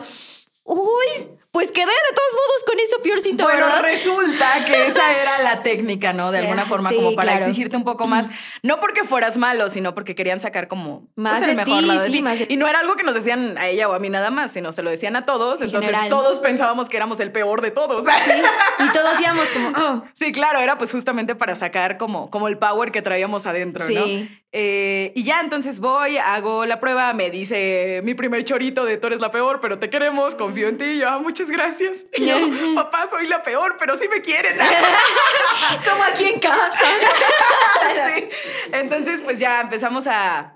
Uy, 0.63 1.27
pues 1.55 1.71
quedé 1.71 1.85
de 1.85 1.91
todos 2.13 2.33
modos 2.33 2.63
con 2.67 2.79
eso 2.81 3.01
peorcito, 3.01 3.43
Bueno, 3.45 3.65
¿verdad? 3.67 3.81
resulta 3.81 4.65
que 4.67 4.87
esa 4.87 5.13
era 5.21 5.39
la 5.41 5.63
técnica, 5.63 6.11
¿no? 6.11 6.29
De 6.31 6.39
alguna 6.39 6.65
forma, 6.65 6.89
sí, 6.89 6.95
como 6.97 7.15
para 7.15 7.31
claro. 7.31 7.45
exigirte 7.45 7.77
un 7.77 7.85
poco 7.85 8.07
más. 8.07 8.29
No 8.61 8.81
porque 8.81 9.05
fueras 9.05 9.37
malo, 9.37 9.69
sino 9.69 9.95
porque 9.95 10.15
querían 10.15 10.41
sacar 10.41 10.67
como 10.67 11.07
Más 11.15 11.37
pues, 11.39 11.49
el 11.51 11.55
de 11.55 11.63
mejor 11.65 11.83
lado 11.83 12.01
de 12.01 12.07
sí, 12.07 12.11
ti. 12.11 12.21
más 12.21 12.39
de- 12.39 12.47
Y 12.49 12.57
no 12.57 12.67
era 12.67 12.79
algo 12.79 12.97
que 12.97 13.03
nos 13.03 13.15
decían 13.15 13.57
a 13.57 13.69
ella 13.69 13.87
o 13.87 13.93
a 13.93 13.99
mí 13.99 14.09
nada 14.09 14.31
más, 14.31 14.51
sino 14.51 14.73
se 14.73 14.81
lo 14.83 14.89
decían 14.89 15.15
a 15.15 15.25
todos. 15.25 15.61
En 15.61 15.67
Entonces 15.67 15.91
general. 15.91 16.09
todos 16.09 16.39
pensábamos 16.39 16.89
que 16.89 16.97
éramos 16.97 17.21
el 17.21 17.31
peor 17.31 17.61
de 17.61 17.71
todos. 17.71 18.03
Sí, 18.05 18.33
y 18.79 18.91
todos 18.91 19.13
hacíamos 19.13 19.45
como... 19.51 19.69
"Oh". 19.77 20.03
Sí, 20.11 20.33
claro, 20.33 20.59
era 20.59 20.77
pues 20.77 20.91
justamente 20.91 21.35
para 21.35 21.55
sacar 21.55 21.95
como, 21.97 22.29
como 22.29 22.49
el 22.49 22.57
power 22.57 22.91
que 22.91 23.01
traíamos 23.01 23.47
adentro, 23.47 23.85
¿no? 23.87 24.27
Eh, 24.57 25.11
y 25.15 25.23
ya 25.23 25.41
entonces 25.41 25.81
voy, 25.81 26.17
hago 26.17 26.65
la 26.65 26.79
prueba, 26.79 27.11
me 27.11 27.29
dice 27.29 27.99
mi 28.05 28.13
primer 28.13 28.45
chorito 28.45 28.85
de 28.85 28.95
tú 28.95 29.07
eres 29.07 29.19
la 29.19 29.29
peor, 29.29 29.59
pero 29.59 29.79
te 29.79 29.89
queremos, 29.89 30.33
confío 30.33 30.69
en 30.69 30.77
ti. 30.77 30.85
Y 30.85 30.99
yo, 30.99 31.09
ah, 31.09 31.19
muchas 31.19 31.51
gracias. 31.51 32.05
Y 32.13 32.27
yo, 32.27 32.37
papá, 32.75 33.05
soy 33.11 33.27
la 33.27 33.43
peor, 33.43 33.75
pero 33.77 33.97
sí 33.97 34.07
me 34.07 34.21
quieren. 34.21 34.57
Como 35.89 36.03
aquí 36.03 36.23
en 36.25 36.39
casa. 36.39 36.71
Sí. 38.15 38.27
Entonces, 38.71 39.21
pues 39.21 39.39
ya 39.39 39.61
empezamos 39.61 40.07
a, 40.07 40.55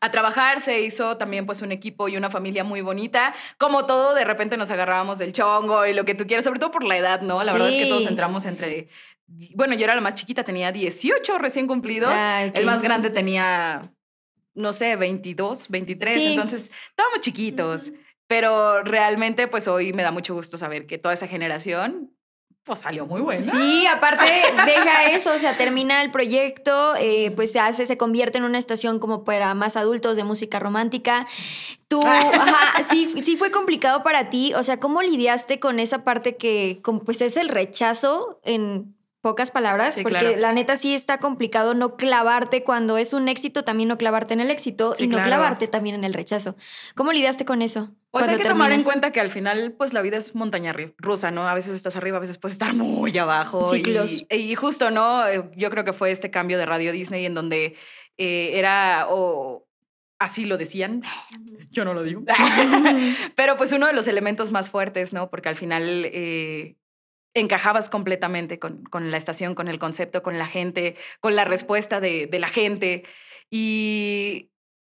a 0.00 0.10
trabajar, 0.10 0.60
se 0.60 0.80
hizo 0.80 1.16
también 1.16 1.46
pues 1.46 1.62
un 1.62 1.72
equipo 1.72 2.08
y 2.08 2.16
una 2.16 2.30
familia 2.30 2.64
muy 2.64 2.80
bonita. 2.80 3.34
Como 3.58 3.86
todo, 3.86 4.14
de 4.14 4.24
repente 4.24 4.56
nos 4.56 4.70
agarrábamos 4.70 5.18
del 5.18 5.32
chongo 5.32 5.86
y 5.86 5.92
lo 5.92 6.04
que 6.04 6.14
tú 6.14 6.26
quieras, 6.26 6.44
sobre 6.44 6.58
todo 6.58 6.70
por 6.70 6.84
la 6.84 6.96
edad, 6.96 7.20
¿no? 7.20 7.42
La 7.44 7.52
verdad 7.52 7.68
es 7.68 7.76
que 7.76 7.86
todos 7.86 8.06
entramos 8.06 8.44
entre 8.46 8.88
bueno, 9.54 9.74
yo 9.74 9.84
era 9.84 9.94
la 9.94 10.00
más 10.00 10.14
chiquita, 10.14 10.44
tenía 10.44 10.72
18 10.72 11.38
recién 11.38 11.66
cumplidos. 11.66 12.12
Ah, 12.12 12.44
el 12.44 12.66
más 12.66 12.80
sí. 12.80 12.86
grande 12.86 13.10
tenía, 13.10 13.92
no 14.54 14.72
sé, 14.72 14.96
22, 14.96 15.68
23. 15.68 16.14
Sí. 16.14 16.26
Entonces, 16.32 16.70
estábamos 16.88 17.20
chiquitos. 17.20 17.92
Pero 18.26 18.84
realmente, 18.84 19.48
pues 19.48 19.66
hoy 19.66 19.92
me 19.92 20.04
da 20.04 20.12
mucho 20.12 20.34
gusto 20.34 20.56
saber 20.56 20.86
que 20.86 20.98
toda 20.98 21.14
esa 21.14 21.26
generación, 21.26 22.14
pues 22.62 22.78
salió 22.78 23.04
muy 23.04 23.20
buena. 23.20 23.42
Sí, 23.42 23.86
aparte 23.86 24.24
deja 24.66 25.10
eso, 25.10 25.34
o 25.34 25.38
sea, 25.38 25.56
termina 25.56 26.02
el 26.02 26.12
proyecto, 26.12 26.94
eh, 26.94 27.32
pues 27.34 27.50
se 27.50 27.58
hace, 27.58 27.86
se 27.86 27.96
convierte 27.96 28.38
en 28.38 28.44
una 28.44 28.58
estación 28.58 29.00
como 29.00 29.24
para 29.24 29.52
más 29.54 29.76
adultos 29.76 30.16
de 30.16 30.22
música 30.22 30.60
romántica. 30.60 31.26
Tú, 31.88 32.00
ajá, 32.06 32.80
sí, 32.84 33.12
sí 33.22 33.36
fue 33.36 33.50
complicado 33.50 34.04
para 34.04 34.30
ti, 34.30 34.54
o 34.54 34.62
sea, 34.62 34.78
¿cómo 34.78 35.02
lidiaste 35.02 35.58
con 35.58 35.80
esa 35.80 36.04
parte 36.04 36.36
que, 36.36 36.78
como, 36.84 37.02
pues 37.02 37.22
es 37.22 37.36
el 37.36 37.48
rechazo 37.48 38.40
en 38.44 38.94
pocas 39.20 39.50
palabras? 39.50 39.94
Sí, 39.94 40.02
porque 40.02 40.18
claro. 40.18 40.36
la 40.36 40.52
neta 40.52 40.76
sí 40.76 40.94
está 40.94 41.18
complicado 41.18 41.74
no 41.74 41.96
clavarte 41.96 42.64
cuando 42.64 42.98
es 42.98 43.12
un 43.12 43.28
éxito, 43.28 43.64
también 43.64 43.88
no 43.88 43.98
clavarte 43.98 44.34
en 44.34 44.40
el 44.40 44.50
éxito 44.50 44.94
Sí, 44.94 45.04
y 45.04 45.06
no 45.06 45.16
claro. 45.16 45.28
clavarte 45.28 45.68
también 45.68 45.94
en 45.94 46.04
el 46.04 46.14
rechazo. 46.14 46.56
¿Cómo 46.94 47.12
lidiaste 47.12 47.44
con 47.44 47.62
eso? 47.62 47.90
Pues 48.10 48.26
hay 48.28 48.38
que 48.38 48.44
tomar 48.48 48.72
en 48.72 48.82
cuenta 48.82 49.12
que 49.12 49.20
al 49.20 49.30
final, 49.30 49.72
pues 49.72 49.92
la 49.92 50.02
vida 50.02 50.16
es 50.16 50.34
montaña 50.34 50.74
rusa, 50.98 51.30
¿no? 51.30 51.48
A 51.48 51.54
veces 51.54 51.72
estás 51.74 51.96
arriba, 51.96 52.16
a 52.16 52.20
veces 52.20 52.38
puedes 52.38 52.54
estar 52.54 52.74
muy 52.74 53.16
abajo. 53.18 53.68
Ciclos. 53.68 54.24
Y, 54.30 54.34
y 54.34 54.54
justo, 54.56 54.90
¿no? 54.90 55.26
Eh, 55.28 55.48
Yo 55.56 55.70
creo 55.70 55.84
que 55.84 55.92
fue 55.92 56.10
este 56.10 56.30
cambio 56.30 56.58
de 56.58 56.66
Radio 56.66 56.90
Disney 56.90 57.24
en 57.24 57.34
donde 57.34 57.76
eh, 58.18 58.58
era, 58.58 59.06
o 59.08 59.66
así 60.18 60.44
lo 60.44 60.58
decían, 60.58 61.02
yo 61.70 61.84
no 61.84 61.94
lo 61.94 62.02
digo, 62.02 62.22
pero 63.36 63.56
pues 63.56 63.72
uno 63.72 63.86
de 63.86 63.92
los 63.92 64.06
elementos 64.08 64.52
más 64.52 64.70
fuertes, 64.70 65.14
¿no? 65.14 65.30
Porque 65.30 65.48
al 65.48 65.56
final 65.56 66.04
eh, 66.06 66.76
encajabas 67.34 67.88
completamente 67.90 68.58
con, 68.58 68.82
con 68.84 69.10
la 69.10 69.16
estación, 69.16 69.54
con 69.54 69.68
el 69.68 69.78
concepto, 69.78 70.22
con 70.22 70.38
la 70.38 70.46
gente, 70.46 70.96
con 71.20 71.36
la 71.36 71.44
respuesta 71.44 72.00
de, 72.00 72.26
de 72.26 72.38
la 72.38 72.48
gente. 72.48 73.04
Y 73.50 74.50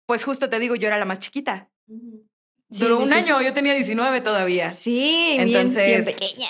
pues 0.07 0.25
justo 0.25 0.49
te 0.49 0.59
digo, 0.59 0.75
yo 0.77 0.87
era 0.89 0.99
la 0.99 1.05
más 1.05 1.19
chiquita. 1.19 1.71
Sí, 1.89 2.85
Duró 2.85 2.97
sí, 2.97 3.03
un 3.05 3.09
sí. 3.09 3.15
año, 3.15 3.41
yo 3.43 3.53
tenía 3.55 3.75
19 3.75 4.21
todavía. 4.21 4.71
Sí, 4.71 5.35
bien- 5.37 5.45
bien, 5.47 5.57
Entonces, 5.61 6.05
pequeña. 6.07 6.49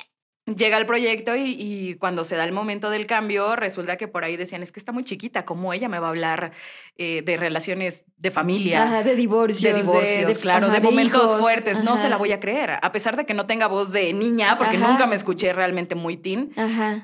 Llega 0.54 0.78
el 0.78 0.86
proyecto 0.86 1.34
y, 1.34 1.56
y 1.58 1.94
cuando 1.96 2.22
se 2.22 2.36
da 2.36 2.44
el 2.44 2.52
momento 2.52 2.88
del 2.88 3.06
cambio, 3.08 3.56
resulta 3.56 3.96
que 3.96 4.06
por 4.06 4.22
ahí 4.22 4.36
decían, 4.36 4.62
es 4.62 4.70
que 4.70 4.78
está 4.78 4.92
muy 4.92 5.02
chiquita, 5.02 5.44
¿cómo 5.44 5.72
ella 5.72 5.88
me 5.88 5.98
va 5.98 6.06
a 6.06 6.10
hablar 6.10 6.52
eh, 6.98 7.22
de 7.26 7.36
relaciones 7.36 8.04
de 8.18 8.30
familia? 8.30 8.84
Ajá, 8.84 9.02
de 9.02 9.16
divorcios. 9.16 9.74
de 9.74 9.80
divorcios, 9.82 10.38
claro, 10.38 10.66
ajá, 10.66 10.74
de 10.76 10.80
momentos 10.80 11.24
hijos, 11.30 11.40
fuertes. 11.40 11.82
No 11.82 11.96
se 11.96 12.08
la 12.08 12.16
voy 12.16 12.30
a 12.30 12.38
creer. 12.38 12.78
A 12.80 12.92
pesar 12.92 13.16
de 13.16 13.26
que 13.26 13.34
no 13.34 13.46
tenga 13.46 13.66
voz 13.66 13.90
de 13.92 14.12
niña, 14.12 14.56
porque 14.56 14.78
nunca 14.78 15.06
me 15.08 15.16
escuché 15.16 15.52
realmente 15.52 15.96
muy 15.96 16.16
teen, 16.16 16.52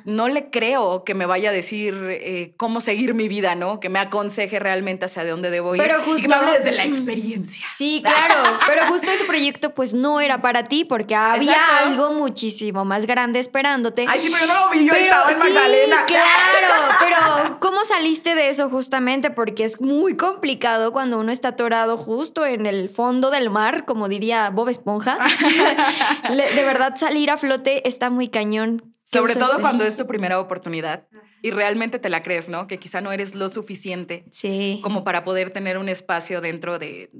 no 0.05 0.28
le 0.28 0.48
creo 0.50 1.02
que 1.02 1.14
me 1.14 1.26
vaya 1.26 1.50
a 1.50 1.52
decir 1.52 1.94
eh, 2.11 2.55
cómo 2.57 2.81
seguir 2.81 3.12
mi 3.14 3.26
vida, 3.26 3.57
¿no? 3.57 3.81
Que 3.81 3.88
me 3.88 3.98
aconseje 3.98 4.61
realmente 4.61 5.07
hacia 5.07 5.24
dónde 5.24 5.50
debo 5.50 5.74
ir. 5.74 5.83
Pero 5.83 5.96
Y 5.98 6.05
que 6.05 6.11
justo- 6.12 6.28
me 6.28 6.35
hable 6.37 6.52
desde 6.59 6.70
la 6.72 6.85
experiencia. 6.85 7.66
Sí, 7.68 8.02
claro, 8.05 8.59
pero 8.68 8.87
justo 8.87 9.11
ese 9.11 9.24
proyecto 9.24 9.74
pues 9.74 9.94
no 9.94 10.20
era 10.20 10.40
para 10.42 10.68
ti 10.68 10.85
porque 10.85 11.16
había 11.16 11.55
Exacto. 11.55 11.87
algo 11.87 12.12
muchísimo 12.12 12.85
más 12.85 13.05
grande 13.07 13.32
esperándote. 13.38 14.07
Ay, 14.09 14.21
sí, 14.21 14.31
pero 14.33 14.47
yo 14.47 14.55
no 14.55 14.66
lo 14.66 14.71
vi, 14.71 14.85
yo 14.87 14.92
pero 14.92 15.05
estaba 15.05 15.31
en 15.31 15.37
sí, 15.37 15.42
Magdalena. 15.53 16.05
claro, 16.07 16.95
pero 17.01 17.61
¿cómo 17.61 17.85
saliste 17.85 18.35
de 18.35 18.49
eso 18.49 18.68
justamente? 18.71 19.31
Porque 19.31 19.64
es 19.64 19.81
muy 19.81 20.16
complicado 20.16 20.92
cuando 20.92 21.18
uno 21.18 21.33
está 21.33 21.49
atorado 21.49 21.97
justo 21.97 22.47
en 22.47 22.66
el 22.66 22.90
fondo 22.90 23.31
del 23.31 23.51
mar, 23.51 23.85
como 23.85 24.09
diría 24.09 24.51
Bob 24.51 24.68
Esponja. 24.68 25.18
De 26.29 26.64
verdad 26.64 26.97
salir 26.97 27.31
a 27.31 27.37
flote 27.37 27.87
está 27.88 28.11
muy 28.11 28.29
cañón. 28.29 28.83
¿Qué 29.11 29.18
Sobre 29.18 29.35
todo 29.35 29.61
cuando 29.61 29.85
es 29.85 29.97
tu 29.97 30.07
primera 30.07 30.38
oportunidad 30.40 31.07
y 31.42 31.51
realmente 31.51 31.99
te 31.99 32.09
la 32.09 32.23
crees, 32.23 32.49
¿no? 32.49 32.66
Que 32.66 32.79
quizá 32.79 33.01
no 33.01 33.12
eres 33.12 33.35
lo 33.35 33.49
suficiente 33.49 34.25
Sí. 34.31 34.81
como 34.83 35.05
para 35.05 35.25
poder 35.25 35.51
tener 35.51 35.77
un 35.77 35.88
espacio 35.88 36.40
dentro 36.40 36.79
de, 36.79 37.11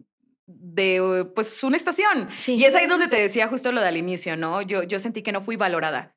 de 0.60 1.26
pues, 1.34 1.62
una 1.62 1.76
estación. 1.76 2.28
Sí. 2.36 2.54
Y 2.54 2.64
es 2.64 2.74
ahí 2.74 2.86
donde 2.86 3.08
te 3.08 3.16
decía 3.16 3.48
justo 3.48 3.72
lo 3.72 3.80
del 3.80 3.96
inicio, 3.96 4.36
¿no? 4.36 4.62
Yo, 4.62 4.82
yo 4.82 4.98
sentí 4.98 5.22
que 5.22 5.32
no 5.32 5.40
fui 5.40 5.56
valorada 5.56 6.14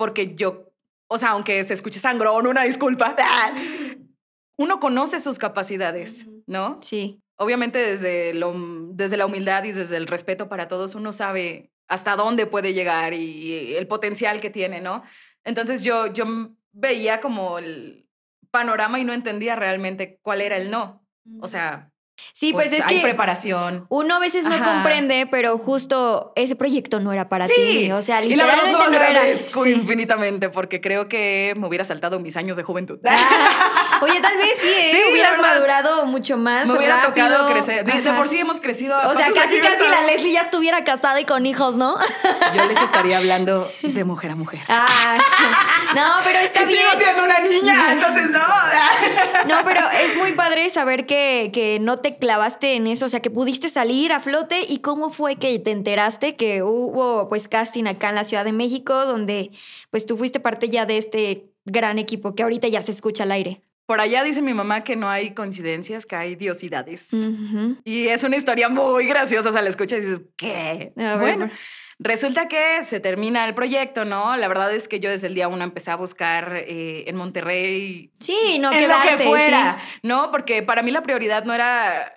porque 0.00 0.34
yo, 0.34 0.72
o 1.08 1.18
sea, 1.18 1.32
aunque 1.32 1.62
se 1.62 1.74
escuche 1.74 1.98
sangrón, 1.98 2.46
una 2.46 2.62
disculpa, 2.62 3.14
uno 4.56 4.80
conoce 4.80 5.20
sus 5.20 5.38
capacidades, 5.38 6.26
¿no? 6.46 6.78
Sí. 6.80 7.20
Obviamente 7.36 7.78
desde, 7.78 8.32
lo, 8.32 8.54
desde 8.92 9.18
la 9.18 9.26
humildad 9.26 9.64
y 9.64 9.72
desde 9.72 9.98
el 9.98 10.06
respeto 10.06 10.48
para 10.48 10.68
todos, 10.68 10.94
uno 10.94 11.12
sabe 11.12 11.70
hasta 11.86 12.16
dónde 12.16 12.46
puede 12.46 12.72
llegar 12.72 13.12
y 13.12 13.74
el 13.74 13.86
potencial 13.86 14.40
que 14.40 14.48
tiene, 14.48 14.80
¿no? 14.80 15.02
Entonces 15.44 15.84
yo, 15.84 16.06
yo 16.06 16.24
veía 16.72 17.20
como 17.20 17.58
el 17.58 18.08
panorama 18.50 18.98
y 19.00 19.04
no 19.04 19.12
entendía 19.12 19.54
realmente 19.54 20.18
cuál 20.22 20.40
era 20.40 20.56
el 20.56 20.70
no. 20.70 21.06
O 21.40 21.46
sea, 21.46 21.92
Sí, 22.32 22.52
pues, 22.52 22.72
es 22.72 22.84
hay 22.86 22.96
que 22.96 23.02
preparación. 23.02 23.86
Uno 23.88 24.14
a 24.16 24.18
veces 24.18 24.44
no 24.44 24.62
comprende, 24.62 25.26
pero 25.30 25.58
justo 25.58 26.32
ese 26.36 26.56
proyecto 26.56 27.00
no 27.00 27.12
era 27.12 27.28
para 27.28 27.46
ti. 27.46 27.90
O 27.92 28.00
sea, 28.02 28.22
y 28.24 28.34
la 28.36 28.44
verdad 28.46 28.64
literalmente 28.66 28.84
lo 28.84 28.90
no 28.90 28.96
era. 28.96 29.06
agradezco 29.20 29.64
Sí. 29.64 29.72
infinitamente 29.72 30.48
porque 30.48 30.80
creo 30.80 31.08
que 31.08 31.54
me 31.56 31.66
hubiera 31.66 31.84
saltado 31.84 32.18
mis 32.20 32.36
años 32.36 32.56
de 32.56 32.62
juventud. 32.62 32.98
Ah, 33.06 33.98
Oye, 34.02 34.20
tal 34.20 34.36
vez 34.36 34.52
sí, 34.58 34.68
¿eh? 34.68 34.88
Sí, 34.92 34.98
hubieras 35.12 35.38
madurado 35.40 36.06
mucho 36.06 36.36
más. 36.38 36.66
me 36.66 36.74
hubiera 36.74 37.02
rápido. 37.02 37.26
tocado 37.28 37.52
crecer. 37.52 37.84
De, 37.84 38.12
por 38.12 38.28
sí 38.28 38.38
hemos 38.38 38.60
crecido. 38.60 38.96
O 38.98 39.14
sea, 39.14 39.30
casi, 39.32 39.58
casi 39.60 39.86
la. 39.88 40.00
Leslie 40.02 40.32
ya 40.32 40.42
estuviera 40.42 40.84
casada 40.84 41.20
y 41.20 41.24
con 41.24 41.44
hijos, 41.46 41.74
¿no? 41.76 41.96
Yo 42.56 42.64
les 42.66 42.78
estaría 42.80 43.18
hablando 43.18 43.70
de 43.82 44.04
mujer 44.10 44.30
a 44.30 44.36
mujer. 44.36 44.60
Ah, 44.68 45.18
no, 45.94 46.02
pero 46.24 46.38
está 46.38 46.60
Estoy 46.60 46.74
bien. 46.74 46.86
siendo 46.98 47.24
una 47.24 47.38
niña, 47.40 47.92
entonces 47.92 48.30
no. 48.30 48.40
No, 49.46 49.64
pero 49.64 49.80
es 49.90 50.16
muy 50.16 50.32
padre 50.32 50.70
saber 50.70 51.06
que, 51.06 51.50
que 51.52 51.78
no 51.80 51.98
te 51.98 52.09
clavaste 52.18 52.74
en 52.76 52.86
eso, 52.86 53.06
o 53.06 53.08
sea, 53.08 53.20
que 53.20 53.30
pudiste 53.30 53.68
salir 53.68 54.12
a 54.12 54.20
flote 54.20 54.64
y 54.68 54.78
cómo 54.78 55.10
fue 55.10 55.36
que 55.36 55.58
te 55.58 55.70
enteraste 55.70 56.34
que 56.34 56.62
hubo 56.62 57.28
pues 57.28 57.48
casting 57.48 57.84
acá 57.84 58.08
en 58.08 58.14
la 58.14 58.24
Ciudad 58.24 58.44
de 58.44 58.52
México, 58.52 59.06
donde 59.06 59.50
pues 59.90 60.06
tú 60.06 60.16
fuiste 60.16 60.40
parte 60.40 60.68
ya 60.68 60.86
de 60.86 60.98
este 60.98 61.46
gran 61.64 61.98
equipo 61.98 62.34
que 62.34 62.42
ahorita 62.42 62.68
ya 62.68 62.82
se 62.82 62.92
escucha 62.92 63.24
al 63.24 63.32
aire. 63.32 63.62
Por 63.86 64.00
allá 64.00 64.22
dice 64.22 64.40
mi 64.40 64.54
mamá 64.54 64.82
que 64.82 64.94
no 64.94 65.08
hay 65.08 65.34
coincidencias, 65.34 66.06
que 66.06 66.14
hay 66.14 66.36
diosidades. 66.36 67.12
Y 67.84 68.06
es 68.06 68.22
una 68.22 68.36
historia 68.36 68.68
muy 68.68 69.06
graciosa, 69.06 69.48
o 69.48 69.52
sea, 69.52 69.62
la 69.62 69.68
escuchas 69.68 69.98
y 69.98 70.02
dices, 70.02 70.22
¿qué? 70.36 70.92
A 70.96 71.16
ver, 71.16 71.18
bueno, 71.18 71.36
bueno. 71.38 71.52
Resulta 72.00 72.48
que 72.48 72.82
se 72.82 72.98
termina 72.98 73.46
el 73.46 73.54
proyecto, 73.54 74.04
¿no? 74.04 74.36
La 74.36 74.48
verdad 74.48 74.72
es 74.74 74.88
que 74.88 74.98
yo 74.98 75.10
desde 75.10 75.28
el 75.28 75.34
día 75.34 75.48
uno 75.48 75.62
empecé 75.62 75.90
a 75.90 75.96
buscar 75.96 76.56
eh, 76.56 77.04
en 77.06 77.14
Monterrey 77.14 78.10
Sí, 78.18 78.58
no 78.58 78.72
en 78.72 78.78
quedarte, 78.78 79.12
lo 79.12 79.18
que 79.18 79.24
fuera, 79.24 79.78
sí. 79.80 80.00
¿no? 80.02 80.30
Porque 80.30 80.62
para 80.62 80.82
mí 80.82 80.90
la 80.90 81.02
prioridad 81.02 81.44
no 81.44 81.54
era, 81.54 82.12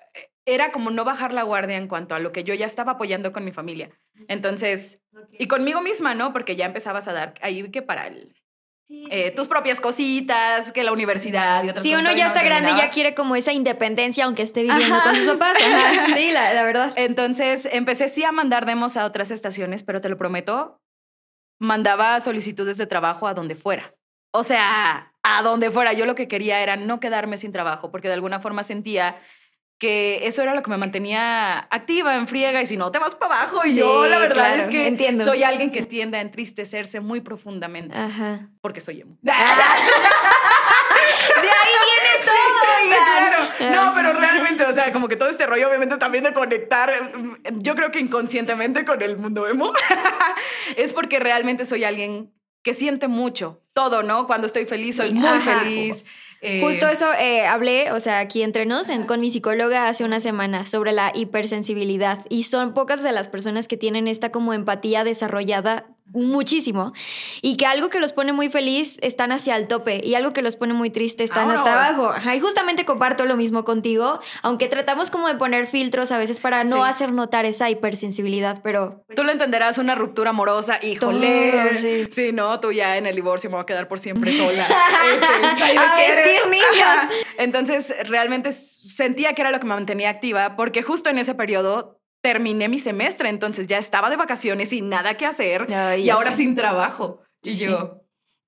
era 0.45 0.71
como 0.71 0.89
no 0.89 1.03
bajar 1.03 1.33
la 1.33 1.43
guardia 1.43 1.77
en 1.77 1.87
cuanto 1.87 2.15
a 2.15 2.19
lo 2.19 2.31
que 2.31 2.43
yo 2.43 2.53
ya 2.53 2.65
estaba 2.65 2.93
apoyando 2.93 3.31
con 3.31 3.43
mi 3.43 3.51
familia. 3.51 3.91
Entonces, 4.27 4.99
y 5.37 5.47
conmigo 5.47 5.81
misma, 5.81 6.15
¿no? 6.15 6.33
Porque 6.33 6.55
ya 6.55 6.65
empezabas 6.65 7.07
a 7.07 7.13
dar 7.13 7.33
ahí 7.41 7.69
que 7.69 7.81
para 7.81 8.07
el, 8.07 8.33
eh, 9.09 9.31
tus 9.31 9.47
propias 9.47 9.79
cositas, 9.81 10.71
que 10.71 10.83
la 10.83 10.91
universidad 10.91 11.63
y 11.63 11.69
otras 11.69 11.83
Sí, 11.83 11.89
cosas 11.89 12.01
uno 12.01 12.09
todavía 12.09 12.17
ya 12.17 12.25
no 12.25 12.33
está 12.35 12.43
grande, 12.43 12.65
terminaba. 12.67 12.87
ya 12.87 12.93
quiere 12.93 13.13
como 13.15 13.35
esa 13.35 13.51
independencia, 13.53 14.25
aunque 14.25 14.41
esté 14.41 14.63
viviendo 14.63 14.95
Ajá. 14.95 15.03
con 15.03 15.15
sus 15.15 15.25
papás. 15.27 15.53
Ajá, 15.63 16.05
Sí, 16.15 16.31
la, 16.31 16.53
la 16.53 16.63
verdad. 16.63 16.93
Entonces 16.95 17.67
empecé 17.71 18.07
sí 18.07 18.23
a 18.23 18.31
mandar 18.31 18.65
demos 18.65 18.97
a 18.97 19.05
otras 19.05 19.31
estaciones, 19.31 19.83
pero 19.83 20.01
te 20.01 20.09
lo 20.09 20.17
prometo, 20.17 20.81
mandaba 21.59 22.19
solicitudes 22.19 22.77
de 22.77 22.85
trabajo 22.87 23.27
a 23.27 23.33
donde 23.33 23.55
fuera. 23.55 23.95
O 24.31 24.43
sea, 24.43 25.13
a 25.23 25.41
donde 25.43 25.69
fuera. 25.71 25.93
Yo 25.93 26.05
lo 26.05 26.15
que 26.15 26.27
quería 26.27 26.61
era 26.61 26.75
no 26.75 26.99
quedarme 26.99 27.37
sin 27.37 27.51
trabajo, 27.51 27.91
porque 27.91 28.07
de 28.07 28.15
alguna 28.15 28.39
forma 28.39 28.63
sentía 28.63 29.17
que 29.83 30.25
eso 30.25 30.41
era 30.41 30.55
lo 30.55 30.63
que 30.63 30.71
me 30.71 30.77
mantenía 30.77 31.67
activa, 31.69 32.15
en 32.15 32.25
friega, 32.25 32.61
y 32.61 32.65
si 32.65 32.77
no, 32.77 32.89
te 32.89 32.99
vas 32.99 33.15
para 33.15 33.35
abajo. 33.41 33.65
Y 33.65 33.73
Sí, 33.73 33.79
yo, 33.81 34.05
la 34.07 34.17
verdad 34.17 34.33
claro, 34.35 34.61
es 34.63 34.69
que 34.69 34.87
entiendo. 34.87 35.25
soy 35.25 35.43
alguien 35.43 35.71
que 35.71 35.81
tiende 35.81 36.17
a 36.17 36.21
entristecerse 36.21 37.01
muy 37.01 37.19
profundamente, 37.19 37.93
Ajá. 37.97 38.47
porque 38.61 38.79
soy 38.79 39.01
emo. 39.01 39.17
De 39.23 39.31
ahí 41.49 41.73
viene 41.85 42.25
todo, 42.25 42.61
oigan. 42.81 43.49
Claro, 43.57 43.75
no, 43.87 43.93
pero 43.93 44.13
realmente, 44.13 44.63
o 44.65 44.71
sea, 44.71 44.91
como 44.93 45.07
que 45.09 45.15
todo 45.17 45.27
este 45.29 45.45
rollo, 45.45 45.67
obviamente 45.67 45.97
también 45.97 46.23
de 46.23 46.33
conectar, 46.33 46.89
mm, 47.17 47.59
yo 47.59 47.75
creo 47.75 47.91
que 47.91 47.99
inconscientemente 47.99 48.85
con 48.85 49.01
el 49.01 49.17
mundo 49.17 49.47
emo, 49.47 49.73
es 50.77 50.93
porque 50.93 51.19
realmente 51.19 51.65
soy 51.65 51.83
alguien 51.83 52.31
que 52.63 52.73
siente 52.73 53.09
mucho 53.09 53.61
todo, 53.73 54.01
¿no? 54.03 54.27
Cuando 54.27 54.47
estoy 54.47 54.65
feliz, 54.65 54.95
soy 54.95 55.09
Sí, 55.09 55.13
muy 55.15 55.27
ajá. 55.27 55.59
feliz. 55.59 56.05
Eh, 56.43 56.61
Justo 56.61 56.87
eso 56.87 57.07
eh, 57.19 57.45
hablé, 57.45 57.91
o 57.91 57.99
sea, 57.99 58.19
aquí 58.19 58.43
entre 58.43 58.65
nos, 58.65 58.89
en- 58.89 59.05
con 59.05 59.19
mi 59.21 59.31
psicóloga 59.31 59.87
hace 59.87 60.03
una 60.03 60.19
semana 60.19 60.65
sobre 60.67 60.91
la 60.91 61.11
hipersensibilidad. 61.15 62.25
Y 62.29 62.43
son 62.43 62.73
pocas 62.73 63.01
de 63.03 63.11
las 63.11 63.27
personas 63.29 63.67
que 63.67 63.77
tienen 63.77 64.07
esta 64.07 64.31
como 64.31 64.53
empatía 64.53 65.03
desarrollada 65.03 65.85
muchísimo. 66.05 66.93
Y 67.41 67.57
que 67.57 67.65
algo 67.65 67.89
que 67.89 67.99
los 67.99 68.13
pone 68.13 68.33
muy 68.33 68.49
feliz 68.49 68.97
están 69.01 69.31
hacia 69.31 69.55
el 69.55 69.67
tope 69.67 70.01
y 70.03 70.15
algo 70.15 70.33
que 70.33 70.41
los 70.41 70.55
pone 70.55 70.73
muy 70.73 70.89
triste 70.89 71.23
están 71.23 71.47
Vámonos. 71.47 71.67
hasta 71.67 71.89
abajo. 71.89 72.09
Ajá, 72.09 72.35
y 72.35 72.39
justamente 72.39 72.85
comparto 72.85 73.25
lo 73.25 73.35
mismo 73.35 73.63
contigo, 73.65 74.19
aunque 74.41 74.67
tratamos 74.67 75.09
como 75.09 75.27
de 75.27 75.35
poner 75.35 75.65
filtros 75.67 76.11
a 76.11 76.17
veces 76.17 76.39
para 76.39 76.63
no 76.63 76.83
Sí. 76.83 76.89
hacer 76.89 77.11
notar 77.13 77.45
esa 77.45 77.69
hipersensibilidad, 77.69 78.61
pero 78.63 79.03
Tú 79.15 79.23
lo 79.23 79.31
entenderás, 79.31 79.77
una 79.77 79.95
ruptura 79.95 80.31
amorosa, 80.31 80.79
híjole. 80.81 81.51
Todo, 81.51 81.77
sí. 81.77 82.07
sí. 82.11 82.31
no, 82.31 82.59
tú 82.59 82.71
ya 82.71 82.97
en 82.97 83.05
el 83.07 83.15
divorcio 83.15 83.49
me 83.49 83.55
voy 83.55 83.63
a 83.63 83.65
quedar 83.65 83.87
por 83.87 83.99
siempre 83.99 84.31
sola. 84.37 84.67
Este, 85.13 85.77
A 85.77 85.95
vestir 85.95 86.47
niños. 86.49 86.65
Ajá. 86.83 87.09
Entonces, 87.37 87.93
realmente 88.07 88.51
sentía 88.51 89.33
que 89.33 89.41
era 89.41 89.51
lo 89.51 89.59
que 89.59 89.65
me 89.65 89.73
mantenía 89.75 90.09
activa, 90.09 90.55
porque 90.55 90.83
justo 90.83 91.09
en 91.09 91.17
ese 91.17 91.33
periodo 91.35 91.99
terminé 92.23 92.69
mi 92.69 92.79
semestre, 92.79 93.27
entonces 93.29 93.67
ya 93.67 93.77
estaba 93.77 94.09
de 94.09 94.15
vacaciones 94.15 94.69
sin 94.69 94.87
nada 94.89 95.15
que 95.17 95.25
hacer 95.25 95.67
Ay, 95.73 96.03
y 96.05 96.09
ahora 96.09 96.31
sé. 96.31 96.37
sin 96.37 96.55
trabajo. 96.55 97.21
Y 97.43 97.49
Sí. 97.51 97.57
yo, 97.59 97.99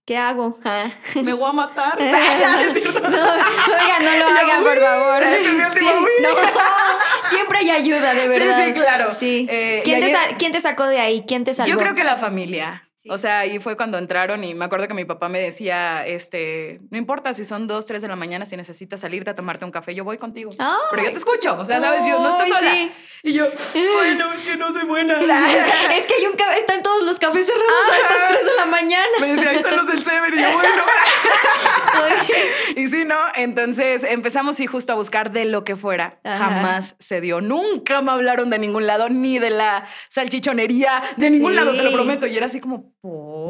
¿qué 0.06 0.16
hago? 0.18 0.58
Ah. 0.64 0.90
me 1.22 1.34
voy 1.34 1.50
a 1.50 1.52
matar. 1.54 1.98
No, 2.00 2.10
oigan, 2.10 4.06
no 4.06 4.18
lo 4.18 4.26
hagan, 4.40 4.64
por 4.64 4.80
favor. 4.80 5.24
Sí, 5.74 5.86
no, 6.22 6.30
siempre 7.30 7.58
hay 7.60 7.70
ayuda, 7.72 8.14
de 8.14 8.22
Sí, 8.22 8.28
verdad. 8.30 8.66
sí, 8.66 8.74
claro. 8.74 9.14
Sí. 9.14 9.48
Eh, 9.50 9.82
¿Quién, 9.84 10.00
y 10.00 10.02
te 10.06 10.16
ayer- 10.16 10.36
quién 10.40 10.52
te 10.54 10.62
sacó 10.62 10.86
de 10.86 11.00
ahí? 11.02 11.26
¿Quién 11.28 11.44
te 11.44 11.54
salvó? 11.54 11.70
Yo 11.72 11.78
creo 11.78 11.96
que 11.96 12.04
la 12.06 12.16
familia. 12.18 12.88
Sí. 13.06 13.12
O 13.12 13.18
sea, 13.20 13.40
ahí 13.40 13.60
fue 13.60 13.78
cuando 13.78 14.00
entraron 14.00 14.44
y 14.44 14.56
me 14.56 14.66
acuerdo 14.66 14.88
que 14.88 14.96
mi 14.96 15.06
papá 15.06 15.30
me 15.30 15.40
decía, 15.40 16.06
este, 16.08 16.80
no 16.90 16.98
importa 16.98 17.34
si 17.36 17.46
son 17.46 17.68
dos, 17.68 17.86
tres 17.86 18.02
de 18.02 18.08
la 18.08 18.16
mañana, 18.16 18.48
si 18.48 18.58
necesitas 18.58 19.00
salirte 19.02 19.30
a 19.30 19.36
tomarte 19.36 19.64
un 19.64 19.70
café, 19.72 19.94
yo 19.94 20.04
voy 20.04 20.18
contigo. 20.18 20.50
Ay. 20.58 20.74
Pero 20.90 21.04
yo 21.04 21.12
te 21.12 21.18
escucho, 21.18 21.56
o 21.60 21.64
sea, 21.64 21.80
sabes, 21.80 22.02
yo 22.06 22.18
no 22.20 22.30
estoy 22.30 22.46
Ay, 22.46 22.52
sola. 22.52 22.72
sí. 22.72 22.92
Y 23.24 23.34
yo, 23.34 23.48
bueno, 23.74 24.34
es 24.34 24.44
que 24.44 24.58
no 24.58 24.72
soy 24.74 24.86
buena. 24.86 25.14
es 25.96 26.06
que 26.08 26.14
hay 26.16 26.26
un 26.26 26.36
ca- 26.36 26.58
están 26.58 26.82
todos 26.82 27.06
los 27.06 27.20
cafés 27.20 27.46
cerrados 27.46 27.94
a 27.94 27.98
estas 28.00 28.28
3 28.34 28.46
de 28.46 28.56
la 28.56 28.66
mañana. 28.66 29.06
Me 29.20 29.28
decía, 29.36 29.50
ahí 29.52 29.58
están 29.58 29.78
los 29.78 29.88
del 29.88 30.04
Sever 30.04 30.34
y 30.34 30.42
yo, 30.42 30.52
bueno. 30.54 30.70
Y 32.76 32.88
sí, 32.88 33.06
¿no? 33.06 33.18
Entonces 33.36 34.04
empezamos 34.04 34.58
sí 34.58 34.68
justo 34.68 34.94
a 34.94 34.96
buscar 34.96 35.32
de 35.32 35.46
lo 35.46 35.64
que 35.64 35.76
fuera. 35.76 36.20
Ajá. 36.24 36.46
Jamás 36.46 36.96
se 37.00 37.22
dio. 37.22 37.40
Nunca 37.42 38.02
me 38.02 38.12
hablaron 38.12 38.50
de 38.50 38.60
ningún 38.60 38.86
lado, 38.88 39.10
ni 39.10 39.40
de 39.40 39.50
la 39.50 39.86
salchichonería, 40.10 41.02
de 41.18 41.30
ningún 41.30 41.52
Sí. 41.52 41.56
lado, 41.56 41.76
te 41.76 41.84
lo 41.84 41.92
prometo. 41.94 42.28
Y 42.28 42.36
era 42.36 42.48
así 42.48 42.60
como, 42.60 42.94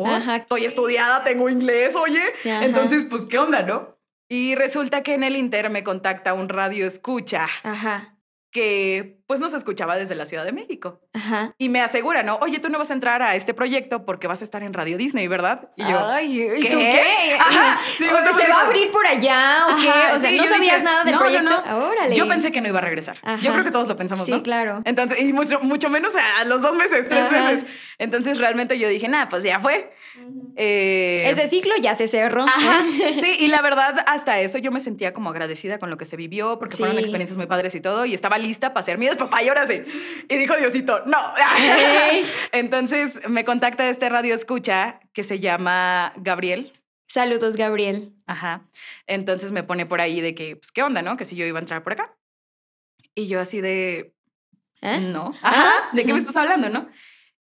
Ajá. 0.06 0.38
Estoy 0.38 0.66
estudiada, 0.66 1.24
tengo 1.24 1.50
inglés, 1.50 1.96
oye. 1.96 2.22
Ajá. 2.46 2.66
Entonces, 2.66 3.06
pues, 3.10 3.26
¿qué 3.26 3.40
onda, 3.40 3.62
no? 3.64 3.96
Y 4.28 4.56
resulta 4.56 5.04
que 5.04 5.14
en 5.14 5.24
el 5.24 5.36
Inter 5.36 5.70
me 5.70 5.84
contacta 5.84 6.34
un 6.34 6.50
radio 6.50 6.88
escucha 6.88 7.46
Ajá, 7.64 8.15
que 8.56 9.18
pues 9.28 9.42
nos 9.42 9.54
escuchaba 9.54 9.98
desde 9.98 10.16
la 10.16 10.26
Ciudad 10.26 10.46
de 10.46 10.54
México. 10.54 11.02
ajá. 11.14 11.54
Y 11.58 11.68
me 11.68 11.82
asegura, 11.82 12.24
¿no? 12.24 12.38
Oye, 12.38 12.60
tú 12.60 12.70
no 12.70 12.78
vas 12.80 12.90
a 12.90 12.94
entrar 12.94 13.22
a 13.22 13.36
este 13.36 13.54
proyecto 13.54 14.06
porque 14.06 14.28
vas 14.28 14.40
a 14.40 14.46
estar 14.46 14.64
en 14.64 14.72
Radio 14.74 14.98
Disney, 14.98 15.28
¿verdad? 15.28 15.72
Y 15.76 15.84
yo, 15.84 16.00
Ay, 16.00 16.42
¿y 16.42 16.62
¿qué? 16.62 16.70
tú 16.70 16.78
qué? 16.78 17.36
Ajá, 17.40 17.78
sí, 17.98 18.06
O 18.06 18.38
¿Se 18.40 18.50
va 18.50 18.60
a 18.60 18.66
abrir 18.66 18.90
por 18.92 19.06
allá 19.06 19.66
o 19.74 19.82
qué? 19.82 19.90
Ajá, 19.90 20.16
O 20.16 20.20
sea, 20.20 20.30
sí, 20.30 20.38
¿no 20.38 20.44
sabías 20.46 20.60
dije, 20.76 20.84
nada 20.84 21.04
del 21.04 21.14
no, 21.16 21.20
proyecto? 21.20 21.64
no. 21.66 21.88
Órale. 21.90 22.16
Yo 22.16 22.28
pensé 22.30 22.54
que 22.54 22.62
no 22.62 22.70
iba 22.70 22.80
a 22.80 22.84
regresar. 22.84 23.18
Ajá. 23.24 23.42
Yo 23.44 23.52
creo 23.52 23.66
que 23.66 23.72
todos 23.72 23.90
lo 23.90 23.98
pensamos, 23.98 24.26
Sí, 24.26 24.32
¿no? 24.32 24.42
claro. 24.42 24.82
Entonces, 24.86 25.20
y 25.20 25.34
mucho, 25.34 25.60
mucho 25.60 25.90
menos 25.90 26.14
a 26.16 26.46
los 26.46 26.62
dos 26.62 26.78
meses, 26.78 27.10
tres 27.10 27.30
meses. 27.30 27.66
Entonces, 27.98 28.38
realmente 28.38 28.80
yo 28.80 28.88
dije, 28.88 29.10
nada, 29.10 29.28
pues 29.28 29.44
ya 29.44 29.60
fue. 29.60 29.92
Eh, 30.56 31.22
Ese 31.26 31.48
ciclo 31.48 31.74
ya 31.82 31.96
se 31.96 32.08
cerró. 32.08 32.44
Ajá. 32.44 32.84
Sí, 33.20 33.38
y 33.40 33.48
la 33.48 33.62
verdad, 33.62 34.04
hasta 34.08 34.40
eso 34.42 34.58
yo 34.58 34.72
me 34.72 34.80
sentía 34.80 35.14
como 35.14 35.30
agradecida 35.30 35.80
con 35.80 35.90
lo 35.90 35.98
que 35.98 36.06
se 36.06 36.16
vivió, 36.18 36.60
porque 36.60 36.78
fueron 36.78 36.98
experiencias 37.00 37.38
muy 37.38 37.46
padres 37.46 37.76
y 37.76 37.82
todo, 37.82 38.06
y 38.06 38.14
estaba 38.14 38.38
lista 38.38 38.74
para 38.74 38.84
ser 38.84 38.98
mi 38.98 39.08
papá 39.08 39.42
y 39.44 39.48
ahora 39.48 39.68
sí. 39.68 39.82
Y 40.30 40.38
dijo 40.38 40.56
Diosito, 40.56 41.06
no. 41.06 41.18
Entonces 42.52 43.20
me 43.28 43.46
contacta 43.46 43.88
este 43.90 44.10
radio 44.10 44.36
escucha 44.36 45.00
que 45.14 45.24
se 45.24 45.40
llama 45.40 46.14
Gabriel. 46.18 46.74
Saludos, 47.08 47.56
Gabriel. 47.56 48.14
Ajá. 48.26 48.68
Entonces 49.08 49.52
me 49.52 49.64
pone 49.64 49.86
por 49.86 50.02
ahí 50.02 50.22
de 50.22 50.36
que, 50.36 50.56
pues, 50.56 50.72
¿qué 50.72 50.84
onda, 50.84 51.02
no? 51.02 51.18
Que 51.18 51.26
si 51.26 51.36
yo 51.36 51.46
iba 51.46 51.60
a 51.60 51.62
entrar 51.62 51.84
por 51.84 51.94
acá. 51.94 52.18
Y 53.14 53.28
yo 53.28 53.40
así 53.40 53.62
de, 53.62 54.14
¿Eh? 54.82 55.00
no. 55.00 55.32
Ajá. 55.42 55.64
Ah. 55.68 55.90
¿De 55.94 56.04
qué 56.04 56.14
me 56.14 56.20
estás 56.20 56.36
hablando, 56.36 56.70
no? 56.70 56.90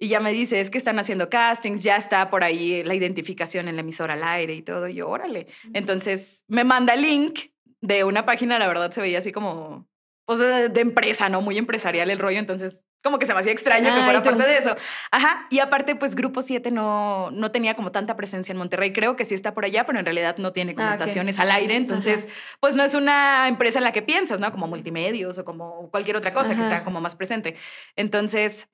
Y 0.04 0.08
ya 0.08 0.20
me 0.20 0.32
dice, 0.32 0.60
es 0.60 0.68
que 0.68 0.76
están 0.76 0.98
haciendo 0.98 1.30
castings, 1.30 1.82
ya 1.82 1.96
está 1.96 2.28
por 2.28 2.44
ahí 2.44 2.82
la 2.84 2.94
identificación 2.94 3.68
en 3.68 3.76
la 3.76 3.80
emisora 3.80 4.14
al 4.14 4.22
aire 4.22 4.54
y 4.54 4.60
todo. 4.60 4.86
Y 4.86 4.94
yo, 4.96 5.08
órale. 5.08 5.46
Entonces 5.72 6.44
me 6.46 6.62
manda 6.62 6.92
el 6.92 7.00
link 7.02 7.40
de 7.80 8.04
una 8.04 8.26
página, 8.26 8.58
la 8.58 8.66
verdad 8.68 8.90
se 8.90 9.00
veía 9.00 9.18
así 9.18 9.32
como, 9.32 9.86
pues 10.26 10.38
de, 10.40 10.68
de 10.68 10.80
empresa, 10.82 11.28
¿no? 11.30 11.40
Muy 11.40 11.56
empresarial 11.56 12.10
el 12.10 12.18
rollo. 12.18 12.38
Entonces, 12.38 12.84
como 13.02 13.18
que 13.18 13.26
se 13.26 13.34
me 13.34 13.40
hacía 13.40 13.52
extraño 13.52 13.84
que 13.84 13.90
Ay, 14.00 14.04
fuera 14.04 14.22
tú. 14.22 14.30
parte 14.30 14.46
de 14.48 14.56
eso. 14.58 14.74
Ajá. 15.10 15.46
Y 15.50 15.58
aparte, 15.60 15.94
pues 15.94 16.14
Grupo 16.14 16.40
7 16.40 16.70
no, 16.70 17.30
no 17.30 17.50
tenía 17.50 17.74
como 17.74 17.92
tanta 17.92 18.16
presencia 18.16 18.52
en 18.52 18.58
Monterrey. 18.58 18.92
Creo 18.94 19.16
que 19.16 19.24
sí 19.26 19.34
está 19.34 19.52
por 19.54 19.64
allá, 19.66 19.84
pero 19.84 19.98
en 19.98 20.04
realidad 20.06 20.36
no 20.38 20.52
tiene 20.52 20.74
como 20.74 20.88
Ah, 20.88 20.92
estaciones 20.92 21.38
al 21.38 21.50
aire. 21.50 21.76
Entonces, 21.76 22.28
pues 22.60 22.76
no 22.76 22.82
es 22.82 22.94
una 22.94 23.46
empresa 23.48 23.78
en 23.78 23.84
la 23.84 23.92
que 23.92 24.00
piensas, 24.02 24.40
¿no? 24.40 24.50
Como 24.52 24.66
multimedios 24.66 25.36
o 25.38 25.44
como 25.44 25.90
cualquier 25.90 26.16
otra 26.16 26.32
cosa 26.32 26.54
que 26.54 26.60
Ajá. 26.62 26.72
está 26.72 26.84
como 26.84 27.02
más 27.02 27.14
presente. 27.16 27.56
Entonces, 27.96 28.68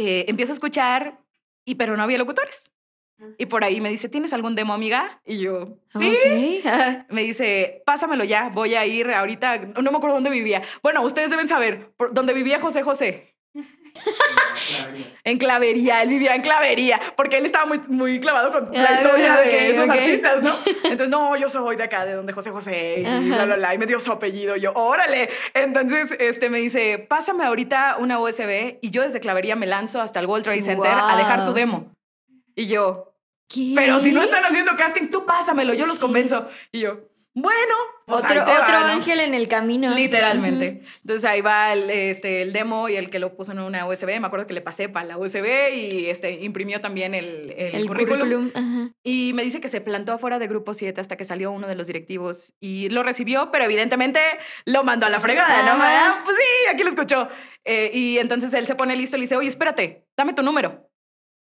eh, 0.00 0.24
empiezo 0.28 0.52
a 0.52 0.54
escuchar, 0.54 1.20
y 1.64 1.74
pero 1.76 1.96
no 1.96 2.02
había 2.02 2.18
locutores. 2.18 2.70
Y 3.36 3.44
por 3.46 3.64
ahí 3.64 3.82
me 3.82 3.90
dice, 3.90 4.08
¿tienes 4.08 4.32
algún 4.32 4.54
demo, 4.54 4.72
amiga? 4.72 5.20
Y 5.26 5.40
yo, 5.40 5.76
sí. 5.88 6.16
Ah, 6.64 7.04
Me 7.10 7.20
dice, 7.22 7.82
pásamelo 7.84 8.24
ya, 8.24 8.48
voy 8.48 8.74
a 8.76 8.86
ir 8.86 9.10
ahorita. 9.10 9.58
No 9.58 9.90
me 9.90 9.96
acuerdo 9.98 10.14
dónde 10.16 10.30
vivía. 10.30 10.62
Bueno, 10.82 11.02
ustedes 11.02 11.28
deben 11.30 11.46
saber, 11.46 11.90
por- 11.98 12.14
¿dónde 12.14 12.32
vivía 12.32 12.58
José 12.60 12.82
José? 12.82 13.36
En 15.24 15.36
Clavería, 15.38 16.02
él 16.02 16.08
vivía 16.08 16.34
en 16.34 16.42
Clavería, 16.42 16.98
porque 17.16 17.36
él 17.38 17.46
estaba 17.46 17.66
muy, 17.66 17.78
muy 17.88 18.20
clavado 18.20 18.50
con 18.50 18.70
la 18.72 18.90
Ah, 18.90 18.94
historia 18.94 19.36
de 19.36 19.70
esos 19.70 19.88
artistas, 19.90 20.42
¿no? 20.42 20.54
Entonces, 20.84 21.08
no, 21.08 21.36
yo 21.36 21.48
soy 21.48 21.76
de 21.76 21.84
acá, 21.84 22.04
de 22.06 22.14
donde 22.14 22.32
José 22.32 22.50
José, 22.50 23.02
y 23.02 23.06
Ajá. 23.06 23.20
bla, 23.20 23.44
bla, 23.44 23.56
bla, 23.56 23.74
y 23.74 23.78
me 23.78 23.86
dio 23.86 24.00
su 24.00 24.10
apellido, 24.12 24.56
yo, 24.56 24.72
órale. 24.74 25.28
Entonces, 25.54 26.16
este, 26.18 26.48
me 26.50 26.58
dice, 26.58 26.98
pásame 27.08 27.44
ahorita 27.44 27.96
una 27.98 28.18
USB, 28.18 28.78
y 28.80 28.90
yo 28.90 29.02
desde 29.02 29.20
Clavería 29.20 29.56
me 29.56 29.66
lanzo 29.66 30.00
hasta 30.00 30.20
el 30.20 30.26
World 30.26 30.44
Trade 30.44 30.62
Center 30.62 30.92
a 31.08 31.16
dejar 31.16 31.44
tu 31.44 31.52
demo. 31.52 31.92
Y 32.54 32.66
yo, 32.66 33.14
¿Qué? 33.48 33.72
pero 33.76 33.98
si 34.00 34.12
no 34.12 34.22
están 34.22 34.44
haciendo 34.44 34.74
casting, 34.76 35.08
tú 35.08 35.26
pásamelo, 35.26 35.74
yo 35.74 35.86
los 35.86 35.96
Sí. 35.96 36.02
convenzo. 36.02 36.48
Y 36.72 36.80
yo, 36.80 37.00
bueno, 37.32 37.74
pues 38.06 38.24
Otro, 38.24 38.40
ahí 38.40 38.44
te 38.44 38.52
va, 38.52 38.62
otro 38.62 38.80
¿no? 38.80 38.86
ángel 38.86 39.20
en 39.20 39.34
el 39.34 39.46
camino. 39.46 39.94
Literalmente. 39.94 40.82
Entonces 41.02 41.24
ahí 41.30 41.40
va 41.40 41.72
el, 41.72 41.88
este, 41.88 42.42
el 42.42 42.52
demo 42.52 42.88
y 42.88 42.96
el 42.96 43.08
que 43.08 43.20
lo 43.20 43.36
puso 43.36 43.52
en 43.52 43.60
una 43.60 43.86
USB. 43.86 44.18
Me 44.18 44.26
acuerdo 44.26 44.48
que 44.48 44.54
le 44.54 44.60
pasé 44.60 44.88
para 44.88 45.06
la 45.06 45.16
USB 45.18 45.46
y 45.72 46.06
este, 46.06 46.32
imprimió 46.32 46.80
también 46.80 47.14
el, 47.14 47.54
el 47.56 47.74
El 47.76 47.86
currículum. 47.86 48.50
Y 49.04 49.32
me 49.34 49.44
dice 49.44 49.60
que 49.60 49.68
se 49.68 49.80
plantó 49.80 50.12
afuera 50.12 50.38
de 50.40 50.48
Grupo 50.48 50.74
7 50.74 51.00
hasta 51.00 51.16
que 51.16 51.24
salió 51.24 51.52
uno 51.52 51.68
de 51.68 51.76
los 51.76 51.86
directivos 51.86 52.52
y 52.60 52.88
lo 52.88 53.02
recibió, 53.04 53.50
pero 53.52 53.64
evidentemente 53.64 54.20
lo 54.64 54.82
mandó 54.82 55.06
a 55.06 55.10
la 55.10 55.20
fregada, 55.20 55.62
¿no? 55.62 55.82
Ah, 55.82 56.22
pues 56.24 56.36
sí, 56.36 56.68
aquí 56.68 56.82
lo 56.82 56.88
escuchó. 56.90 57.28
Eh, 57.64 57.90
y 57.94 58.18
entonces 58.18 58.52
él 58.54 58.66
se 58.66 58.74
pone 58.74 58.96
listo 58.96 59.16
y 59.16 59.20
le 59.20 59.24
dice, 59.24 59.36
oye, 59.36 59.48
espérate, 59.48 60.04
dame 60.16 60.32
tu 60.32 60.42
número. 60.42 60.90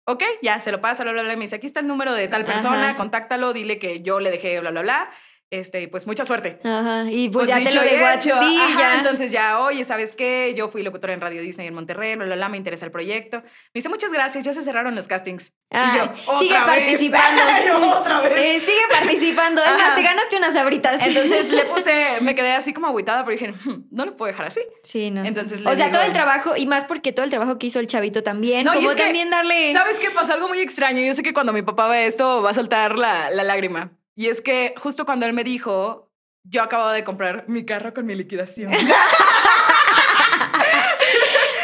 Ok, 0.05 0.21
ya 0.41 0.59
se 0.59 0.71
lo 0.71 0.81
pasa, 0.81 1.03
bla, 1.03 1.13
bla, 1.13 1.23
bla. 1.23 1.35
Me 1.35 1.41
dice, 1.43 1.55
aquí 1.55 1.65
está 1.67 1.79
el 1.79 1.87
número 1.87 2.13
de 2.13 2.27
tal 2.27 2.43
persona, 2.45 2.89
Ajá. 2.89 2.97
contáctalo, 2.97 3.53
dile 3.53 3.79
que 3.79 4.01
yo 4.01 4.19
le 4.19 4.31
dejé, 4.31 4.59
bla, 4.59 4.71
bla, 4.71 4.81
bla. 4.81 5.09
Este, 5.53 5.87
pues 5.87 6.07
mucha 6.07 6.25
suerte. 6.25 6.57
Ajá. 6.63 7.05
Y 7.11 7.29
pues, 7.29 7.47
ya 7.47 7.57
te 7.63 7.71
lo 7.71 7.81
a 7.81 8.17
ti. 8.17 8.31
Ajá, 8.31 8.79
ya. 8.79 8.95
Entonces 8.97 9.31
ya, 9.31 9.59
oye, 9.59 9.83
¿sabes 9.83 10.13
qué? 10.13 10.55
Yo 10.57 10.67
fui 10.67 10.81
locutora 10.81 11.13
en 11.13 11.21
Radio 11.21 11.43
Disney 11.43 11.67
en 11.67 11.75
Monterrey, 11.75 12.15
bla, 12.15 12.33
bla, 12.35 12.49
me 12.49 12.57
interesa 12.57 12.85
el 12.85 12.91
proyecto. 12.91 13.37
Me 13.43 13.45
dice, 13.75 13.87
muchas 13.87 14.11
gracias, 14.11 14.43
ya 14.43 14.51
se 14.53 14.63
cerraron 14.63 14.95
los 14.95 15.07
castings. 15.07 15.53
Ay, 15.69 15.91
y 15.93 15.97
yo, 15.99 16.39
sigue 16.39 16.53
"¿Otra 16.57 16.73
vez?". 16.73 16.83
participando. 16.85 17.41
Yo, 17.67 17.91
otra 17.99 18.21
vez. 18.21 18.35
Eh, 18.37 18.59
sigue 18.61 18.81
participando. 18.89 19.63
Es 19.63 19.71
más, 19.77 19.93
te 19.95 20.01
ganaste 20.01 20.37
unas 20.37 20.55
abritas. 20.55 21.05
Entonces 21.05 21.51
le 21.51 21.65
puse, 21.65 21.93
me 22.21 22.33
quedé 22.33 22.53
así 22.53 22.73
como 22.73 22.87
agüitada, 22.87 23.23
pero 23.23 23.37
dije, 23.37 23.53
"Hmm, 23.63 23.83
no 23.91 24.05
lo 24.05 24.15
puedo 24.17 24.31
dejar 24.31 24.47
así. 24.47 24.61
Sí, 24.83 25.11
no. 25.11 25.23
Entonces 25.23 25.59
o 25.63 25.75
sea, 25.75 25.85
digo- 25.87 25.97
todo 25.99 26.07
el 26.07 26.13
trabajo, 26.13 26.57
y 26.57 26.65
más 26.65 26.85
porque 26.85 27.11
todo 27.11 27.25
el 27.25 27.29
trabajo 27.29 27.59
que 27.59 27.67
hizo 27.67 27.79
el 27.79 27.87
chavito 27.87 28.23
también. 28.23 28.65
No, 28.65 28.73
como 28.73 28.89
es 28.89 28.95
que, 28.95 29.03
también 29.03 29.29
darle. 29.29 29.71
¿Sabes 29.71 29.99
qué 29.99 30.09
pasó? 30.09 30.33
Algo 30.33 30.47
muy 30.47 30.59
extraño. 30.59 30.99
Yo 31.01 31.13
sé 31.13 31.21
que 31.21 31.31
cuando 31.33 31.53
mi 31.53 31.61
papá 31.61 31.87
ve 31.87 32.07
esto 32.07 32.41
va 32.41 32.49
a 32.49 32.53
soltar 32.55 32.97
la, 32.97 33.29
la 33.29 33.43
lágrima. 33.43 33.91
Y 34.15 34.27
es 34.27 34.41
que 34.41 34.73
justo 34.77 35.05
cuando 35.05 35.25
él 35.25 35.33
me 35.33 35.43
dijo, 35.43 36.11
yo 36.43 36.61
acababa 36.63 36.93
de 36.93 37.03
comprar 37.03 37.45
mi 37.47 37.65
carro 37.65 37.93
con 37.93 38.05
mi 38.05 38.15
liquidación. 38.15 38.71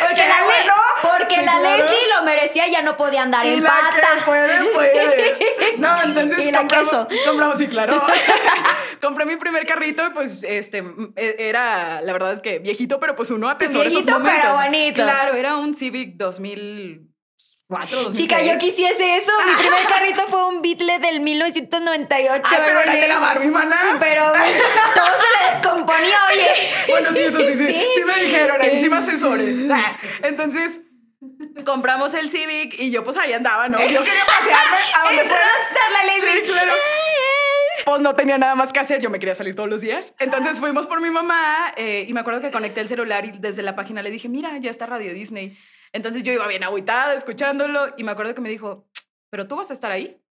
Porque 0.02 0.22
¡Qué 0.22 0.28
la, 0.28 0.44
bueno! 0.44 0.74
porque 1.18 1.36
Sí, 1.36 1.46
la 1.46 1.60
claro. 1.60 1.84
Leslie 1.84 2.08
lo 2.18 2.24
merecía, 2.24 2.68
ya 2.68 2.82
no 2.82 2.98
podía 2.98 3.22
andar 3.24 3.46
Y 3.46 3.56
en 3.56 3.64
la 3.64 3.70
pata. 3.70 4.08
que 4.16 4.22
puede, 4.22 4.74
puede. 4.74 5.38
No, 5.78 6.02
entonces 6.04 6.48
Y 6.48 6.52
la 6.52 6.60
compramos, 6.60 6.90
queso. 7.08 7.08
compramos, 7.28 7.58
sí, 7.58 7.68
claro. 7.68 8.02
Compré 9.02 9.26
mi 9.26 9.36
primer 9.38 9.66
carrito 9.66 10.06
y 10.06 10.10
pues 10.10 10.44
este 10.44 10.84
e- 11.16 11.36
era, 11.40 12.02
la 12.02 12.12
verdad 12.14 12.34
es 12.34 12.40
que 12.42 12.60
viejito, 12.60 13.00
pero 13.00 13.16
pues 13.16 13.30
uno 13.30 13.48
atesora 13.50 13.88
esos 13.88 14.04
Viejito, 14.06 14.22
pero 14.24 14.38
momentos. 14.54 14.58
bonito. 14.66 15.04
Claro, 15.04 15.34
era 15.36 15.56
un 15.56 15.74
Civic 15.74 16.16
2004, 16.18 17.98
2006. 18.04 18.18
Chica, 18.18 18.42
yo 18.42 18.58
quisiese 18.58 19.18
eso. 19.18 19.32
Mi 19.46 19.54
primer 19.56 19.86
Beatle 20.78 21.00
del 21.00 21.20
1998. 21.22 22.44
Ay, 22.46 22.58
pero 22.66 22.86
la 22.86 22.94
de 22.94 23.08
la 23.08 23.20
Barbie, 23.20 23.48
maná. 23.48 23.98
Pero 24.00 24.24
todo 24.96 25.06
se 25.06 25.46
le 25.46 25.52
descomponía, 25.52 26.18
oye. 26.32 26.48
Bueno, 26.90 27.10
sí, 27.14 27.20
eso 27.20 27.40
sí, 27.40 27.56
sí. 27.56 27.68
Sí, 27.68 27.86
Sí. 27.96 28.02
me 28.06 28.24
dijeron, 28.24 28.62
ahí 28.62 28.80
sí 28.80 28.90
me 28.90 28.98
asesoré. 28.98 29.56
Ah, 29.72 29.98
Entonces, 30.24 30.82
compramos 31.66 32.14
el 32.14 32.30
Civic 32.30 32.76
y 32.80 32.92
yo 32.92 33.04
pues 33.04 33.18
ahí 33.18 33.34
andaba, 33.34 33.68
¿no? 33.68 33.80
Yo 33.80 34.04
quería 34.04 34.26
pasearme 34.26 34.78
a 35.00 35.04
donde 35.08 35.24
fuera. 35.26 35.46
la 35.92 36.04
Leslie. 36.14 36.46
Sí, 36.46 36.52
claro. 36.52 36.74
Pues 37.86 38.02
no 38.02 38.16
tenía 38.16 38.38
nada 38.38 38.56
más 38.56 38.72
que 38.74 38.80
hacer, 38.80 39.02
yo 39.02 39.10
me 39.10 39.20
quería 39.20 39.36
salir 39.36 39.56
todos 39.56 39.70
los 39.70 39.82
días. 39.82 40.14
Entonces 40.20 40.60
fuimos 40.60 40.86
por 40.86 41.02
mi 41.02 41.10
mamá 41.10 41.74
eh, 41.76 42.06
y 42.08 42.14
me 42.14 42.20
acuerdo 42.20 42.42
que 42.42 42.52
conecté 42.52 42.82
el 42.82 42.88
celular 42.88 43.26
y 43.26 43.32
desde 43.32 43.64
la 43.64 43.76
página 43.76 44.02
le 44.04 44.12
dije, 44.12 44.30
mira, 44.30 44.52
ya 44.60 44.70
está 44.70 44.86
Radio 44.86 45.14
Disney. 45.14 45.58
Entonces 45.94 46.22
yo 46.24 46.32
iba 46.32 46.46
bien 46.48 46.64
agüitada 46.64 47.14
escuchándolo 47.16 47.94
y 47.98 48.04
me 48.04 48.12
acuerdo 48.12 48.36
que 48.36 48.42
me 48.42 48.50
dijo, 48.50 48.88
¿pero 49.32 49.48
tú 49.48 49.56
vas 49.56 49.70
a 49.72 49.74
estar 49.74 49.92
ahí? 49.92 50.22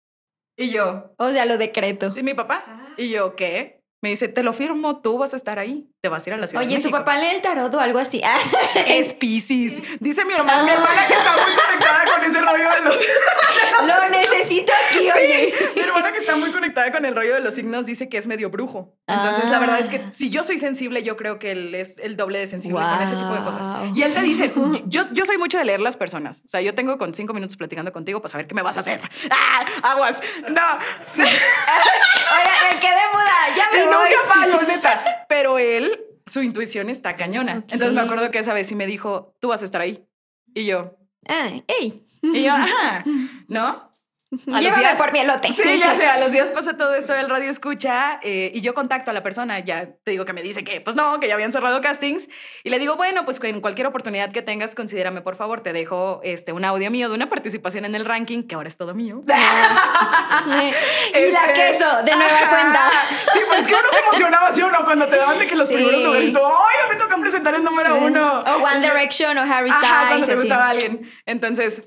Y 0.59 0.71
yo, 0.71 1.15
O 1.19 1.31
sea, 1.31 1.47
lo 1.47 1.57
decreto. 1.57 2.13
sí, 2.13 2.23
mi 2.23 2.35
papá. 2.35 2.93
Y 2.97 3.11
yo, 3.11 3.37
¿qué? 3.37 3.81
Me 4.03 4.11
dice, 4.11 4.29
te 4.29 4.43
lo 4.43 4.53
firmo, 4.53 5.01
tú 5.01 5.17
vas 5.19 5.33
a 5.33 5.37
estar 5.37 5.59
ahí, 5.59 5.89
te 6.01 6.09
vas 6.09 6.25
a 6.25 6.31
ir 6.31 6.35
a 6.35 6.37
la 6.37 6.47
ciudad. 6.47 6.61
de 6.63 6.67
Oye, 6.69 6.77
¿tu 6.77 6.83
México". 6.91 6.99
papá 6.99 7.19
lee 7.19 7.27
el 7.35 7.41
tarot 7.43 7.75
o 7.75 7.81
algo 7.81 7.99
así? 7.99 8.21
Ah, 8.29 8.39
es 8.87 9.13
Pisces. 9.15 9.83
Dice 10.01 10.25
mi 10.25 10.33
hermana, 10.35 10.63
mi 10.63 10.71
hermana 10.71 11.07
que 11.09 11.15
está 11.15 11.33
muy 11.33 11.53
conectada 11.57 12.05
con 12.05 12.25
ese 12.25 12.41
rollo 12.41 12.71
de 12.71 12.81
los. 12.83 12.97
lo 13.87 14.09
necesito 14.11 14.73
aquí, 14.89 15.11
oye. 15.11 15.55
Mi 15.75 15.81
hermana 15.83 16.13
que 16.13 16.19
está 16.19 16.37
muy 16.37 16.53
conectada 16.53 16.93
con 16.93 17.05
el 17.05 17.15
rollo 17.17 17.35
de 17.35 17.41
los 17.41 17.55
signos 17.55 17.87
dice 17.87 18.09
que 18.09 18.17
es 18.19 18.27
medio 18.29 18.51
brujo. 18.51 18.95
Entonces, 19.09 19.47
la 19.49 19.59
verdad 19.59 19.81
es 19.81 19.89
que 19.89 19.97
Ah. 19.99 20.11
si 20.13 20.31
yo 20.31 20.45
soy 20.45 20.59
sensible, 20.59 21.03
yo 21.03 21.17
creo 21.17 21.39
que 21.41 21.51
él 21.53 21.75
es 21.75 21.99
el 21.99 22.17
doble 22.17 22.39
de 22.39 22.47
sensible 22.47 22.79
con 22.81 23.03
ese 23.03 23.17
tipo 23.17 23.33
de 23.33 23.41
cosas. 23.43 23.67
Y 23.97 24.03
él 24.03 24.15
te 24.15 24.21
dice, 24.23 24.53
yo, 24.87 25.07
yo 25.13 25.25
soy 25.27 25.39
mucho 25.39 25.59
de 25.59 25.65
leer 25.65 25.81
las 25.81 25.97
personas. 25.97 26.43
O 26.45 26.49
sea, 26.49 26.61
yo 26.61 26.75
tengo 26.75 26.97
con 26.99 27.13
cinco 27.15 27.33
minutos 27.35 27.57
platicando 27.57 27.93
contigo 27.93 28.21
para 28.21 28.31
saber 28.31 28.47
qué 28.47 28.55
me 28.55 28.63
vas 28.63 28.77
a 28.77 28.81
hacer. 28.81 29.01
¡Ah! 29.31 29.65
¡Aguas! 29.83 30.21
¡No! 30.49 30.79
Oiga, 31.17 32.53
me 32.71 32.79
quedé 32.79 33.01
muda, 33.13 33.57
ya 33.57 33.69
me 33.73 33.79
Y 33.79 33.87
voy. 33.87 33.95
nunca 33.95 34.35
fallo, 34.35 34.63
neta. 34.69 35.25
Pero 35.29 35.59
él, 35.59 35.98
su 36.29 36.43
intuición 36.43 36.89
está 36.91 37.17
cañona. 37.17 37.53
Entonces 37.53 37.93
me 37.93 38.01
acuerdo 38.01 38.31
que 38.31 38.39
esa 38.39 38.55
vez 38.55 38.67
sí 38.67 38.75
me 38.75 38.87
dijo, 38.87 39.35
tú 39.41 39.49
vas 39.49 39.63
a 39.63 39.65
estar 39.65 39.81
ahí. 39.81 40.07
Y 40.55 40.65
yo, 40.67 40.97
Ah, 41.29 41.51
ey, 41.67 42.07
y 42.23 42.43
yo, 42.45 42.53
ajá, 42.55 43.05
¿no? 43.49 43.88
A 44.31 44.61
llévame 44.61 44.83
días- 44.83 44.99
por 44.99 45.11
mi 45.11 45.21
elote. 45.21 45.51
Sí, 45.53 45.79
ya 45.79 45.95
sé, 45.95 46.07
a 46.07 46.21
los 46.21 46.33
días 46.33 46.51
pasa 46.51 46.77
todo 46.77 46.95
esto 46.95 47.15
del 47.15 47.31
radio 47.31 47.49
escucha 47.51 48.21
eh, 48.23 48.51
y 48.55 48.61
yo 48.61 48.75
contacto 48.75 49.11
a 49.11 49.15
la 49.15 49.23
persona, 49.23 49.59
ya 49.61 49.89
te 50.05 50.11
digo 50.11 50.27
que 50.27 50.35
me 50.35 50.43
dice 50.43 50.65
que 50.65 50.83
pues 50.83 50.97
no, 50.97 51.19
que 51.19 51.29
ya 51.29 51.35
habían 51.35 51.51
cerrado 51.51 51.81
castings 51.81 52.29
y 52.63 52.69
le 52.69 52.79
digo, 52.79 52.97
bueno, 52.97 53.25
pues 53.25 53.41
en 53.43 53.63
cualquier 53.63 53.87
oportunidad 53.87 54.31
que 54.31 54.43
tengas, 54.43 54.75
considérame 54.75 55.23
por 55.23 55.37
favor, 55.37 55.63
te 55.63 55.73
dejo 55.73 56.21
este, 56.25 56.53
un 56.53 56.67
audio 56.67 56.91
mío 56.91 57.09
de 57.09 57.15
una 57.15 57.31
participación 57.31 57.87
en 57.87 57.95
el 57.95 58.05
ranking, 58.05 58.43
que 58.43 58.55
ahora 58.55 58.69
es 58.69 58.77
todo 58.77 58.95
mío. 58.95 59.23
y 59.27 59.31
la 59.31 60.69
Este, 61.15 61.53
queso, 61.55 62.03
de 62.05 62.15
nueva 62.17 62.39
ajá. 62.39 62.49
cuenta. 62.51 62.91
Sí, 63.33 63.41
pues 63.49 63.67
que 63.67 63.75
uno 63.75 63.89
se 63.91 63.99
emocionaba, 64.01 64.53
¿sí 64.53 64.61
o 64.63 64.71
no? 64.71 64.85
Cuando 64.85 65.07
te 65.07 65.17
daban 65.17 65.39
de 65.39 65.47
que 65.47 65.57
los 65.57 65.69
Sí. 65.69 65.75
primeros 65.75 66.03
lugares, 66.03 66.33
tú, 66.33 66.41
¡ay, 66.45 66.77
ya 66.83 66.89
me 66.93 66.97
toca 66.97 67.17
presentar 67.17 67.55
el 67.55 67.65
número 67.65 67.97
uno! 67.97 68.41
O 68.41 68.63
One 68.63 68.81
Direction 68.81 69.37
o 69.39 69.41
Harry 69.43 69.71
Styles. 69.71 69.91
Ajá, 69.91 70.09
cuando 70.09 70.27
te 70.27 70.37
gustaba 70.37 70.69
alguien. 70.69 71.11
Entonces, 71.27 71.83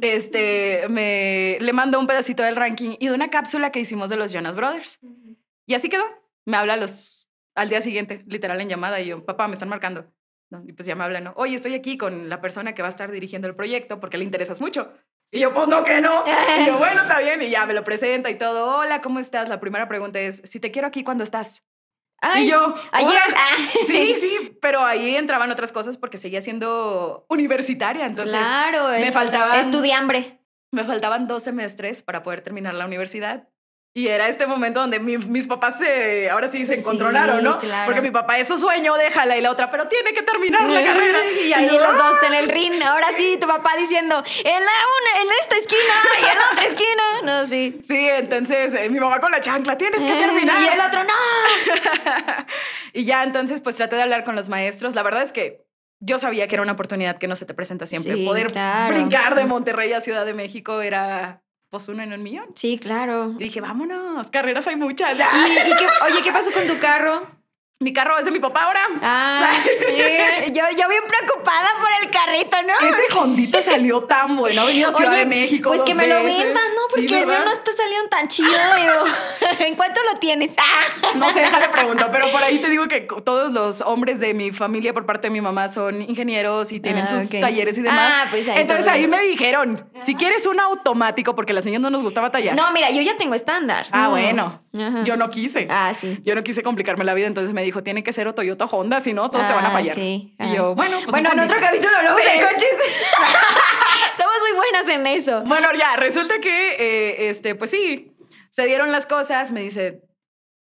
este, 0.00 0.88
me, 0.88 1.58
le 1.60 1.72
mando 1.72 1.98
un 2.00 2.06
pedacito 2.06 2.42
del 2.42 2.56
ranking 2.56 2.96
y 2.98 3.08
de 3.08 3.14
una 3.14 3.30
cápsula 3.30 3.70
que 3.70 3.80
hicimos 3.80 4.10
de 4.10 4.16
los 4.16 4.32
Jonas 4.32 4.56
Brothers. 4.56 4.98
Y 5.66 5.74
así 5.74 5.88
quedó. 5.88 6.04
Me 6.44 6.56
habla 6.56 6.76
los, 6.76 7.28
al 7.54 7.68
día 7.68 7.80
siguiente, 7.80 8.22
literal 8.26 8.60
en 8.60 8.68
llamada, 8.68 9.00
y 9.00 9.06
yo, 9.06 9.24
papá, 9.24 9.46
me 9.46 9.54
están 9.54 9.68
marcando. 9.68 10.12
¿no? 10.50 10.62
Y 10.66 10.72
pues 10.72 10.86
ya 10.86 10.94
me 10.94 11.04
hablan, 11.04 11.24
¿no? 11.24 11.32
Oye, 11.36 11.54
estoy 11.54 11.74
aquí 11.74 11.96
con 11.96 12.28
la 12.28 12.40
persona 12.40 12.74
que 12.74 12.82
va 12.82 12.88
a 12.88 12.90
estar 12.90 13.10
dirigiendo 13.10 13.48
el 13.48 13.54
proyecto 13.54 14.00
porque 14.00 14.18
le 14.18 14.24
interesas 14.24 14.60
mucho. 14.60 14.92
Y 15.30 15.40
yo, 15.40 15.54
pues 15.54 15.66
no, 15.66 15.82
que 15.82 16.00
no. 16.02 16.24
Y 16.60 16.66
yo, 16.66 16.76
bueno, 16.78 17.02
está 17.02 17.20
bien. 17.20 17.40
Y 17.40 17.48
ya 17.48 17.64
me 17.64 17.72
lo 17.72 17.82
presenta 17.82 18.28
y 18.28 18.36
todo. 18.36 18.78
Hola, 18.78 19.00
¿cómo 19.00 19.18
estás? 19.18 19.48
La 19.48 19.60
primera 19.60 19.88
pregunta 19.88 20.20
es, 20.20 20.42
si 20.44 20.60
te 20.60 20.70
quiero 20.70 20.88
aquí, 20.88 21.04
¿cuándo 21.04 21.24
estás? 21.24 21.64
Ay, 22.22 22.44
y 22.46 22.50
yo, 22.50 22.74
ayer. 22.92 23.18
Ah. 23.36 23.56
Sí, 23.86 24.14
sí, 24.20 24.58
pero 24.62 24.84
ahí 24.84 25.16
entraban 25.16 25.50
otras 25.50 25.72
cosas 25.72 25.98
porque 25.98 26.18
seguía 26.18 26.40
siendo 26.40 27.26
universitaria. 27.28 28.06
Entonces, 28.06 28.38
claro, 28.38 28.88
me 28.88 29.02
es 29.02 29.12
faltaban- 29.14 29.58
estudiambre. 29.60 30.38
me 30.70 30.84
faltaban 30.84 31.26
dos 31.26 31.42
semestres 31.42 32.02
para 32.02 32.22
poder 32.22 32.40
terminar 32.40 32.74
la 32.74 32.86
universidad. 32.86 33.48
Y 33.94 34.08
era 34.08 34.26
este 34.28 34.46
momento 34.46 34.80
donde 34.80 34.98
mi- 35.00 35.18
mis 35.18 35.46
papás 35.46 35.78
se, 35.78 36.30
ahora 36.30 36.48
sí 36.48 36.64
se 36.64 36.76
Sí, 36.78 36.80
encontronaron, 36.82 37.44
¿no? 37.44 37.58
claro. 37.58 37.84
Porque 37.84 38.00
mi 38.00 38.10
papá 38.10 38.38
es 38.38 38.48
su 38.48 38.56
sueño, 38.56 38.94
déjala, 38.94 39.36
y 39.36 39.42
la 39.42 39.50
otra, 39.50 39.70
pero 39.70 39.86
tiene 39.88 40.14
que 40.14 40.22
terminar 40.22 40.62
la 40.64 40.82
carrera. 40.84 41.18
Y 41.44 41.52
ahí 41.52 41.66
yo, 41.68 41.78
los 41.78 41.98
dos 41.98 42.22
en 42.22 42.32
el 42.32 42.48
ring. 42.48 42.82
Ahora 42.82 43.08
sí, 43.14 43.36
tu 43.38 43.46
papá 43.46 43.72
diciendo, 43.78 44.16
en, 44.16 44.44
la 44.64 44.72
una, 44.88 45.22
en 45.22 45.28
esta 45.42 45.56
esquina 45.58 45.94
y 46.22 46.30
en 46.32 46.38
la 46.38 46.50
otra 46.52 46.64
esquina. 46.64 47.02
No, 47.22 47.46
sí. 47.46 47.78
Sí, 47.84 48.08
entonces 48.08 48.74
eh, 48.74 48.88
mi 48.88 48.98
mamá 48.98 49.20
con 49.20 49.30
la 49.30 49.40
chancla, 49.40 49.76
tienes 49.76 50.00
que 50.02 50.12
terminar. 50.14 50.60
Y 50.62 50.68
el 50.68 50.80
otro, 50.80 51.04
no. 51.04 51.12
y 52.92 53.04
ya 53.04 53.22
entonces 53.22 53.60
pues 53.60 53.76
traté 53.76 53.96
de 53.96 54.02
hablar 54.02 54.24
con 54.24 54.34
los 54.36 54.48
maestros. 54.48 54.94
La 54.94 55.02
verdad 55.02 55.22
es 55.22 55.32
que 55.32 55.64
yo 56.00 56.18
sabía 56.18 56.48
que 56.48 56.54
era 56.56 56.62
una 56.62 56.72
oportunidad 56.72 57.18
que 57.18 57.28
no 57.28 57.36
se 57.36 57.46
te 57.46 57.54
presenta 57.54 57.86
siempre. 57.86 58.14
Sí, 58.14 58.24
Poder 58.26 58.52
claro. 58.52 58.94
brincar 58.94 59.34
de 59.34 59.44
Monterrey 59.44 59.92
a 59.92 60.00
Ciudad 60.00 60.24
de 60.26 60.34
México 60.34 60.80
era 60.82 61.41
pues 61.72 61.88
uno 61.88 62.02
en 62.02 62.12
un 62.12 62.22
millón. 62.22 62.44
Sí, 62.54 62.78
claro. 62.78 63.34
Y 63.38 63.44
dije, 63.44 63.62
vámonos, 63.62 64.30
carreras 64.30 64.66
hay 64.66 64.76
muchas. 64.76 65.16
¿Y, 65.18 65.70
y 65.70 65.74
qué, 65.74 65.86
oye, 66.04 66.22
¿qué 66.22 66.30
pasó 66.30 66.52
con 66.52 66.66
tu 66.66 66.78
carro? 66.78 67.26
Mi 67.82 67.92
carro 67.92 68.16
es 68.18 68.24
de 68.24 68.30
mi 68.30 68.38
papá 68.38 68.62
ahora. 68.64 68.80
Ah, 69.02 69.50
sí, 69.62 70.52
yo, 70.52 70.62
yo 70.78 70.88
bien 70.88 71.02
preocupada 71.08 71.68
por 71.80 71.88
el 72.02 72.10
carrito, 72.10 72.56
¿no? 72.62 72.88
Ese 72.88 73.18
Hondita 73.18 73.60
salió 73.62 74.02
tan 74.02 74.36
bueno. 74.36 74.62
Ha 74.62 74.64
venido 74.66 74.90
a 74.90 74.92
Ciudad 74.92 75.12
Oye, 75.12 75.20
de 75.20 75.26
México. 75.26 75.68
Pues 75.70 75.78
dos 75.80 75.88
que 75.88 75.94
me 75.94 76.06
lo 76.06 76.22
vendan, 76.22 76.52
¿no? 76.54 76.82
Sí, 76.94 77.00
Porque 77.02 77.18
el 77.20 77.26
mío 77.26 77.38
no 77.44 77.50
está 77.52 77.70
saliendo 77.76 78.08
tan 78.08 78.28
chido, 78.28 78.48
digo. 78.48 79.04
¿En 79.66 79.74
cuánto 79.74 80.00
lo 80.12 80.18
tienes? 80.18 80.52
Ah. 80.58 81.10
No 81.16 81.30
sé, 81.30 81.40
déjale 81.40 81.68
pregunto, 81.68 82.08
pero 82.10 82.30
por 82.30 82.42
ahí 82.42 82.58
te 82.58 82.70
digo 82.70 82.88
que 82.88 83.02
todos 83.24 83.52
los 83.52 83.80
hombres 83.82 84.18
de 84.18 84.32
mi 84.34 84.50
familia 84.50 84.92
por 84.94 85.04
parte 85.04 85.28
de 85.28 85.32
mi 85.32 85.40
mamá 85.40 85.68
son 85.68 86.00
ingenieros 86.02 86.72
y 86.72 86.80
tienen 86.80 87.04
Ah, 87.04 87.20
sus 87.20 87.28
talleres 87.30 87.76
y 87.78 87.82
demás. 87.82 88.12
Ah, 88.16 88.26
pues 88.30 88.48
ahí 88.48 88.60
Entonces 88.60 88.88
ahí 88.88 89.00
bien. 89.00 89.10
me 89.10 89.20
dijeron, 89.20 89.86
si 90.00 90.14
quieres 90.14 90.46
un 90.46 90.58
automático, 90.58 91.34
porque 91.34 91.52
las 91.52 91.64
niñas 91.64 91.80
no 91.82 91.90
nos 91.90 92.02
gustaba 92.02 92.30
tallar. 92.30 92.54
No, 92.56 92.70
mira, 92.72 92.90
yo 92.90 93.02
ya 93.02 93.16
tengo 93.16 93.34
estándar. 93.34 93.86
Ah, 93.92 94.08
bueno. 94.08 94.62
Ajá. 94.78 95.04
Yo 95.04 95.16
no 95.16 95.28
quise. 95.30 95.66
Ah, 95.70 95.92
sí. 95.94 96.18
Yo 96.22 96.34
no 96.34 96.42
quise 96.42 96.62
complicarme 96.62 97.04
la 97.04 97.14
vida, 97.14 97.26
entonces 97.26 97.52
me 97.52 97.62
dijo, 97.62 97.71
tiene 97.82 98.02
que 98.02 98.12
ser 98.12 98.28
o 98.28 98.34
Toyota 98.34 98.64
o 98.66 98.68
Honda, 98.68 99.00
si 99.00 99.12
no, 99.14 99.30
todos 99.30 99.46
te 99.46 99.52
van 99.52 99.64
a 99.64 99.68
Ah, 99.68 99.72
fallar. 99.72 99.94
sí. 99.94 100.34
Y 100.38 100.42
Ah. 100.42 100.54
yo, 100.54 100.74
bueno, 100.74 100.96
pues 100.98 101.06
Bueno, 101.12 101.30
en 101.32 101.40
otro 101.40 101.58
capítulo 101.60 101.96
hablamos 101.96 102.20
Sí. 102.20 102.26
de 102.38 102.44
coches. 102.44 102.68
Somos 104.18 104.34
muy 104.40 104.52
buenas 104.56 104.88
en 104.88 105.06
eso. 105.06 105.42
Bueno, 105.44 105.68
ya, 105.78 105.96
resulta 105.96 106.38
que, 106.40 106.72
eh, 106.78 107.28
este, 107.28 107.54
pues 107.54 107.70
sí, 107.70 108.12
se 108.50 108.64
dieron 108.66 108.92
las 108.92 109.06
cosas, 109.06 109.52
me 109.52 109.60
dice, 109.62 110.02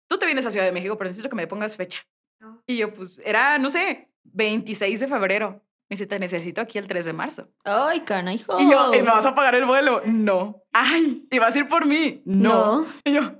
tú 0.07 0.17
te 0.17 0.25
vienes 0.25 0.45
a 0.45 0.51
Ciudad 0.51 0.65
de 0.65 0.71
México, 0.71 0.97
pero 0.97 1.09
necesito 1.09 1.29
que 1.29 1.35
me 1.35 1.47
pongas 1.47 1.75
fecha. 1.75 1.99
Y 2.67 2.77
yo, 2.77 2.93
pues, 2.93 3.19
era, 3.25 3.57
no 3.57 3.69
sé, 3.69 4.09
26 4.23 4.99
de 4.99 5.07
febrero. 5.07 5.61
Me 5.89 5.93
dice, 5.95 6.07
te 6.07 6.17
necesito 6.17 6.61
aquí 6.61 6.77
el 6.79 6.87
3 6.87 7.05
de 7.05 7.13
marzo. 7.13 7.47
Ay, 7.63 7.99
canajo. 8.01 8.59
Y 8.59 8.71
yo, 8.71 8.91
¿y 8.93 9.01
me 9.03 9.11
vas 9.11 9.25
a 9.25 9.35
pagar 9.35 9.53
el 9.55 9.65
vuelo? 9.65 10.01
No. 10.05 10.63
Ay, 10.73 11.27
¿y 11.29 11.37
vas 11.39 11.55
a 11.55 11.59
ir 11.59 11.67
por 11.67 11.85
mí? 11.85 12.21
No. 12.25 12.81
No. 12.81 12.85
Y 13.03 13.13
yo, 13.13 13.33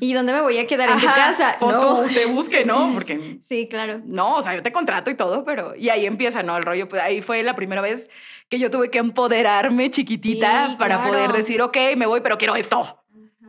¿Y 0.00 0.12
dónde 0.14 0.32
me 0.32 0.40
voy 0.40 0.58
a 0.58 0.66
quedar? 0.66 0.90
¿En 0.90 0.98
tu 1.00 1.06
"Ajá, 1.08 1.14
casa? 1.16 1.56
Pues 1.58 1.76
no. 1.76 1.82
como 1.82 2.00
usted 2.02 2.28
busque, 2.28 2.64
¿no? 2.64 2.90
Porque 2.94 3.38
Sí, 3.42 3.68
claro. 3.68 4.00
no, 4.04 4.36
o 4.36 4.42
sea, 4.42 4.54
yo 4.54 4.62
te 4.62 4.72
contrato 4.72 5.10
y 5.10 5.14
todo, 5.14 5.44
pero... 5.44 5.74
Y 5.76 5.88
ahí 5.90 6.06
empieza, 6.06 6.42
¿no? 6.42 6.56
El 6.56 6.62
rollo, 6.62 6.88
pues 6.88 7.02
ahí 7.02 7.20
fue 7.22 7.42
la 7.42 7.54
primera 7.54 7.80
vez 7.80 8.08
que 8.48 8.58
yo 8.58 8.70
tuve 8.70 8.90
que 8.90 8.98
empoderarme 8.98 9.90
chiquitita 9.90 10.68
Sí, 10.70 10.76
para 10.76 10.96
claro. 10.96 11.10
poder 11.10 11.32
decir, 11.32 11.60
ok, 11.62 11.76
me 11.96 12.06
voy, 12.06 12.20
pero 12.20 12.38
quiero 12.38 12.56
esto. 12.56 13.04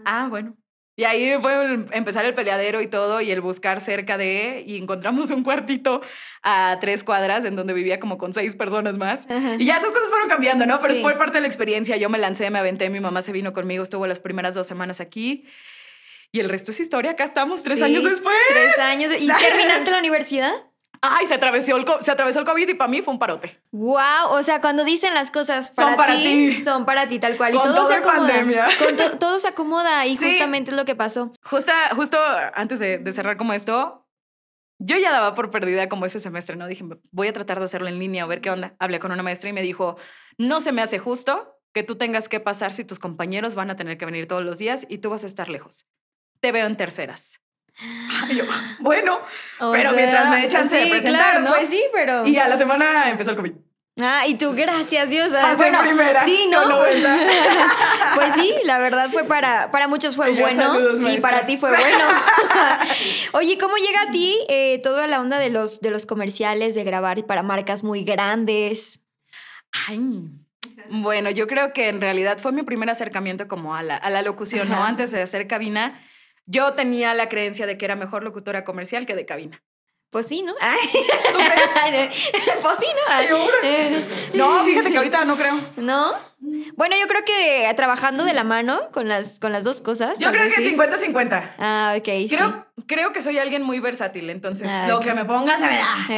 Ah, 0.05 0.27
bueno. 0.29 0.55
Y 0.95 1.05
ahí 1.05 1.33
fue 1.41 1.63
el- 1.63 1.85
empezar 1.93 2.25
el 2.25 2.33
peleadero 2.33 2.81
y 2.81 2.87
todo, 2.87 3.21
y 3.21 3.31
el 3.31 3.39
buscar 3.39 3.79
cerca 3.79 4.17
de... 4.17 4.65
Y 4.67 4.75
encontramos 4.75 5.31
un 5.31 5.43
cuartito 5.43 6.01
a 6.43 6.77
tres 6.81 7.05
cuadras 7.05 7.45
en 7.45 7.55
donde 7.55 7.71
vivía 7.71 8.01
como 8.01 8.17
con 8.17 8.33
seis 8.33 8.57
personas 8.57 8.97
más. 8.97 9.25
Ajá. 9.31 9.55
Y 9.57 9.63
ya 9.63 9.77
esas 9.77 9.91
cosas 9.93 10.09
fueron 10.09 10.27
cambiando, 10.27 10.65
¿no? 10.65 10.77
Pero 10.81 10.95
Sí. 10.95 11.01
fue 11.01 11.13
parte 11.17 11.35
de 11.35 11.41
la 11.41 11.47
experiencia. 11.47 11.95
Yo 11.95 12.09
me 12.09 12.17
lancé, 12.17 12.49
me 12.49 12.59
aventé, 12.59 12.89
mi 12.89 12.99
mamá 12.99 13.21
se 13.21 13.31
vino 13.31 13.53
conmigo, 13.53 13.81
estuvo 13.81 14.05
las 14.07 14.19
primeras 14.19 14.55
dos 14.55 14.67
semanas 14.67 14.99
aquí. 14.99 15.45
Y 16.31 16.39
el 16.39 16.49
resto 16.49 16.71
es 16.71 16.79
historia, 16.79 17.11
acá 17.11 17.23
estamos 17.23 17.63
tres 17.63 17.79
Sí, 17.79 17.85
años 17.85 18.03
después. 18.03 18.35
Tres 18.49 18.77
años. 18.79 19.11
¿Y 19.19 19.27
terminaste 19.39 19.91
la 19.91 19.99
universidad? 19.99 20.51
Ay, 21.01 21.25
se 21.27 21.33
atravesó 21.33 21.77
el, 21.77 21.85
se 22.01 22.11
atravesó 22.11 22.39
el 22.39 22.45
COVID 22.45 22.67
y 22.69 22.73
para 22.73 22.89
mí 22.89 23.01
fue 23.01 23.13
un 23.13 23.19
parote. 23.19 23.61
Wow, 23.71 24.31
o 24.31 24.43
sea, 24.43 24.59
cuando 24.59 24.83
dicen 24.83 25.13
las 25.13 25.31
cosas 25.31 25.71
Son 25.73 25.95
para, 25.95 26.13
ti, 26.17 26.23
ti. 26.57 26.61
son 26.63 26.85
para 26.85 27.07
ti 27.07 27.19
tal 27.19 27.37
cual. 27.37 27.53
Con 27.53 27.61
y 27.61 27.63
todo 27.63 27.73
todo 27.75 27.87
se 27.87 27.93
acomoda. 27.95 28.27
pandemia. 28.27 28.67
Con 28.85 28.95
to- 28.97 29.17
todo 29.17 29.39
se 29.39 29.47
acomoda 29.47 30.05
y 30.05 30.17
Sí. 30.17 30.25
justamente 30.29 30.71
es 30.71 30.77
lo 30.77 30.83
que 30.83 30.95
pasó. 30.95 31.31
Justo, 31.41 31.71
justo 31.95 32.17
antes 32.53 32.79
de, 32.79 32.97
de 32.97 33.11
cerrar 33.13 33.37
como 33.37 33.53
esto, 33.53 34.05
yo 34.77 34.97
ya 34.97 35.11
daba 35.11 35.35
por 35.35 35.49
perdida 35.51 35.87
como 35.87 36.05
ese 36.05 36.19
semestre, 36.19 36.57
¿no? 36.57 36.67
Dije, 36.67 36.83
voy 37.11 37.27
a 37.29 37.33
tratar 37.33 37.59
de 37.59 37.65
hacerlo 37.65 37.87
en 37.87 37.97
línea, 37.97 38.23
a 38.25 38.27
ver 38.27 38.41
qué 38.41 38.49
onda. 38.51 38.75
Hablé 38.77 38.99
con 38.99 39.11
una 39.13 39.23
maestra 39.23 39.49
y 39.49 39.53
me 39.53 39.61
dijo, 39.61 39.95
no 40.37 40.59
se 40.59 40.73
me 40.73 40.81
hace 40.81 40.99
justo 40.99 41.55
que 41.73 41.83
tú 41.83 41.95
tengas 41.97 42.27
que 42.27 42.41
pasar 42.41 42.73
si 42.73 42.83
tus 42.83 42.99
compañeros 42.99 43.55
van 43.55 43.69
a 43.71 43.77
tener 43.77 43.97
que 43.97 44.05
venir 44.05 44.27
todos 44.27 44.43
los 44.43 44.57
días 44.57 44.85
y 44.89 44.97
tú 44.97 45.09
vas 45.11 45.23
a 45.23 45.27
estar 45.27 45.47
lejos. 45.49 45.85
Te 46.39 46.51
veo 46.51 46.67
en 46.67 46.75
terceras. 46.75 47.41
Y 48.29 48.35
yo, 48.35 48.43
bueno, 48.79 49.19
O 49.59 49.71
Pero 49.71 49.93
mientras 49.93 50.29
me 50.29 50.45
echan 50.45 50.67
de 50.69 50.83
sí, 50.83 50.89
presentar, 50.89 51.31
claro, 51.31 51.39
¿no? 51.41 51.49
pues 51.51 51.69
sí, 51.69 51.83
pero. 51.93 52.25
y 52.27 52.37
a 52.37 52.47
la 52.47 52.57
semana 52.57 53.09
empezó 53.09 53.31
el 53.31 53.37
COVID. 53.37 53.53
Ah, 54.01 54.25
y 54.27 54.35
tú, 54.35 54.53
gracias 54.53 55.09
Dios. 55.09 55.29
Pasé 55.33 55.55
bueno, 55.57 55.81
primera, 55.81 56.23
sí, 56.23 56.47
¿no? 56.49 56.65
90. 56.69 57.19
pues 58.15 58.33
sí, 58.35 58.53
la 58.63 58.77
verdad 58.77 59.09
fue 59.09 59.25
para, 59.25 59.71
para 59.71 59.89
muchos 59.89 60.15
fue 60.15 60.31
Y 60.31 60.39
bueno 60.39 60.73
saludos, 60.73 60.99
y 60.99 61.01
maestra. 61.01 61.29
para 61.29 61.45
ti 61.45 61.57
fue 61.57 61.69
bueno. 61.69 62.05
Oye, 63.33 63.57
¿cómo 63.57 63.75
llega 63.75 64.03
a 64.03 64.11
ti 64.11 64.37
eh, 64.47 64.79
toda 64.83 65.07
la 65.07 65.19
onda 65.19 65.37
de 65.37 65.49
los, 65.49 65.81
de 65.81 65.91
los 65.91 66.05
comerciales, 66.05 66.75
de 66.75 66.83
grabar 66.85 67.25
para 67.25 67.43
marcas 67.43 67.83
muy 67.83 68.03
grandes? 68.05 69.01
Ay. 69.87 69.99
Bueno, 70.89 71.29
yo 71.29 71.47
creo 71.47 71.73
que 71.73 71.89
en 71.89 71.99
realidad 71.99 72.37
fue 72.39 72.51
mi 72.53 72.63
primer 72.63 72.89
acercamiento 72.89 73.47
como 73.47 73.75
a 73.75 73.83
la, 73.83 73.95
a 73.97 74.09
la 74.09 74.21
locución, 74.21 74.69
¿no? 74.69 74.83
Antes 74.83 75.11
de 75.11 75.21
hacer 75.21 75.45
cabina, 75.47 76.01
yo 76.49 76.73
tenía 76.73 77.13
la 77.13 77.29
creencia 77.29 77.67
de 77.67 77.77
que 77.77 77.85
era 77.85 77.95
mejor 77.95 78.23
locutora 78.23 78.65
comercial 78.65 79.05
que 79.05 79.13
de 79.15 79.25
cabina. 79.25 79.63
Pues 80.09 80.27
sí, 80.27 80.41
¿no? 80.41 80.53
¿Tú 80.91 81.37
crees? 81.37 82.31
pues 82.61 82.77
sí, 82.79 82.87
¿no? 82.87 83.13
Ay. 83.13 83.27
Eh, 83.63 84.07
No, 84.33 84.63
fíjate 84.65 84.89
que 84.89 84.97
ahorita 84.97 85.25
no 85.25 85.37
creo. 85.37 85.59
¿No? 85.77 86.13
Bueno, 86.41 86.95
yo 86.99 87.07
creo 87.07 87.23
que 87.25 87.71
trabajando 87.75 88.23
de 88.23 88.33
la 88.33 88.43
mano 88.43 88.79
con 88.93 89.07
las, 89.07 89.39
con 89.39 89.51
las 89.51 89.63
dos 89.65 89.81
cosas. 89.81 90.17
Yo 90.19 90.31
creo 90.31 90.45
que 90.45 90.55
sí. 90.61 90.75
50-50. 90.75 91.51
Ah, 91.59 91.95
ok. 91.97 92.05
sí. 92.05 92.27
Creo, 92.29 92.65
creo 92.87 93.11
que 93.11 93.21
soy 93.21 93.37
alguien 93.39 93.61
muy 93.61 93.79
versátil, 93.81 94.29
entonces 94.29 94.67
Ah, 94.71 94.85
lo 94.87 95.01
que 95.01 95.13
me 95.13 95.25
pongas 95.25 95.59
se 95.59 95.67
me 95.67 95.75
da. 95.77 95.95
Eh, 96.09 96.17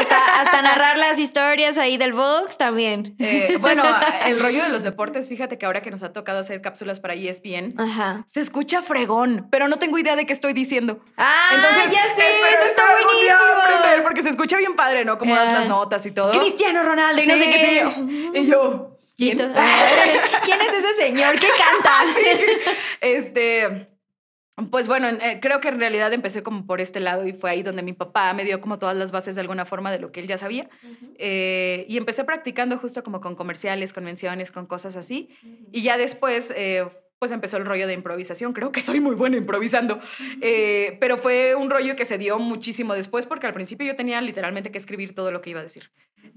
hasta, 0.00 0.40
hasta 0.40 0.62
narrar 0.62 0.96
las 0.96 1.18
historias 1.18 1.76
ahí 1.76 1.98
del 1.98 2.14
box 2.14 2.56
también. 2.56 3.14
Eh, 3.18 3.58
bueno, 3.60 3.82
el 4.26 4.40
rollo 4.40 4.62
de 4.62 4.68
los 4.70 4.82
deportes, 4.84 5.28
fíjate 5.28 5.58
que 5.58 5.66
ahora 5.66 5.82
que 5.82 5.90
nos 5.90 6.02
ha 6.02 6.12
tocado 6.12 6.38
hacer 6.38 6.60
cápsulas 6.62 6.98
para 7.00 7.14
ESPN, 7.14 7.74
Ajá. 7.78 8.24
se 8.26 8.40
escucha 8.40 8.80
fregón, 8.82 9.48
pero 9.50 9.68
no 9.68 9.78
tengo 9.78 9.98
idea 9.98 10.16
de 10.16 10.24
qué 10.24 10.32
estoy 10.32 10.54
diciendo. 10.54 11.00
Ah, 11.18 11.50
Entonces, 11.54 11.92
ya 11.92 12.02
sé, 12.16 12.30
eso 12.30 12.66
está 12.68 12.82
día 12.86 13.34
aprender, 13.36 13.72
buenísimo. 13.82 14.02
porque 14.02 14.22
se 14.22 14.30
escucha 14.30 14.56
bien 14.56 14.74
padre, 14.76 15.04
¿no? 15.04 15.18
Como 15.18 15.34
das 15.34 15.48
Ah. 15.50 15.52
las 15.60 15.68
notas 15.68 16.06
y 16.06 16.10
todo. 16.10 16.30
Cristiano 16.32 16.82
Ronaldo 16.82 17.22
y 17.22 17.26
no 17.26 17.34
sé 17.34 17.44
qué 17.50 17.58
sé 17.58 17.80
yo. 17.80 18.40
Y 18.40 18.46
yo. 18.46 18.91
¿Quién? 19.30 19.38
¿Quién 20.44 20.60
es 20.60 20.68
ese 20.72 21.02
señor? 21.02 21.38
¿Qué 21.38 21.48
canta? 21.48 21.92
Este. 23.00 23.88
Pues 24.70 24.86
bueno, 24.86 25.08
en- 25.08 25.20
eh, 25.22 25.38
creo 25.40 25.60
que 25.60 25.68
en 25.68 25.78
realidad 25.80 26.12
empecé 26.12 26.42
como 26.42 26.66
por 26.66 26.80
este 26.80 27.00
lado 27.00 27.26
y 27.26 27.32
fue 27.32 27.50
ahí 27.50 27.62
donde 27.62 27.82
mi 27.82 27.94
papá 27.94 28.32
me 28.34 28.44
dio 28.44 28.60
como 28.60 28.78
todas 28.78 28.94
las 28.96 29.10
bases 29.10 29.34
de 29.34 29.40
alguna 29.40 29.64
forma 29.64 29.90
de 29.90 29.98
lo 29.98 30.12
que 30.12 30.20
él 30.20 30.26
ya 30.26 30.36
sabía. 30.36 30.68
Eh, 31.18 31.86
y 31.88 31.96
empecé 31.96 32.22
practicando 32.24 32.76
justo 32.78 33.02
como 33.02 33.20
con 33.20 33.34
comerciales, 33.34 33.92
convenciones, 33.94 34.52
con 34.52 34.66
cosas 34.66 34.94
así. 34.96 35.30
Y 35.72 35.82
ya 35.82 35.96
después, 35.96 36.52
eh, 36.54 36.84
pues 37.18 37.32
empezó 37.32 37.56
el 37.56 37.64
rollo 37.64 37.86
de 37.86 37.94
improvisación. 37.94 38.52
Creo 38.52 38.72
que 38.72 38.82
soy 38.82 39.00
muy 39.00 39.14
buena 39.16 39.38
improvisando. 39.38 39.98
Eh, 40.42 40.98
pero 41.00 41.16
fue 41.16 41.54
un 41.54 41.70
rollo 41.70 41.96
que 41.96 42.04
se 42.04 42.18
dio 42.18 42.38
muchísimo 42.38 42.92
después 42.94 43.26
porque 43.26 43.46
al 43.46 43.54
principio 43.54 43.86
yo 43.86 43.96
tenía 43.96 44.20
literalmente 44.20 44.70
que 44.70 44.78
escribir 44.78 45.14
todo 45.14 45.32
lo 45.32 45.40
que 45.40 45.50
iba 45.50 45.60
a 45.60 45.64
decir. 45.64 45.90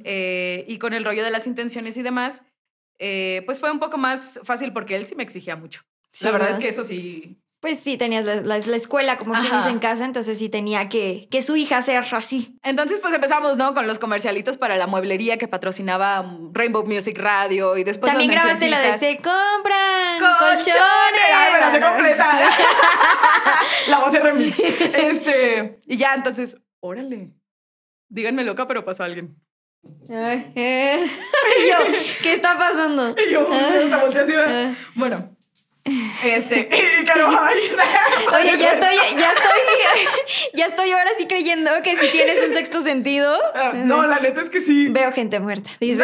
Eh, 0.03 0.63
y 0.69 0.77
con 0.79 0.93
el 0.93 1.03
rollo 1.03 1.23
de 1.23 1.31
las 1.31 1.47
intenciones 1.47 1.97
y 1.97 2.01
demás, 2.01 2.43
eh, 2.99 3.43
pues 3.45 3.59
fue 3.59 3.71
un 3.71 3.79
poco 3.79 3.97
más 3.97 4.39
fácil 4.43 4.71
porque 4.73 4.95
él 4.95 5.05
sí 5.07 5.15
me 5.15 5.23
exigía 5.23 5.55
mucho. 5.55 5.81
Sí, 6.11 6.23
la 6.25 6.31
verdad 6.31 6.47
¿verdad? 6.47 6.59
es 6.59 6.63
que 6.65 6.69
eso 6.69 6.83
sí. 6.83 7.37
Pues 7.61 7.79
sí, 7.79 7.97
tenías 7.97 8.25
la, 8.25 8.35
la- 8.35 8.59
la 8.59 8.75
escuela, 8.75 9.17
como 9.17 9.33
quien 9.33 9.51
dice 9.51 9.69
en 9.69 9.79
casa, 9.79 10.05
entonces 10.05 10.37
sí 10.37 10.49
tenía 10.49 10.87
que, 10.87 11.27
que 11.31 11.41
su 11.41 11.55
hija 11.55 11.81
ser 11.81 12.05
así. 12.11 12.59
Entonces, 12.61 12.99
pues 12.99 13.11
empezamos, 13.13 13.57
¿no? 13.57 13.73
Con 13.73 13.87
los 13.87 13.97
comercialitos 13.97 14.57
para 14.57 14.77
la 14.77 14.85
mueblería 14.85 15.37
que 15.39 15.47
patrocinaba 15.47 16.21
um, 16.21 16.53
Rainbow 16.53 16.85
Music 16.85 17.17
Radio 17.17 17.75
y 17.75 17.83
después. 17.83 18.11
También 18.11 18.31
las 18.35 18.43
grabaste 18.43 18.69
la 18.69 18.79
de 18.81 18.97
se 18.99 19.15
compran 19.17 20.19
¡Colchones! 20.19 20.75
Ay, 21.33 21.53
me 21.53 21.59
la 21.59 21.71
sé 21.71 21.79
completa. 21.81 22.49
la 23.87 23.99
voz 23.99 24.11
de 24.13 24.19
remix. 24.19 24.59
Este, 24.59 25.79
y 25.87 25.97
ya, 25.97 26.13
entonces, 26.13 26.57
órale. 26.81 27.31
Díganme 28.09 28.43
loca, 28.43 28.67
pero 28.67 28.85
pasó 28.85 29.03
alguien. 29.03 29.35
Ay, 30.09 30.51
eh. 30.55 31.05
Yo, 31.69 31.77
¿qué 32.21 32.33
está 32.33 32.57
pasando? 32.57 33.15
Y 33.17 33.31
yo, 33.31 33.47
Ah. 33.51 34.01
Ah. 34.47 34.73
Bueno. 34.95 35.31
Este, 36.23 36.67
claro. 37.03 37.27
Oye, 38.35 38.57
ya 38.57 38.71
estoy, 38.73 38.95
ya 38.95 39.31
estoy, 39.31 39.59
ya 40.55 40.65
estoy 40.65 40.91
ahora 40.91 41.11
sí 41.17 41.27
creyendo 41.27 41.69
que 41.83 41.95
si 41.97 42.07
tienes 42.11 42.47
un 42.47 42.53
sexto 42.55 42.81
sentido. 42.81 43.37
Ah, 43.53 43.71
No, 43.75 44.05
la 44.07 44.19
neta 44.19 44.41
es 44.41 44.49
que 44.49 44.61
sí. 44.61 44.87
Veo 44.89 45.11
gente 45.11 45.39
muerta, 45.39 45.69
dice. 45.79 46.03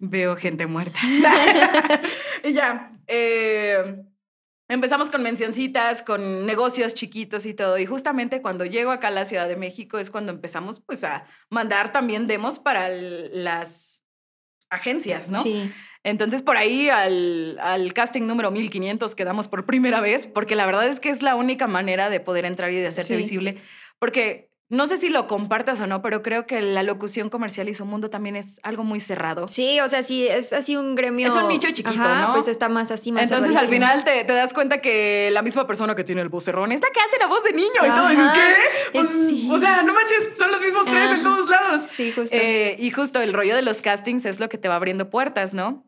Veo 0.00 0.36
gente 0.36 0.66
muerta. 0.66 0.98
y 2.42 2.52
ya. 2.52 2.90
eh, 3.06 3.96
empezamos 4.68 5.10
con 5.10 5.22
mencioncitas, 5.22 6.02
con 6.02 6.46
negocios 6.46 6.94
chiquitos 6.94 7.46
y 7.46 7.54
todo. 7.54 7.78
Y 7.78 7.86
justamente 7.86 8.42
cuando 8.42 8.64
llego 8.64 8.90
acá 8.90 9.08
a 9.08 9.10
la 9.10 9.24
Ciudad 9.24 9.48
de 9.48 9.56
México 9.56 9.98
es 9.98 10.10
cuando 10.10 10.30
empezamos 10.32 10.80
pues 10.80 11.04
a 11.04 11.24
mandar 11.50 11.92
también 11.92 12.26
demos 12.26 12.58
para 12.58 12.88
las 12.90 14.04
agencias, 14.70 15.30
¿no? 15.30 15.42
Sí. 15.42 15.72
Entonces 16.04 16.42
por 16.42 16.56
ahí 16.56 16.88
al, 16.90 17.58
al 17.60 17.92
casting 17.92 18.22
número 18.22 18.50
1500 18.50 19.14
quedamos 19.14 19.48
por 19.48 19.66
primera 19.66 20.00
vez, 20.00 20.26
porque 20.26 20.54
la 20.54 20.66
verdad 20.66 20.86
es 20.86 21.00
que 21.00 21.10
es 21.10 21.22
la 21.22 21.34
única 21.34 21.66
manera 21.66 22.10
de 22.10 22.20
poder 22.20 22.44
entrar 22.44 22.70
y 22.72 22.76
de 22.76 22.86
hacerte 22.86 23.14
Sí. 23.14 23.16
visible, 23.16 23.56
porque 23.98 24.47
no 24.70 24.86
sé 24.86 24.98
si 24.98 25.08
lo 25.08 25.26
compartas 25.26 25.80
o 25.80 25.86
no, 25.86 26.02
pero 26.02 26.22
creo 26.22 26.46
que 26.46 26.60
la 26.60 26.82
locución 26.82 27.30
comercial 27.30 27.68
y 27.70 27.74
su 27.74 27.86
mundo 27.86 28.10
también 28.10 28.36
es 28.36 28.60
algo 28.62 28.84
muy 28.84 29.00
cerrado. 29.00 29.48
Sí, 29.48 29.80
o 29.80 29.88
sea, 29.88 30.02
sí, 30.02 30.28
es 30.28 30.52
así 30.52 30.76
un 30.76 30.94
gremio. 30.94 31.26
Es 31.26 31.34
un 31.34 31.48
nicho 31.48 31.68
chiquito, 31.68 32.02
Ajá, 32.02 32.26
¿no? 32.28 32.32
Pues 32.34 32.48
está 32.48 32.68
más 32.68 32.90
así, 32.90 33.10
más 33.10 33.30
Entonces 33.30 33.56
al 33.56 33.66
final 33.66 34.04
te, 34.04 34.24
te 34.24 34.32
das 34.34 34.52
cuenta 34.52 34.80
que 34.82 35.30
la 35.32 35.40
misma 35.40 35.66
persona 35.66 35.94
que 35.94 36.04
tiene 36.04 36.20
el 36.20 36.28
vocerrón, 36.28 36.72
esta 36.72 36.88
que 36.92 37.00
hace 37.00 37.18
la 37.18 37.26
voz 37.28 37.42
de 37.44 37.52
niño 37.52 37.80
y 37.82 37.88
todo, 37.88 38.08
dices. 38.08 38.30
¿qué? 38.34 38.90
Pues, 38.92 39.10
Es- 39.10 39.28
sí. 39.28 39.48
O 39.50 39.58
sea, 39.58 39.82
no 39.82 39.94
manches, 39.94 40.30
son 40.36 40.50
los 40.52 40.60
mismos 40.60 40.84
tres 40.84 41.12
en 41.12 41.22
todos 41.22 41.48
lados. 41.48 41.82
Sí, 41.88 42.12
justo. 42.12 42.36
Eh, 42.36 42.76
y 42.78 42.90
justo 42.90 43.20
el 43.22 43.32
rollo 43.32 43.56
de 43.56 43.62
los 43.62 43.80
castings 43.80 44.26
es 44.26 44.38
lo 44.38 44.48
que 44.50 44.58
te 44.58 44.68
va 44.68 44.76
abriendo 44.76 45.08
puertas, 45.08 45.54
¿no? 45.54 45.82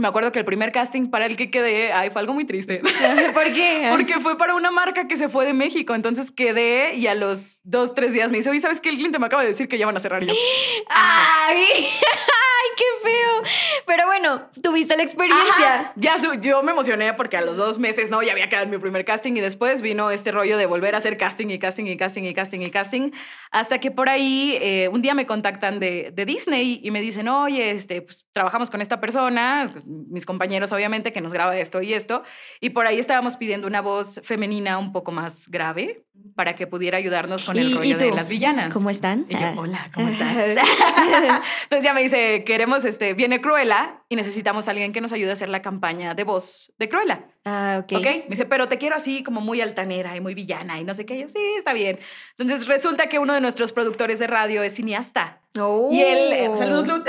Me 0.00 0.08
acuerdo 0.08 0.32
que 0.32 0.38
el 0.38 0.44
primer 0.44 0.72
casting 0.72 1.06
para 1.10 1.26
el 1.26 1.36
que 1.36 1.50
quedé, 1.50 1.92
ay, 1.92 2.10
fue 2.10 2.20
algo 2.20 2.32
muy 2.32 2.44
triste. 2.46 2.80
¿Por 3.34 3.52
qué? 3.52 3.88
Porque 3.90 4.18
fue 4.18 4.36
para 4.38 4.54
una 4.54 4.70
marca 4.70 5.06
que 5.06 5.16
se 5.16 5.28
fue 5.28 5.44
de 5.46 5.52
México. 5.52 5.94
Entonces 5.94 6.30
quedé 6.30 6.94
y 6.96 7.06
a 7.06 7.14
los 7.14 7.60
dos, 7.64 7.94
tres 7.94 8.12
días 8.12 8.30
me 8.30 8.38
dice, 8.38 8.50
oye, 8.50 8.60
¿sabes 8.60 8.80
qué? 8.80 8.88
El 8.88 8.96
cliente 8.96 9.18
me 9.18 9.26
acaba 9.26 9.42
de 9.42 9.48
decir 9.48 9.68
que 9.68 9.78
ya 9.78 9.86
van 9.86 9.96
a 9.96 10.00
cerrar 10.00 10.24
yo. 10.24 10.32
¡Ay! 10.88 11.64
¡Ay, 11.74 12.68
qué 12.76 12.84
feo! 13.02 13.42
Pero 13.86 14.06
bueno, 14.06 14.48
tuviste 14.62 14.96
la 14.96 15.02
experiencia. 15.02 15.74
Ajá. 15.80 15.92
Ya 15.96 16.18
su- 16.18 16.34
yo 16.40 16.62
me 16.62 16.72
emocioné 16.72 17.12
porque 17.14 17.36
a 17.36 17.40
los 17.40 17.56
dos 17.56 17.78
meses, 17.78 18.10
¿no? 18.10 18.22
Ya 18.22 18.32
había 18.32 18.48
quedado 18.48 18.64
en 18.64 18.70
mi 18.70 18.78
primer 18.78 19.04
casting 19.04 19.32
y 19.34 19.40
después 19.40 19.82
vino 19.82 20.10
este 20.10 20.30
rollo 20.32 20.56
de 20.56 20.66
volver 20.66 20.94
a 20.94 20.98
hacer 20.98 21.16
casting 21.16 21.48
y 21.50 21.58
casting 21.58 21.84
y 21.86 21.96
casting 21.96 22.22
y 22.24 22.34
casting 22.34 22.60
y 22.60 22.70
casting. 22.70 23.10
Hasta 23.50 23.78
que 23.78 23.90
por 23.90 24.08
ahí 24.08 24.56
eh, 24.60 24.88
un 24.92 25.02
día 25.02 25.14
me 25.14 25.26
contactan 25.26 25.80
de, 25.80 26.10
de 26.12 26.24
Disney 26.24 26.80
y 26.82 26.90
me 26.90 27.00
dicen, 27.00 27.28
oye, 27.28 27.70
este, 27.70 28.02
pues, 28.02 28.26
trabajamos 28.32 28.70
con 28.70 28.80
esta 28.80 29.00
persona, 29.00 29.72
mis 29.90 30.24
compañeros 30.26 30.72
obviamente, 30.72 31.12
que 31.12 31.20
nos 31.20 31.32
graba 31.32 31.56
esto 31.58 31.82
y 31.82 31.92
esto. 31.94 32.22
Y 32.60 32.70
por 32.70 32.86
ahí 32.86 32.98
estábamos 32.98 33.36
pidiendo 33.36 33.66
una 33.66 33.80
voz 33.80 34.20
femenina 34.24 34.78
un 34.78 34.92
poco 34.92 35.12
más 35.12 35.48
grave 35.48 36.04
para 36.36 36.54
que 36.54 36.66
pudiera 36.66 36.98
ayudarnos 36.98 37.44
con 37.44 37.58
el 37.58 37.70
¿Y- 37.70 37.74
rollo 37.74 37.96
de 37.98 38.10
las 38.12 38.28
villanas. 38.28 38.72
¿Cómo 38.72 38.90
están? 38.90 39.26
Y 39.28 39.34
yo, 39.34 39.40
Ah. 39.42 39.54
hola, 39.56 39.90
¿cómo 39.94 40.08
estás? 40.08 40.36
Entonces 41.64 41.82
ya 41.84 41.92
me 41.94 42.02
dice, 42.02 42.44
queremos, 42.44 42.84
este, 42.84 43.14
viene 43.14 43.40
Cruella 43.40 44.02
y 44.08 44.16
necesitamos 44.16 44.68
a 44.68 44.72
alguien 44.72 44.92
que 44.92 45.00
nos 45.00 45.12
ayude 45.12 45.30
a 45.30 45.32
hacer 45.32 45.48
la 45.48 45.62
campaña 45.62 46.14
de 46.14 46.24
voz 46.24 46.72
de 46.78 46.88
Cruella. 46.88 47.26
Ah, 47.46 47.80
ok. 47.82 47.92
¿Ok? 47.96 48.04
Me 48.04 48.24
dice, 48.30 48.44
pero 48.44 48.68
te 48.68 48.76
quiero 48.76 48.96
así 48.96 49.22
como 49.22 49.40
muy 49.40 49.60
altanera 49.62 50.14
y 50.14 50.20
muy 50.20 50.34
villana 50.34 50.78
y 50.78 50.84
no 50.84 50.92
sé 50.92 51.06
qué. 51.06 51.18
Yo, 51.18 51.28
sí, 51.28 51.38
está 51.56 51.72
bien. 51.72 51.98
Entonces 52.38 52.68
resulta 52.68 53.08
que 53.08 53.18
uno 53.18 53.32
de 53.32 53.40
nuestros 53.40 53.72
productores 53.72 54.18
de 54.18 54.26
radio 54.26 54.62
es 54.62 54.74
cineasta. 54.74 55.40
Oh. 55.58 55.88
Y 55.90 56.00
él, 56.02 56.32
eh, 56.32 56.50
saludos, 56.56 56.86
Lut. 56.86 57.08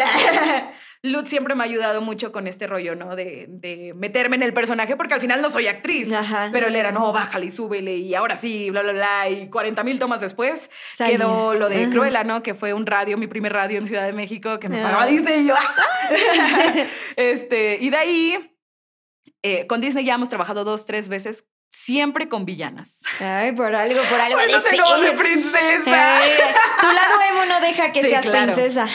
Lut 1.03 1.27
siempre 1.27 1.53
me 1.53 1.63
ha 1.63 1.65
ayudado 1.65 2.01
mucho 2.01 2.31
con 2.31 2.47
este 2.47 2.65
rollo, 2.65 2.95
¿no? 2.95 3.15
De, 3.15 3.45
de 3.49 3.93
meterme 3.95 4.37
en 4.37 4.43
el 4.43 4.53
personaje, 4.53 4.95
porque 4.95 5.13
al 5.13 5.21
final 5.21 5.41
no 5.41 5.49
soy 5.49 5.67
actriz. 5.67 6.11
Ajá. 6.13 6.47
Pero 6.51 6.67
él 6.67 6.75
era, 6.77 6.91
no, 6.91 7.11
bájale 7.11 7.47
y 7.47 7.51
súbele, 7.51 7.97
y 7.97 8.15
ahora 8.15 8.37
sí, 8.37 8.69
bla, 8.71 8.81
bla, 8.83 8.93
bla. 8.93 9.29
Y 9.29 9.49
40 9.49 9.83
mil 9.83 9.99
tomas 9.99 10.21
después 10.21 10.71
Salía. 10.93 11.17
quedó 11.17 11.53
lo 11.55 11.67
de 11.69 11.83
Ajá. 11.83 11.91
Cruella, 11.91 12.23
¿no? 12.23 12.41
Que 12.41 12.53
fue 12.55 12.73
un 12.73 12.85
radio, 12.85 13.17
mi 13.17 13.27
primer 13.27 13.51
radio 13.53 13.77
en 13.77 13.85
Ciudad 13.85 14.05
de 14.05 14.13
México, 14.13 14.59
que 14.59 14.69
me 14.69 14.79
Ah. 14.79 14.83
pagaba 14.85 15.05
Disney. 15.07 15.41
Y 15.41 15.47
yo, 15.47 15.55
¡ah! 15.55 15.75
este, 17.17 17.77
y 17.81 17.89
de 17.89 17.97
ahí, 17.97 18.50
eh, 19.43 19.67
con 19.67 19.81
Disney 19.81 20.05
ya 20.05 20.15
hemos 20.15 20.29
trabajado 20.29 20.63
dos, 20.63 20.85
tres 20.85 21.09
veces, 21.09 21.45
siempre 21.69 22.27
con 22.29 22.45
villanas. 22.45 23.01
Ay, 23.19 23.53
por 23.53 23.73
algo, 23.73 24.01
por 24.09 24.19
algo. 24.19 24.35
Bueno, 24.37 24.53
voz 24.53 24.63
de 25.01 25.07
ser. 25.07 25.15
princesa. 25.17 26.25
Eh, 26.27 26.37
tu 26.81 26.87
lado 26.87 27.21
emo 27.31 27.45
no 27.45 27.59
deja 27.61 27.91
que 27.91 28.01
Sí, 28.01 28.09
seas 28.09 28.25
claro. 28.25 28.53
princesa. 28.53 28.87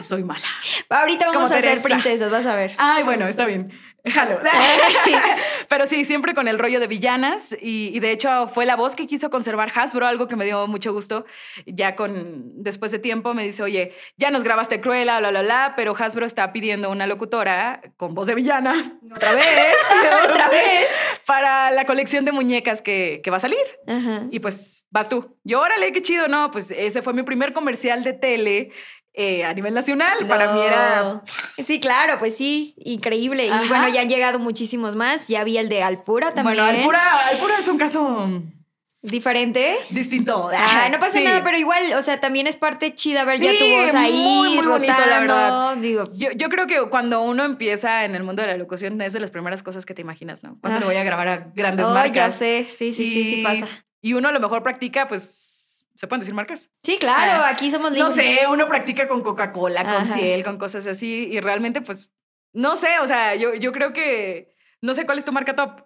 Soy 0.00 0.24
mala. 0.24 0.44
Ahorita 0.88 1.26
vamos 1.26 1.42
Como 1.44 1.46
a 1.46 1.48
ser 1.60 1.62
Teresa. 1.62 1.88
princesas, 1.88 2.30
vas 2.30 2.46
a 2.46 2.56
ver. 2.56 2.72
Ay, 2.78 3.02
bueno, 3.04 3.26
está 3.28 3.44
bien. 3.46 3.72
Jalo. 4.04 4.40
Pero 5.68 5.86
sí, 5.86 6.04
siempre 6.04 6.34
con 6.34 6.48
el 6.48 6.58
rollo 6.58 6.80
de 6.80 6.86
villanas. 6.86 7.56
Y, 7.60 7.90
y 7.94 8.00
de 8.00 8.10
hecho 8.10 8.48
fue 8.48 8.66
la 8.66 8.76
voz 8.76 8.96
que 8.96 9.06
quiso 9.06 9.30
conservar 9.30 9.72
Hasbro, 9.74 10.06
algo 10.06 10.28
que 10.28 10.36
me 10.36 10.44
dio 10.44 10.66
mucho 10.66 10.92
gusto. 10.92 11.24
Ya 11.66 11.94
con, 11.94 12.62
después 12.62 12.90
de 12.92 12.98
tiempo 12.98 13.34
me 13.34 13.44
dice, 13.44 13.62
oye, 13.62 13.94
ya 14.16 14.30
nos 14.30 14.44
grabaste 14.44 14.80
Cruella, 14.80 15.18
bla, 15.20 15.30
bla, 15.30 15.42
bla, 15.42 15.74
pero 15.76 15.94
Hasbro 15.96 16.26
está 16.26 16.52
pidiendo 16.52 16.90
una 16.90 17.06
locutora 17.06 17.80
con 17.96 18.14
voz 18.14 18.26
de 18.26 18.34
villana 18.34 18.98
Otra 19.14 19.32
vez, 19.34 19.44
otra 20.28 20.48
vez. 20.48 20.88
para 21.26 21.70
la 21.70 21.84
colección 21.84 22.24
de 22.24 22.32
muñecas 22.32 22.82
que, 22.82 23.20
que 23.22 23.30
va 23.30 23.36
a 23.36 23.40
salir. 23.40 23.58
Ajá. 23.86 24.24
Y 24.30 24.40
pues 24.40 24.84
vas 24.90 25.08
tú. 25.08 25.36
Yo, 25.44 25.60
órale, 25.60 25.92
qué 25.92 26.02
chido, 26.02 26.28
¿no? 26.28 26.50
Pues 26.50 26.70
ese 26.72 27.02
fue 27.02 27.12
mi 27.12 27.22
primer 27.22 27.52
comercial 27.52 28.02
de 28.04 28.12
tele 28.12 28.72
eh, 29.14 29.44
a 29.44 29.52
nivel 29.54 29.74
nacional. 29.74 30.26
Para 30.26 30.52
mí 30.52 30.60
era. 30.60 31.22
Sí, 31.64 31.80
claro, 31.80 32.18
pues 32.18 32.36
sí, 32.36 32.74
increíble. 32.78 33.46
Y 33.46 33.68
bueno, 33.68 33.88
ya 33.88 34.00
han 34.02 34.08
llegado 34.08 34.38
muchísimos 34.38 34.96
más. 34.96 35.28
Ya 35.28 35.44
vi 35.44 35.58
el 35.58 35.68
de 35.68 35.82
Alpura 35.82 36.32
también. 36.34 36.56
Bueno, 36.58 36.78
Alpura, 36.78 37.26
Alpura 37.28 37.58
es 37.58 37.68
un 37.68 37.78
caso 37.78 38.42
diferente. 39.04 39.76
Distinto. 39.90 40.48
Ah, 40.54 40.88
no 40.90 40.98
pasa 41.00 41.18
Sí. 41.18 41.24
nada, 41.24 41.42
pero 41.42 41.58
igual, 41.58 41.92
o 41.94 42.02
sea, 42.02 42.20
también 42.20 42.46
es 42.46 42.56
parte 42.56 42.94
chida 42.94 43.24
ver 43.24 43.40
ya 43.40 43.50
tu 43.58 43.66
voz 43.66 43.92
ahí, 43.94 44.12
muy, 44.12 44.54
muy 44.54 44.66
bonito, 44.66 44.92
la 44.92 45.20
rotando, 45.20 45.34
verdad. 45.34 45.76
Digo, 45.78 46.04
Yo, 46.14 46.30
yo 46.32 46.48
creo 46.48 46.66
que 46.68 46.80
cuando 46.88 47.20
uno 47.22 47.44
empieza 47.44 48.04
en 48.04 48.14
el 48.14 48.22
mundo 48.22 48.42
de 48.42 48.48
la 48.48 48.56
locución 48.56 49.00
es 49.00 49.12
de 49.12 49.18
las 49.20 49.30
primeras 49.32 49.62
cosas 49.64 49.84
que 49.86 49.94
te 49.94 50.02
imaginas, 50.02 50.44
¿no? 50.44 50.56
Cuando 50.60 50.80
Ah. 50.82 50.84
voy 50.86 50.96
a 50.96 51.02
grabar 51.04 51.28
a 51.28 51.36
grandes 51.54 51.86
oh, 51.88 51.90
marcas. 51.90 52.14
ya 52.14 52.30
sé, 52.30 52.66
sí, 52.70 52.92
sí, 52.94 53.06
sí, 53.06 53.24
sí 53.26 53.42
pasa. 53.42 53.66
Y 54.00 54.14
uno 54.14 54.28
a 54.28 54.32
lo 54.32 54.38
mejor 54.40 54.62
practica, 54.62 55.08
pues, 55.08 55.61
¿se 56.02 56.08
pueden 56.08 56.18
decir 56.18 56.34
marcas? 56.34 56.68
Sí, 56.82 56.96
claro, 56.98 57.44
Ah, 57.44 57.48
aquí 57.50 57.70
somos 57.70 57.92
No 57.92 58.08
libres. 58.08 58.14
sé, 58.16 58.48
uno 58.48 58.66
practica 58.66 59.06
con 59.06 59.22
Coca-Cola, 59.22 59.84
con 59.84 59.92
Ajá. 59.92 60.06
Ciel, 60.14 60.42
con 60.42 60.58
cosas 60.58 60.84
así. 60.88 61.28
Y 61.30 61.38
realmente, 61.38 61.80
pues, 61.80 62.12
no 62.52 62.74
sé, 62.74 62.98
o 63.00 63.06
sea, 63.06 63.36
yo, 63.36 63.54
yo 63.54 63.70
creo 63.70 63.92
que, 63.92 64.52
no 64.80 64.94
sé 64.94 65.06
cuál 65.06 65.18
es 65.18 65.24
tu 65.24 65.30
marca 65.30 65.54
top. 65.54 65.84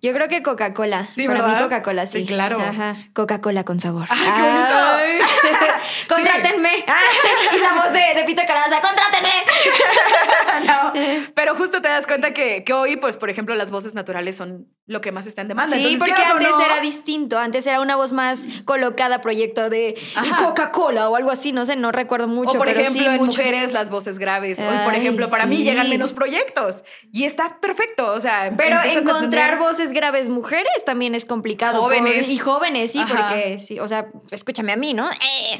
Yo 0.00 0.12
creo 0.12 0.28
que 0.28 0.40
Coca-Cola. 0.44 1.08
Sí, 1.12 1.26
Para 1.26 1.42
mí. 1.48 1.62
Coca-Cola, 1.62 2.06
sí. 2.06 2.20
Sí, 2.20 2.26
claro. 2.26 2.60
Ajá. 2.60 2.96
Coca-Cola 3.12 3.64
con 3.64 3.80
sabor. 3.80 4.06
¡Ay, 4.08 4.32
qué 4.36 4.42
bonito! 4.42 4.74
Ay. 4.76 5.18
¡Contrátenme! 6.08 6.70
y 7.56 7.58
la 7.58 7.72
voz 7.74 7.92
de, 7.92 8.14
de 8.20 8.24
Pito 8.24 8.42
Caraza, 8.46 8.80
¡contrátenme! 8.80 9.30
No, 10.66 10.92
pero 11.34 11.54
justo 11.54 11.82
te 11.82 11.88
das 11.88 12.06
cuenta 12.06 12.32
que, 12.32 12.64
que 12.64 12.72
hoy, 12.72 12.96
pues, 12.96 13.16
por 13.16 13.28
ejemplo, 13.30 13.54
las 13.56 13.70
voces 13.70 13.94
naturales 13.94 14.36
son 14.36 14.74
lo 14.88 15.00
que 15.00 15.10
más 15.10 15.26
está 15.26 15.42
en 15.42 15.48
demanda. 15.48 15.76
Sí, 15.76 15.82
Entonces, 15.82 15.98
porque 15.98 16.12
o 16.12 16.36
antes 16.36 16.48
no, 16.50 16.64
era 16.64 16.80
distinto. 16.80 17.38
Antes 17.38 17.66
era 17.66 17.80
una 17.80 17.96
voz 17.96 18.12
más 18.12 18.46
colocada, 18.64 19.20
proyecto 19.20 19.68
de. 19.68 19.98
Coca-Cola 20.38 21.10
o 21.10 21.16
algo 21.16 21.30
así. 21.32 21.50
No 21.52 21.66
sé, 21.66 21.74
no 21.76 21.90
recuerdo 21.92 22.28
mucho. 22.28 22.52
o 22.52 22.58
por 22.58 22.68
pero 22.68 22.80
ejemplo, 22.80 23.02
sí, 23.02 23.06
en 23.08 23.12
mucho. 23.16 23.24
mujeres 23.42 23.72
las 23.72 23.90
voces 23.90 24.18
graves. 24.18 24.60
Hoy, 24.60 24.76
por 24.84 24.94
ejemplo, 24.94 25.28
para 25.28 25.46
mí 25.46 25.64
llegan 25.64 25.90
menos 25.90 26.12
proyectos. 26.12 26.84
Y 27.12 27.24
está 27.24 27.58
perfecto. 27.60 28.12
O 28.12 28.20
sea, 28.20 28.52
Pero 28.56 28.76
encontrar 28.84 29.58
voces 29.58 29.92
graves 29.92 30.28
mujeres 30.28 30.72
también 30.84 31.14
es 31.14 31.24
complicado. 31.24 31.80
por- 31.80 31.86
Jóvenes. 31.96 32.28
y 32.28 32.38
jóvenes, 32.38 32.92
sí, 32.92 33.00
Ajá. 33.00 33.28
porque 33.28 33.58
sí, 33.58 33.78
o 33.80 33.88
sea, 33.88 34.06
escúchame 34.30 34.72
a 34.72 34.76
mí, 34.76 34.94
¿no? 34.94 35.10
Eh, 35.10 35.58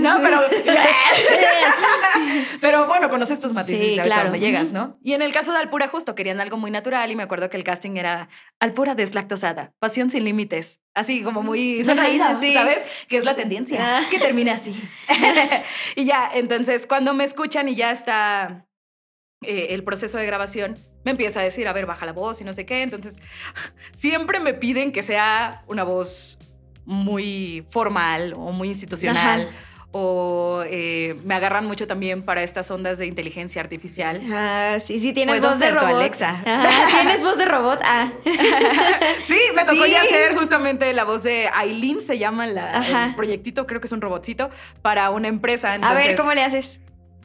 No, 0.00 0.18
pero. 0.22 0.40
pero 2.60 2.86
bueno, 2.86 3.08
conoces 3.10 3.40
tus 3.40 3.52
matices 3.54 3.78
Sí, 3.78 3.92
y 3.92 3.96
sabes 3.96 4.12
a 4.12 4.14
claro. 4.14 4.30
dónde 4.30 4.40
llegas, 4.40 4.72
¿no? 4.72 4.98
Y 5.02 5.12
en 5.14 5.22
el 5.22 5.32
caso 5.32 5.52
de 5.52 5.58
Alpura, 5.58 5.88
justo 5.88 6.14
querían 6.14 6.40
algo 6.40 6.56
muy 6.56 6.70
natural 6.70 7.10
y 7.10 7.16
me 7.16 7.22
acuerdo 7.22 7.48
que 7.50 7.56
el 7.56 7.64
casting 7.64 7.96
era 7.96 8.28
Alpura 8.68 8.94
deslactosada, 8.94 9.72
pasión 9.78 10.10
sin 10.10 10.24
límites. 10.24 10.80
Así 10.94 11.22
como 11.22 11.42
muy 11.42 11.82
sonreída, 11.84 12.34
Sí. 12.40 12.52
¿sabes? 12.52 12.84
Que 13.08 13.16
es 13.18 13.24
la 13.24 13.34
tendencia, 13.34 13.98
Ah. 13.98 14.02
que 14.10 14.18
termine 14.18 14.50
así. 14.50 14.74
y 15.96 16.04
ya, 16.04 16.30
entonces 16.34 16.86
cuando 16.86 17.14
me 17.14 17.24
escuchan 17.24 17.68
y 17.68 17.74
ya 17.74 17.90
está 17.90 18.66
eh, 19.42 19.68
el 19.70 19.84
proceso 19.84 20.18
de 20.18 20.26
grabación, 20.26 20.74
me 21.04 21.12
empieza 21.12 21.40
a 21.40 21.44
decir, 21.44 21.66
a 21.68 21.72
ver, 21.72 21.86
baja 21.86 22.04
la 22.06 22.12
voz 22.12 22.40
y 22.40 22.44
no 22.44 22.52
sé 22.52 22.66
qué. 22.66 22.82
Entonces, 22.82 23.20
siempre 23.92 24.40
me 24.40 24.52
piden 24.52 24.92
que 24.92 25.02
sea 25.02 25.62
una 25.68 25.84
voz 25.84 26.38
muy 26.84 27.64
formal 27.70 28.32
o 28.36 28.52
muy 28.52 28.68
institucional. 28.68 29.42
Ajá. 29.48 29.56
O 29.90 30.62
eh, 30.66 31.16
me 31.24 31.34
agarran 31.34 31.64
mucho 31.66 31.86
también 31.86 32.22
para 32.22 32.42
estas 32.42 32.70
ondas 32.70 32.98
de 32.98 33.06
inteligencia 33.06 33.62
artificial. 33.62 34.20
Ah, 34.30 34.76
sí, 34.80 34.98
sí, 34.98 35.14
tienes 35.14 35.40
voz 35.40 35.58
de 35.58 35.70
robot. 35.70 35.96
Alexa. 35.96 36.42
Ajá, 36.44 36.88
tienes 37.00 37.22
voz 37.22 37.38
de 37.38 37.46
robot. 37.46 37.80
Ah. 37.84 38.10
Sí, 39.24 39.38
me 39.54 39.64
tocó 39.64 39.84
Sí. 39.84 39.90
ya 39.90 40.02
hacer 40.02 40.36
justamente 40.36 40.92
la 40.92 41.04
voz 41.04 41.22
de 41.22 41.48
Aileen, 41.54 42.00
se 42.02 42.18
llama 42.18 42.46
la, 42.46 42.68
el 43.08 43.14
proyectito, 43.14 43.66
creo 43.66 43.80
que 43.80 43.86
es 43.86 43.92
un 43.92 44.00
robotcito, 44.00 44.50
para 44.82 45.10
una 45.10 45.28
empresa. 45.28 45.72
A 45.80 45.94
ver, 45.94 46.16
¿cómo 46.16 46.32
le 46.34 46.42
haces? 46.44 46.80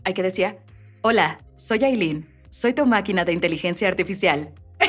Hay 0.05 0.14
que 0.14 0.24
decía, 0.24 0.57
hola, 1.01 1.38
soy 1.55 1.84
Aileen, 1.84 2.30
soy 2.49 2.74
tu 2.74 2.86
máquina 2.86 3.26
de 3.26 3.34
inteligencia 3.34 3.88
artificial. 3.88 4.51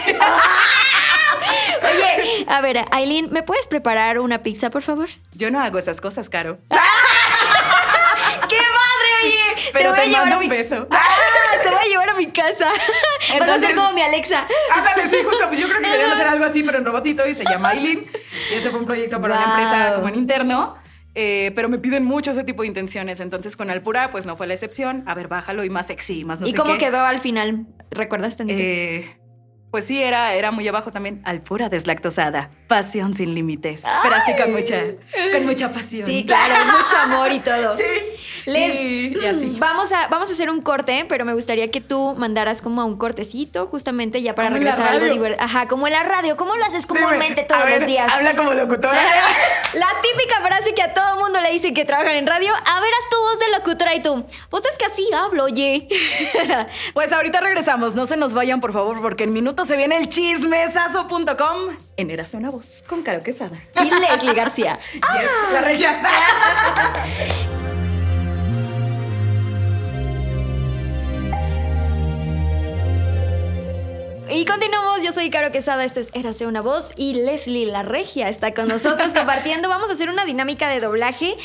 Oye, 1.82 2.44
a 2.48 2.60
ver, 2.60 2.84
Aileen, 2.90 3.30
¿me 3.30 3.42
puedes 3.42 3.68
preparar 3.68 4.18
una 4.18 4.42
pizza, 4.42 4.70
por 4.70 4.82
favor? 4.82 5.08
Yo 5.34 5.50
no 5.50 5.60
hago 5.60 5.78
esas 5.78 6.00
cosas, 6.00 6.28
Caro. 6.30 6.58
Pero 9.74 9.90
voy 9.90 9.98
te, 9.98 10.02
a 10.02 10.06
llevar 10.06 10.20
mando 10.22 10.36
a 10.36 10.38
mi... 10.38 10.44
un 10.46 10.50
beso. 10.50 10.86
¡Ah! 10.90 10.98
Te 11.62 11.68
voy 11.70 11.78
a 11.78 11.84
llevar 11.88 12.10
a 12.10 12.14
mi 12.14 12.26
casa. 12.28 12.66
Vas 12.70 12.80
a 12.80 13.26
ser 13.26 13.42
Entonces- 13.42 13.74
como 13.74 13.92
mi 13.92 14.00
Alexa. 14.02 14.46
Ándale, 14.72 15.10
sí, 15.10 15.16
justo. 15.24 15.46
Pues 15.48 15.60
yo 15.60 15.68
creo 15.68 15.80
que 15.80 15.88
querían 15.90 16.10
hacer 16.12 16.26
algo 16.26 16.44
así, 16.44 16.62
pero 16.62 16.78
en 16.78 16.84
robotito 16.84 17.26
y 17.26 17.34
se 17.34 17.44
llama 17.44 17.70
Aileen. 17.70 18.06
Y 18.50 18.54
ese 18.54 18.70
fue 18.70 18.80
un 18.80 18.86
proyecto 18.86 19.20
para 19.20 19.34
una 19.36 19.44
empresa 19.44 19.94
como 19.96 20.08
en 20.08 20.14
interno. 20.16 20.76
eh, 21.14 21.52
pero 21.54 21.68
me 21.68 21.78
piden 21.78 22.04
mucho 22.04 22.32
ese 22.32 22.42
tipo 22.44 22.62
de 22.62 22.68
intenciones. 22.68 23.20
Entonces 23.20 23.56
con 23.56 23.70
Alpura, 23.70 24.10
pues 24.10 24.26
no 24.26 24.36
fue 24.36 24.46
la 24.46 24.54
excepción. 24.54 25.04
A 25.06 25.14
ver, 25.14 25.28
bájalo 25.28 25.62
y 25.64 25.70
más 25.70 25.86
sexy, 25.86 26.24
más 26.24 26.40
no 26.40 26.46
¿Y 26.46 26.50
sé 26.50 26.56
cómo 26.56 26.72
qué. 26.72 26.78
quedó 26.78 27.00
al 27.04 27.20
final? 27.20 27.66
¿Recuerdas 27.90 28.36
tantito? 28.36 28.60
Eh, 28.60 29.16
pues 29.74 29.88
sí, 29.88 30.00
era, 30.00 30.34
era 30.34 30.52
muy 30.52 30.68
abajo 30.68 30.92
también. 30.92 31.20
Alpura 31.24 31.68
deslactosada. 31.68 32.48
Pasión 32.68 33.12
sin 33.12 33.34
límites. 33.34 33.82
Pero 34.04 34.14
así 34.14 34.32
con 34.36 34.52
mucha, 34.52 34.80
con 35.32 35.46
mucha 35.46 35.72
pasión. 35.72 36.06
sí, 36.06 36.24
claro, 36.24 36.54
mucho 36.78 36.96
amor 36.96 37.32
y 37.32 37.40
todo. 37.40 37.72
Sí. 38.44 38.50
Les- 38.50 38.74
y, 38.74 39.18
y 39.20 39.26
así. 39.26 39.56
Vamos 39.58 39.90
a, 39.92 40.06
vamos 40.08 40.28
a 40.28 40.32
hacer 40.34 40.48
un 40.50 40.60
corte, 40.60 41.06
pero 41.08 41.24
me 41.24 41.32
gustaría 41.34 41.70
que 41.70 41.80
tú 41.80 42.14
mandaras 42.16 42.60
como 42.62 42.82
a 42.82 42.84
un 42.84 42.98
cortecito, 42.98 43.66
justamente 43.66 44.20
ya 44.22 44.34
para 44.34 44.50
regresar 44.50 44.86
a 44.86 44.90
algo 44.92 45.06
divertido. 45.06 45.42
Ajá, 45.42 45.66
como 45.66 45.86
en 45.88 45.94
la 45.94 46.02
radio. 46.02 46.36
¿Cómo 46.36 46.54
lo 46.54 46.64
haces 46.64 46.86
comúnmente 46.86 47.42
todos 47.44 47.64
ver, 47.64 47.80
los 47.80 47.86
días? 47.86 48.12
Habla 48.12 48.36
como 48.36 48.52
locutora. 48.54 49.02
La 49.74 49.88
típica 50.02 50.40
frase 50.42 50.72
que 50.74 50.82
a 50.82 50.92
todo 50.94 51.16
mundo 51.16 51.33
dicen 51.64 51.74
que 51.74 51.84
trabajan 51.86 52.16
en 52.16 52.26
radio. 52.26 52.52
A 52.52 52.80
ver, 52.80 52.90
haz 52.92 53.08
tu 53.10 53.16
voz 53.16 53.38
de 53.38 53.58
locutora 53.58 53.94
y 53.94 54.02
tú. 54.02 54.26
Pues 54.50 54.64
es 54.66 54.76
que 54.76 54.84
así 54.84 55.08
hablo, 55.14 55.44
oye. 55.44 55.88
Pues 56.92 57.12
ahorita 57.12 57.40
regresamos, 57.40 57.94
no 57.94 58.06
se 58.06 58.16
nos 58.16 58.34
vayan 58.34 58.60
por 58.60 58.72
favor, 58.72 59.00
porque 59.00 59.24
en 59.24 59.32
minutos 59.32 59.66
se 59.68 59.76
viene 59.76 59.96
el 59.96 60.08
chismesazo.com 60.08 61.76
en 61.96 62.10
Érase 62.10 62.36
una 62.36 62.50
voz 62.50 62.84
con 62.86 63.02
Caro 63.02 63.22
Quesada. 63.22 63.56
y 63.82 63.90
Leslie 63.90 64.34
García. 64.34 64.78
Yes, 64.94 65.00
la 65.52 65.62
Y 74.30 74.46
continuamos, 74.46 75.02
yo 75.02 75.12
soy 75.12 75.28
Caro 75.28 75.52
Quesada, 75.52 75.84
esto 75.84 76.00
es 76.00 76.10
Érase 76.14 76.46
una 76.46 76.62
voz 76.62 76.94
y 76.96 77.12
Leslie 77.14 77.66
La 77.66 77.82
Regia 77.82 78.28
está 78.30 78.54
con 78.54 78.68
nosotros 78.68 79.12
compartiendo. 79.14 79.68
Vamos 79.68 79.90
a 79.90 79.92
hacer 79.92 80.08
una 80.08 80.24
dinámica 80.24 80.68
de 80.68 80.80
doblaje 80.80 81.36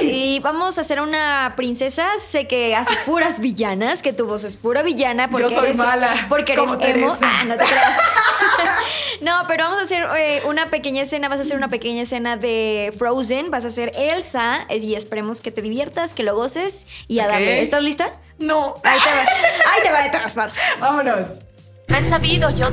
y 0.00 0.38
vamos 0.40 0.78
a 0.78 0.82
hacer 0.82 1.00
una 1.00 1.54
princesa. 1.56 2.08
Sé 2.20 2.46
que 2.46 2.76
haces 2.76 3.00
puras 3.00 3.40
villanas, 3.40 4.02
que 4.02 4.12
tu 4.12 4.26
voz 4.26 4.44
es 4.44 4.56
pura 4.56 4.82
villana 4.82 5.28
porque 5.30 5.48
Yo 5.48 5.50
soy 5.50 5.66
eres 5.66 5.76
mala, 5.76 6.26
porque 6.28 6.52
eres 6.52 6.64
emo. 6.64 6.78
Teresa. 6.78 7.18
Ah, 7.28 7.44
no 7.44 7.56
te 7.56 7.64
creas. 7.64 7.98
no, 9.20 9.32
pero 9.48 9.64
vamos 9.64 9.80
a 9.80 9.82
hacer 9.82 10.06
eh, 10.16 10.42
una 10.46 10.70
pequeña 10.70 11.02
escena, 11.02 11.28
vas 11.28 11.40
a 11.40 11.42
hacer 11.42 11.56
una 11.56 11.68
pequeña 11.68 12.02
escena 12.02 12.36
de 12.36 12.94
Frozen, 12.96 13.50
vas 13.50 13.64
a 13.64 13.68
hacer 13.68 13.90
Elsa 13.96 14.66
y 14.70 14.94
esperemos 14.94 15.40
que 15.40 15.50
te 15.50 15.60
diviertas, 15.60 16.14
que 16.14 16.22
lo 16.22 16.36
goces 16.36 16.86
y 17.08 17.18
a 17.18 17.26
darle. 17.26 17.62
¿Estás 17.62 17.82
lista? 17.82 18.10
No, 18.38 18.74
Ahí 18.84 18.98
te 19.00 19.10
va. 19.10 19.72
Ahí 19.72 19.82
te 19.82 19.90
va 19.90 20.02
de 20.04 20.10
todas 20.10 20.36
manos. 20.36 20.56
vámonos. 20.78 21.47
Han 21.94 22.08
sabido, 22.08 22.50
yo. 22.50 22.70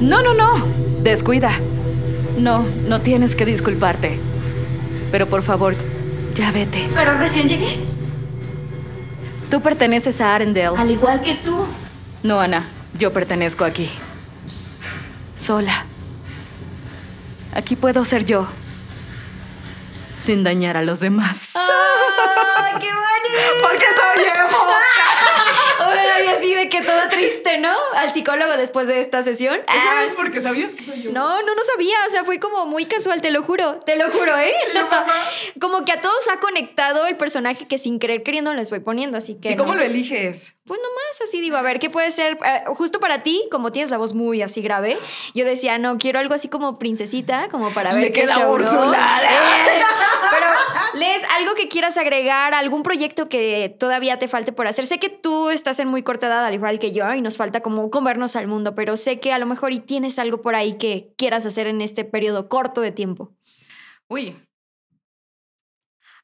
No, 0.00 0.22
no, 0.22 0.34
no. 0.34 0.66
Descuida. 1.02 1.52
No, 2.38 2.64
no 2.86 3.00
tienes 3.00 3.34
que 3.34 3.44
disculparte. 3.44 4.18
Pero 5.10 5.26
por 5.26 5.42
favor, 5.42 5.74
ya 6.34 6.52
vete. 6.52 6.88
Pero 6.94 7.18
recién 7.18 7.48
llegué. 7.48 7.78
Tú 9.50 9.60
perteneces 9.60 10.20
a 10.20 10.34
Arendelle. 10.34 10.76
Al 10.76 10.90
igual 10.90 11.22
que 11.22 11.34
tú. 11.36 11.66
No, 12.22 12.40
Ana, 12.40 12.62
yo 12.98 13.12
pertenezco 13.12 13.64
aquí. 13.64 13.90
Sola. 15.34 15.84
Aquí 17.54 17.74
puedo 17.76 18.04
ser 18.04 18.24
yo. 18.24 18.46
Sin 20.10 20.44
dañar 20.44 20.76
a 20.76 20.82
los 20.82 21.00
demás. 21.00 21.54
¡Ay, 21.54 22.72
qué 22.78 22.88
bonito! 22.92 23.62
Porque 23.62 23.84
soy 23.96 24.24
emo. 24.26 24.58
Ay, 25.78 26.26
así 26.36 26.54
de 26.54 26.68
que 26.68 26.82
toda 26.82 27.08
triste, 27.08 27.58
¿no? 27.58 27.72
Al 27.96 28.12
psicólogo 28.12 28.56
después 28.56 28.86
de 28.88 29.00
esta 29.00 29.22
sesión. 29.22 29.56
Eso 29.56 29.88
Ah, 29.90 30.04
es 30.04 30.12
porque 30.12 30.40
sabías 30.40 30.74
que 30.74 30.84
soy 30.84 31.02
yo. 31.02 31.12
No, 31.12 31.42
no, 31.42 31.54
no 31.54 31.62
sabía. 31.72 31.96
O 32.06 32.10
sea, 32.10 32.24
fue 32.24 32.38
como 32.40 32.66
muy 32.66 32.86
casual, 32.86 33.20
te 33.20 33.30
lo 33.30 33.42
juro. 33.42 33.78
Te 33.86 33.96
lo 33.96 34.10
juro, 34.10 34.36
¿eh? 34.38 34.52
como 35.60 35.84
que 35.84 35.92
a 35.92 36.00
todos 36.00 36.28
ha 36.32 36.40
conectado 36.40 37.06
el 37.06 37.16
personaje 37.16 37.66
que 37.66 37.78
sin 37.78 37.98
querer 37.98 38.22
queriendo 38.22 38.52
les 38.54 38.70
voy 38.70 38.80
poniendo, 38.80 39.18
así 39.18 39.38
que. 39.40 39.52
¿Y 39.52 39.56
cómo 39.56 39.72
no. 39.72 39.78
lo 39.78 39.84
eliges? 39.84 40.54
Pues 40.66 40.80
nomás 40.82 41.20
así 41.24 41.40
digo, 41.40 41.56
a 41.56 41.62
ver, 41.62 41.78
¿qué 41.80 41.88
puede 41.88 42.10
ser? 42.10 42.38
Eh, 42.44 42.64
justo 42.74 43.00
para 43.00 43.22
ti, 43.22 43.48
como 43.50 43.72
tienes 43.72 43.90
la 43.90 43.96
voz 43.96 44.12
muy 44.12 44.42
así 44.42 44.60
grave, 44.60 44.98
yo 45.34 45.46
decía, 45.46 45.78
no, 45.78 45.96
quiero 45.96 46.18
algo 46.18 46.34
así 46.34 46.48
como 46.48 46.78
princesita, 46.78 47.48
como 47.50 47.72
para 47.72 47.92
ver 47.94 48.02
Me 48.02 48.12
qué 48.12 48.22
queda. 48.26 48.48
Úrsula. 48.50 49.20
Eh, 49.22 49.82
pero, 50.30 50.46
Les, 50.94 51.22
algo 51.36 51.54
que 51.54 51.68
quieras 51.68 51.96
agregar, 51.96 52.52
algún 52.52 52.82
proyecto 52.82 53.28
que 53.30 53.74
todavía 53.78 54.18
te 54.18 54.28
falte 54.28 54.52
por 54.52 54.66
hacer. 54.66 54.84
Sé 54.84 54.98
que 54.98 55.08
tú 55.08 55.48
estás 55.50 55.67
en 55.78 55.88
muy 55.88 56.02
corta 56.02 56.26
edad, 56.26 56.46
al 56.46 56.54
igual 56.54 56.78
que 56.78 56.92
yo, 56.92 57.12
y 57.12 57.20
nos 57.20 57.36
falta 57.36 57.60
como 57.60 57.90
comernos 57.90 58.34
al 58.36 58.48
mundo, 58.48 58.74
pero 58.74 58.96
sé 58.96 59.20
que 59.20 59.32
a 59.32 59.38
lo 59.38 59.44
mejor 59.44 59.72
y 59.72 59.80
tienes 59.80 60.18
algo 60.18 60.40
por 60.40 60.54
ahí 60.54 60.78
que 60.78 61.12
quieras 61.18 61.44
hacer 61.44 61.66
en 61.66 61.82
este 61.82 62.04
periodo 62.04 62.48
corto 62.48 62.80
de 62.80 62.92
tiempo. 62.92 63.36
Uy. 64.08 64.34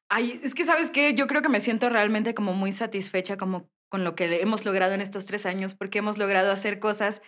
Ay, 0.08 0.40
es 0.42 0.54
que 0.54 0.64
sabes 0.64 0.90
qué, 0.90 1.12
yo 1.14 1.26
creo 1.26 1.42
que 1.42 1.48
me 1.50 1.60
siento 1.60 1.90
realmente 1.90 2.34
como 2.34 2.54
muy 2.54 2.72
satisfecha 2.72 3.36
como 3.36 3.68
con 3.90 4.04
lo 4.04 4.14
que 4.14 4.40
hemos 4.40 4.64
logrado 4.64 4.94
en 4.94 5.02
estos 5.02 5.26
tres 5.26 5.44
años, 5.44 5.74
porque 5.74 5.98
hemos 5.98 6.18
logrado 6.18 6.50
hacer 6.50 6.78
cosas 6.80 7.20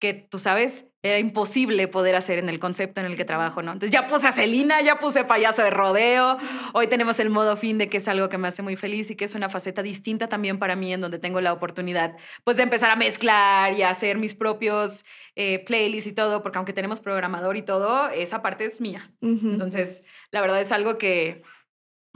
que 0.00 0.14
tú 0.14 0.38
sabes, 0.38 0.86
era 1.02 1.18
imposible 1.18 1.86
poder 1.88 2.16
hacer 2.16 2.38
en 2.38 2.48
el 2.48 2.58
concepto 2.58 3.00
en 3.00 3.06
el 3.06 3.16
que 3.16 3.26
trabajo, 3.26 3.62
¿no? 3.62 3.72
Entonces 3.72 3.90
ya 3.90 4.06
puse 4.06 4.28
a 4.28 4.32
Celina, 4.32 4.80
ya 4.80 4.98
puse 4.98 5.24
payaso 5.24 5.62
de 5.62 5.70
rodeo, 5.70 6.38
hoy 6.72 6.86
tenemos 6.86 7.20
el 7.20 7.28
modo 7.28 7.56
fin 7.56 7.76
de 7.76 7.88
que 7.88 7.98
es 7.98 8.08
algo 8.08 8.30
que 8.30 8.38
me 8.38 8.48
hace 8.48 8.62
muy 8.62 8.76
feliz 8.76 9.10
y 9.10 9.16
que 9.16 9.26
es 9.26 9.34
una 9.34 9.50
faceta 9.50 9.82
distinta 9.82 10.28
también 10.28 10.58
para 10.58 10.74
mí 10.74 10.92
en 10.92 11.02
donde 11.02 11.18
tengo 11.18 11.40
la 11.42 11.52
oportunidad 11.52 12.16
pues 12.44 12.56
de 12.56 12.62
empezar 12.62 12.90
a 12.90 12.96
mezclar 12.96 13.74
y 13.74 13.82
a 13.82 13.90
hacer 13.90 14.16
mis 14.16 14.34
propios 14.34 15.04
eh, 15.36 15.58
playlists 15.64 16.10
y 16.10 16.14
todo, 16.14 16.42
porque 16.42 16.58
aunque 16.58 16.72
tenemos 16.72 17.00
programador 17.00 17.58
y 17.58 17.62
todo, 17.62 18.08
esa 18.08 18.40
parte 18.42 18.64
es 18.64 18.80
mía. 18.80 19.12
Entonces, 19.20 20.04
la 20.30 20.40
verdad 20.40 20.60
es 20.60 20.72
algo 20.72 20.96
que, 20.96 21.42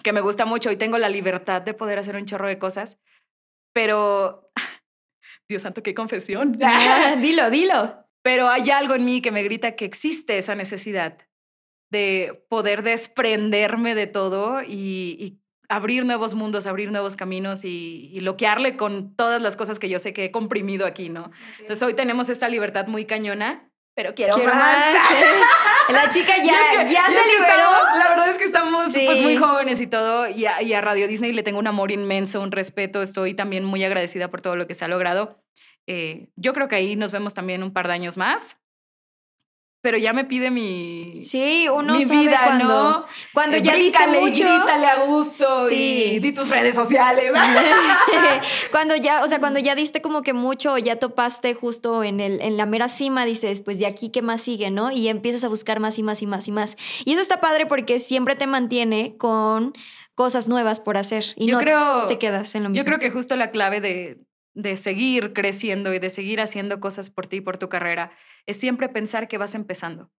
que 0.03 0.13
me 0.13 0.23
gusta 0.23 0.47
mucho. 0.47 0.71
Y 0.71 0.77
tengo 0.77 0.97
la 0.99 1.11
libertad 1.11 1.63
de 1.63 1.75
poder 1.75 1.99
hacer 1.99 2.17
un 2.17 2.25
chorro 2.25 2.49
de 2.49 2.59
cosas, 2.59 2.99
pero, 3.75 4.51
Dios 5.49 5.63
santo, 5.63 5.83
qué 5.83 5.95
confesión. 5.95 6.59
Ah, 6.63 7.17
dilo, 7.21 7.51
dilo. 7.51 8.07
Pero 8.23 8.49
hay 8.49 8.71
algo 8.71 8.95
en 8.95 9.05
mí 9.05 9.21
que 9.21 9.31
me 9.31 9.43
grita 9.43 9.77
que 9.77 9.85
existe 9.85 10.39
esa 10.39 10.55
necesidad 10.55 11.19
de 11.91 12.45
poder 12.49 12.83
desprenderme 12.83 13.95
de 13.95 14.07
todo 14.07 14.63
y, 14.63 15.17
y 15.21 15.41
abrir 15.69 16.05
nuevos 16.07 16.35
mundos, 16.35 16.67
abrir 16.67 16.91
nuevos 16.91 17.17
caminos 17.17 17.65
y, 17.65 18.11
y 18.13 18.21
loquearle 18.21 18.77
con 18.77 19.15
todas 19.15 19.43
las 19.43 19.57
cosas 19.57 19.79
que 19.79 19.89
yo 19.89 19.99
sé 19.99 20.13
que 20.13 20.25
he 20.25 20.31
comprimido 20.31 20.87
aquí, 20.87 21.11
¿no? 21.11 21.31
Entonces 21.61 21.83
hoy 21.83 21.95
tenemos 21.95 22.31
esta 22.31 22.49
libertad 22.49 22.87
muy 22.87 23.05
cañona, 23.05 23.71
pero 23.95 24.15
quiero, 24.15 24.35
Quiero 24.35 24.55
más. 24.55 24.93
más. 24.93 24.95
La 25.91 26.09
chica 26.09 26.37
ya, 26.39 26.53
es 26.73 26.79
que- 26.89 26.93
ya 26.95 27.07
se 27.07 27.17
es 27.17 27.27
liberó. 27.27 27.47
estamos- 27.63 27.99
la 27.99 28.09
verdad 28.09 28.29
es 28.31 28.39
que 28.39 28.45
estamos 28.45 28.93
Sí. 28.93 29.03
pues 29.07 29.21
muy 29.21 29.37
jóvenes 29.37 29.81
y 29.81 29.87
todo. 29.87 30.29
Y 30.29 30.47
a, 30.47 30.63
y 30.63 30.73
a 30.73 30.81
Radio 30.81 31.07
Disney 31.07 31.33
le 31.33 31.43
tengo 31.43 31.59
un 31.59 31.67
amor 31.67 31.91
inmenso, 31.93 32.41
un 32.41 32.53
respeto. 32.53 33.03
Estoy 33.03 33.35
también 33.35 33.65
muy 33.65 33.85
agradecida 33.85 34.29
por 34.29 34.41
todo 34.41 34.57
lo 34.57 34.67
que 34.67 34.75
se 34.75 34.85
ha 34.85 34.89
logrado. 34.89 35.39
Eh, 35.87 36.29
yo 36.37 36.53
creo 36.55 36.69
que 36.69 36.77
ahí 36.77 36.97
nos 36.97 37.13
vemos 37.13 37.35
también 37.35 37.63
un 37.63 37.73
par 37.73 37.87
de 37.89 37.95
años 37.95 38.17
más. 38.17 38.57
Pero 39.85 39.99
ya 39.99 40.15
me 40.15 40.25
pide 40.25 40.51
mi, 40.51 41.13
Sí, 41.15 41.69
uno 41.69 41.97
mi 41.97 42.05
sabe 42.07 42.21
vida, 42.21 42.41
cuando, 42.43 42.65
¿no? 42.67 43.07
cuando 43.35 43.59
Eh, 43.59 43.63
ya 43.63 43.75
diste 43.75 44.03
y 44.03 44.19
mucho. 44.19 44.43
grítale 44.45 44.87
a 44.87 45.05
gusto 45.05 45.69
Sí. 45.69 46.13
y 46.15 46.19
di 46.21 46.33
tus 46.33 46.49
redes 46.49 46.75
sociales. 46.75 47.31
cuando 48.71 48.97
ya, 48.97 49.23
o 49.23 49.29
sea, 49.29 49.41
cuando 49.41 49.59
ya 49.59 49.75
diste 49.75 50.01
como 50.01 50.23
que 50.23 50.33
mucho 50.33 50.79
ya 50.79 50.97
topaste 50.99 51.53
justo 51.53 52.03
en, 52.03 52.21
el, 52.21 52.41
en 52.41 52.57
la 52.57 52.65
mera 52.65 52.89
cima, 52.89 53.27
dices, 53.27 53.61
pues 53.61 53.79
de 53.79 53.85
aquí 53.85 54.09
qué 54.09 54.23
más 54.23 54.41
sigue, 54.41 54.71
¿no? 54.71 54.91
Y 54.91 55.09
empiezas 55.09 55.45
a 55.45 55.49
buscar 55.49 55.81
más 55.81 55.99
y 55.99 56.03
más 56.03 56.23
y 56.23 56.27
más 56.27 56.49
y 56.49 56.53
más. 56.53 56.77
Y 57.05 57.13
eso 57.13 57.21
está 57.21 57.43
padre 57.43 57.67
porque 57.67 57.99
siempre 57.99 58.37
te 58.37 58.47
mantiene 58.47 59.17
con 59.19 59.75
cosas 60.15 60.49
nuevas 60.49 60.81
por 60.81 60.97
hacer 60.97 61.25
y 61.37 61.47
Yo 61.49 61.55
no 61.57 61.61
creo- 61.61 62.07
te 62.07 62.17
quedas 62.19 62.55
en 62.55 62.63
lo 62.63 62.71
mismo. 62.71 62.81
Yo 62.83 62.87
creo 62.87 62.99
que 63.01 63.11
justo 63.11 63.37
la 63.37 63.51
clave 63.51 63.83
de, 63.83 64.17
de 64.55 64.77
seguir 64.77 65.33
creciendo 65.33 65.93
y 65.93 65.99
de 65.99 66.11
seguir 66.11 66.41
haciendo 66.41 66.81
cosas 66.81 67.11
por 67.11 67.27
ti 67.27 67.37
y 67.37 67.41
por 67.41 67.59
tu 67.59 67.69
carrera 67.69 68.13
es 68.47 68.59
siempre 68.59 68.89
pensar 68.89 69.29
que 69.29 69.39
vas 69.39 69.55
empezando. 69.55 70.11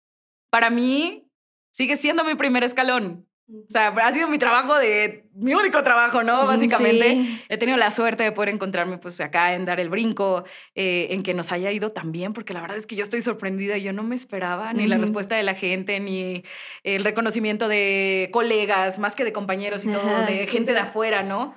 Para 0.49 0.69
mí, 0.69 1.29
sigue 1.71 1.97
siendo 1.97 2.23
mi 2.23 2.35
primer 2.35 2.63
escalón. 2.63 3.27
O 3.47 3.69
sea, 3.69 3.89
ha 3.89 4.11
sido 4.11 4.27
mi 4.27 4.39
trabajo 4.39 4.75
de, 4.75 5.29
mi 5.35 5.53
único 5.53 5.83
trabajo, 5.83 6.23
¿no? 6.23 6.43
Mm, 6.43 6.47
Básicamente. 6.47 7.11
sí. 7.11 7.41
He 7.47 7.57
tenido 7.57 7.77
la 7.77 7.91
suerte 7.91 8.23
de 8.23 8.31
poder 8.31 8.49
encontrarme 8.49 8.97
pues 8.97 9.21
acá 9.21 9.53
en 9.53 9.65
dar 9.65 9.79
el 9.79 9.89
brinco, 9.89 10.45
eh, 10.73 11.07
en 11.11 11.21
que 11.21 11.35
nos 11.35 11.51
haya 11.51 11.71
ido 11.71 11.91
tan 11.91 12.11
bien, 12.11 12.33
porque 12.33 12.53
la 12.53 12.61
verdad 12.61 12.77
es 12.77 12.87
que 12.87 12.95
yo 12.95 13.03
estoy 13.03 13.21
sorprendida, 13.21 13.77
yo 13.77 13.93
no 13.93 14.01
me 14.01 14.15
esperaba 14.15 14.73
ni 14.73 14.87
la 14.87 14.97
respuesta 14.97 15.35
de 15.35 15.43
la 15.43 15.53
gente, 15.53 15.99
ni 15.99 16.43
el 16.83 17.03
reconocimiento 17.03 17.67
de 17.67 18.29
colegas, 18.31 18.97
más 18.97 19.15
que 19.15 19.23
de 19.23 19.31
compañeros 19.31 19.85
y 19.85 19.91
todo, 19.91 20.25
de 20.25 20.47
gente 20.47 20.73
de 20.73 20.79
afuera, 20.79 21.21
¿no? 21.21 21.55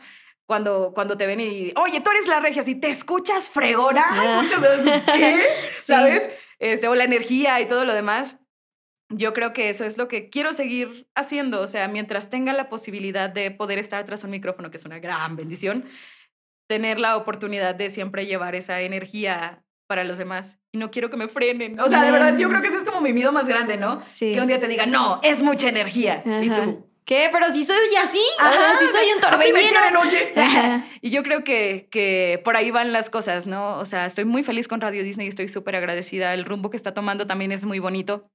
Cuando, 0.48 0.92
cuando 0.94 1.16
te 1.18 1.26
ven 1.26 1.40
y, 1.40 1.72
oye, 1.76 2.00
tú 2.00 2.10
eres 2.10 2.26
la 2.26 2.40
regia, 2.40 2.62
si 2.62 2.74
te 2.74 2.88
escuchas 2.88 3.50
fregona, 3.50 4.02
Ah. 4.08 4.40
muchas 4.42 4.60
veces, 4.62 5.02
¿qué? 5.14 5.36
Sí. 5.78 5.82
¿Sabes? 5.82 6.30
Este, 6.58 6.88
o 6.88 6.94
la 6.94 7.04
energía 7.04 7.60
y 7.60 7.66
todo 7.68 7.84
lo 7.84 7.92
demás. 7.92 8.38
Yo 9.10 9.32
creo 9.34 9.52
que 9.52 9.68
eso 9.68 9.84
es 9.84 9.98
lo 9.98 10.08
que 10.08 10.30
quiero 10.30 10.52
seguir 10.54 11.06
haciendo. 11.14 11.60
O 11.60 11.66
sea, 11.66 11.86
mientras 11.88 12.30
tenga 12.30 12.52
la 12.54 12.68
posibilidad 12.70 13.28
de 13.28 13.50
poder 13.50 13.78
estar 13.78 14.04
tras 14.06 14.24
un 14.24 14.30
micrófono, 14.30 14.70
que 14.70 14.78
es 14.78 14.84
una 14.86 14.98
gran 14.98 15.36
bendición, 15.36 15.84
tener 16.66 16.98
la 16.98 17.16
oportunidad 17.16 17.74
de 17.74 17.90
siempre 17.90 18.24
llevar 18.26 18.54
esa 18.54 18.80
energía 18.80 19.62
para 19.86 20.04
los 20.04 20.18
demás. 20.18 20.58
Y 20.72 20.78
no 20.78 20.90
quiero 20.90 21.08
que 21.10 21.16
me 21.16 21.28
frenen. 21.28 21.78
O 21.80 21.88
sea, 21.88 22.02
de 22.02 22.10
verdad, 22.10 22.36
yo 22.38 22.48
creo 22.48 22.60
que 22.60 22.68
ese 22.68 22.76
es 22.78 22.84
como 22.84 23.00
mi 23.00 23.12
miedo 23.12 23.32
más 23.32 23.48
grande, 23.48 23.76
¿no? 23.78 24.02
Sí. 24.06 24.32
Que 24.34 24.40
un 24.40 24.46
día 24.46 24.60
te 24.60 24.68
diga, 24.68 24.84
no, 24.86 25.20
es 25.22 25.42
mucha 25.42 25.68
energía. 25.68 26.22
Y 26.26 26.48
Ajá. 26.50 26.64
tú, 26.64 26.87
¿Qué? 27.08 27.30
Pero 27.32 27.50
si 27.50 27.64
soy 27.64 27.78
así, 28.02 28.20
Ajá, 28.38 28.78
si 28.78 28.86
soy 28.88 29.06
un 29.16 29.24
así 29.24 29.50
me 29.52 29.60
torbellino. 29.62 29.70
quieren, 29.80 29.96
oye. 29.96 30.32
Ajá. 30.36 30.84
Y 31.00 31.08
yo 31.08 31.22
creo 31.22 31.42
que, 31.42 31.88
que 31.90 32.38
por 32.44 32.54
ahí 32.54 32.70
van 32.70 32.92
las 32.92 33.08
cosas, 33.08 33.46
¿no? 33.46 33.78
O 33.78 33.86
sea, 33.86 34.04
estoy 34.04 34.26
muy 34.26 34.42
feliz 34.42 34.68
con 34.68 34.82
Radio 34.82 35.02
Disney, 35.02 35.26
estoy 35.26 35.48
súper 35.48 35.74
agradecida. 35.76 36.34
El 36.34 36.44
rumbo 36.44 36.68
que 36.68 36.76
está 36.76 36.92
tomando 36.92 37.26
también 37.26 37.50
es 37.50 37.64
muy 37.64 37.78
bonito. 37.78 38.30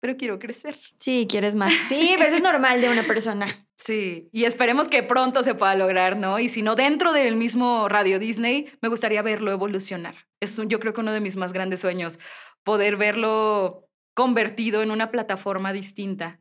Pero 0.00 0.16
quiero 0.16 0.40
crecer. 0.40 0.80
Sí, 0.98 1.26
quieres 1.30 1.54
más. 1.54 1.72
Sí, 1.72 2.14
pues 2.18 2.32
es 2.32 2.42
normal 2.42 2.80
de 2.80 2.88
una 2.88 3.04
persona. 3.04 3.46
Sí, 3.76 4.28
y 4.32 4.44
esperemos 4.44 4.88
que 4.88 5.04
pronto 5.04 5.44
se 5.44 5.54
pueda 5.54 5.76
lograr, 5.76 6.16
¿no? 6.16 6.40
Y 6.40 6.48
si 6.48 6.62
no, 6.62 6.74
dentro 6.74 7.12
del 7.12 7.36
mismo 7.36 7.88
Radio 7.88 8.18
Disney, 8.18 8.68
me 8.82 8.88
gustaría 8.88 9.22
verlo 9.22 9.52
evolucionar. 9.52 10.14
Es 10.40 10.58
un- 10.58 10.68
yo 10.68 10.80
creo 10.80 10.92
que 10.92 11.00
uno 11.02 11.12
de 11.12 11.20
mis 11.20 11.36
más 11.36 11.52
grandes 11.52 11.80
sueños, 11.80 12.18
poder 12.64 12.96
verlo 12.96 13.88
convertido 14.14 14.82
en 14.82 14.90
una 14.90 15.12
plataforma 15.12 15.72
distinta, 15.72 16.40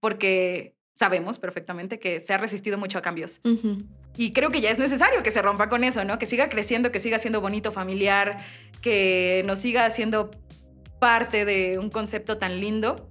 Porque 0.00 0.74
sabemos 0.94 1.38
perfectamente 1.38 1.98
que 1.98 2.20
se 2.20 2.32
ha 2.32 2.38
resistido 2.38 2.78
mucho 2.78 2.98
a 2.98 3.02
cambios. 3.02 3.40
Y 4.16 4.32
creo 4.32 4.50
que 4.50 4.60
ya 4.60 4.70
es 4.70 4.78
necesario 4.78 5.22
que 5.22 5.30
se 5.30 5.42
rompa 5.42 5.68
con 5.68 5.84
eso, 5.84 6.04
¿no? 6.04 6.18
Que 6.18 6.26
siga 6.26 6.48
creciendo, 6.48 6.92
que 6.92 6.98
siga 6.98 7.18
siendo 7.18 7.40
bonito, 7.40 7.72
familiar, 7.72 8.36
que 8.80 9.42
nos 9.46 9.58
siga 9.58 9.86
haciendo 9.86 10.30
parte 10.98 11.44
de 11.44 11.78
un 11.78 11.90
concepto 11.90 12.38
tan 12.38 12.60
lindo. 12.60 13.08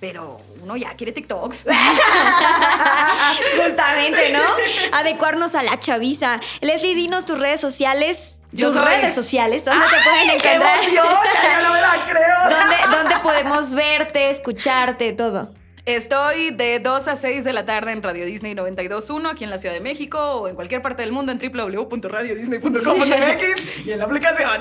Pero 0.00 0.40
uno 0.62 0.76
ya 0.76 0.94
quiere 0.94 1.12
TikToks. 1.12 1.66
Justamente, 3.56 4.32
¿no? 4.32 4.42
Adecuarnos 4.92 5.54
a 5.54 5.62
la 5.62 5.78
chaviza. 5.78 6.40
Leslie, 6.60 6.94
dinos 6.94 7.24
tus 7.24 7.38
redes 7.38 7.60
sociales. 7.60 8.40
Yo 8.56 8.66
tus 8.68 8.76
soy- 8.76 8.84
redes 8.84 9.14
sociales, 9.14 9.64
¿dónde 9.64 9.84
te 9.86 9.96
pueden 10.02 10.28
¡Qué 10.40 10.52
encontrar? 10.52 10.78
emoción! 10.84 11.06
Ya 11.42 11.60
no 11.62 11.72
me 11.72 11.80
la 11.80 12.06
creo. 12.10 12.36
¿Dónde, 12.50 12.76
¿Dónde 12.96 13.14
podemos 13.22 13.72
verte, 13.74 14.30
escucharte, 14.30 15.12
todo? 15.12 15.52
Estoy 15.84 16.50
de 16.50 16.80
2 16.80 17.06
a 17.06 17.14
6 17.14 17.44
de 17.44 17.52
la 17.52 17.64
tarde 17.64 17.92
en 17.92 18.02
Radio 18.02 18.24
Disney 18.26 18.54
92.1 18.54 19.30
aquí 19.30 19.44
en 19.44 19.50
la 19.50 19.58
Ciudad 19.58 19.72
de 19.72 19.80
México 19.80 20.18
o 20.18 20.48
en 20.48 20.56
cualquier 20.56 20.82
parte 20.82 21.02
del 21.02 21.12
mundo 21.12 21.30
en 21.30 21.38
www.radiodisney.com.mx 21.38 23.86
y 23.86 23.92
en 23.92 23.98
la 24.00 24.04
aplicación. 24.04 24.50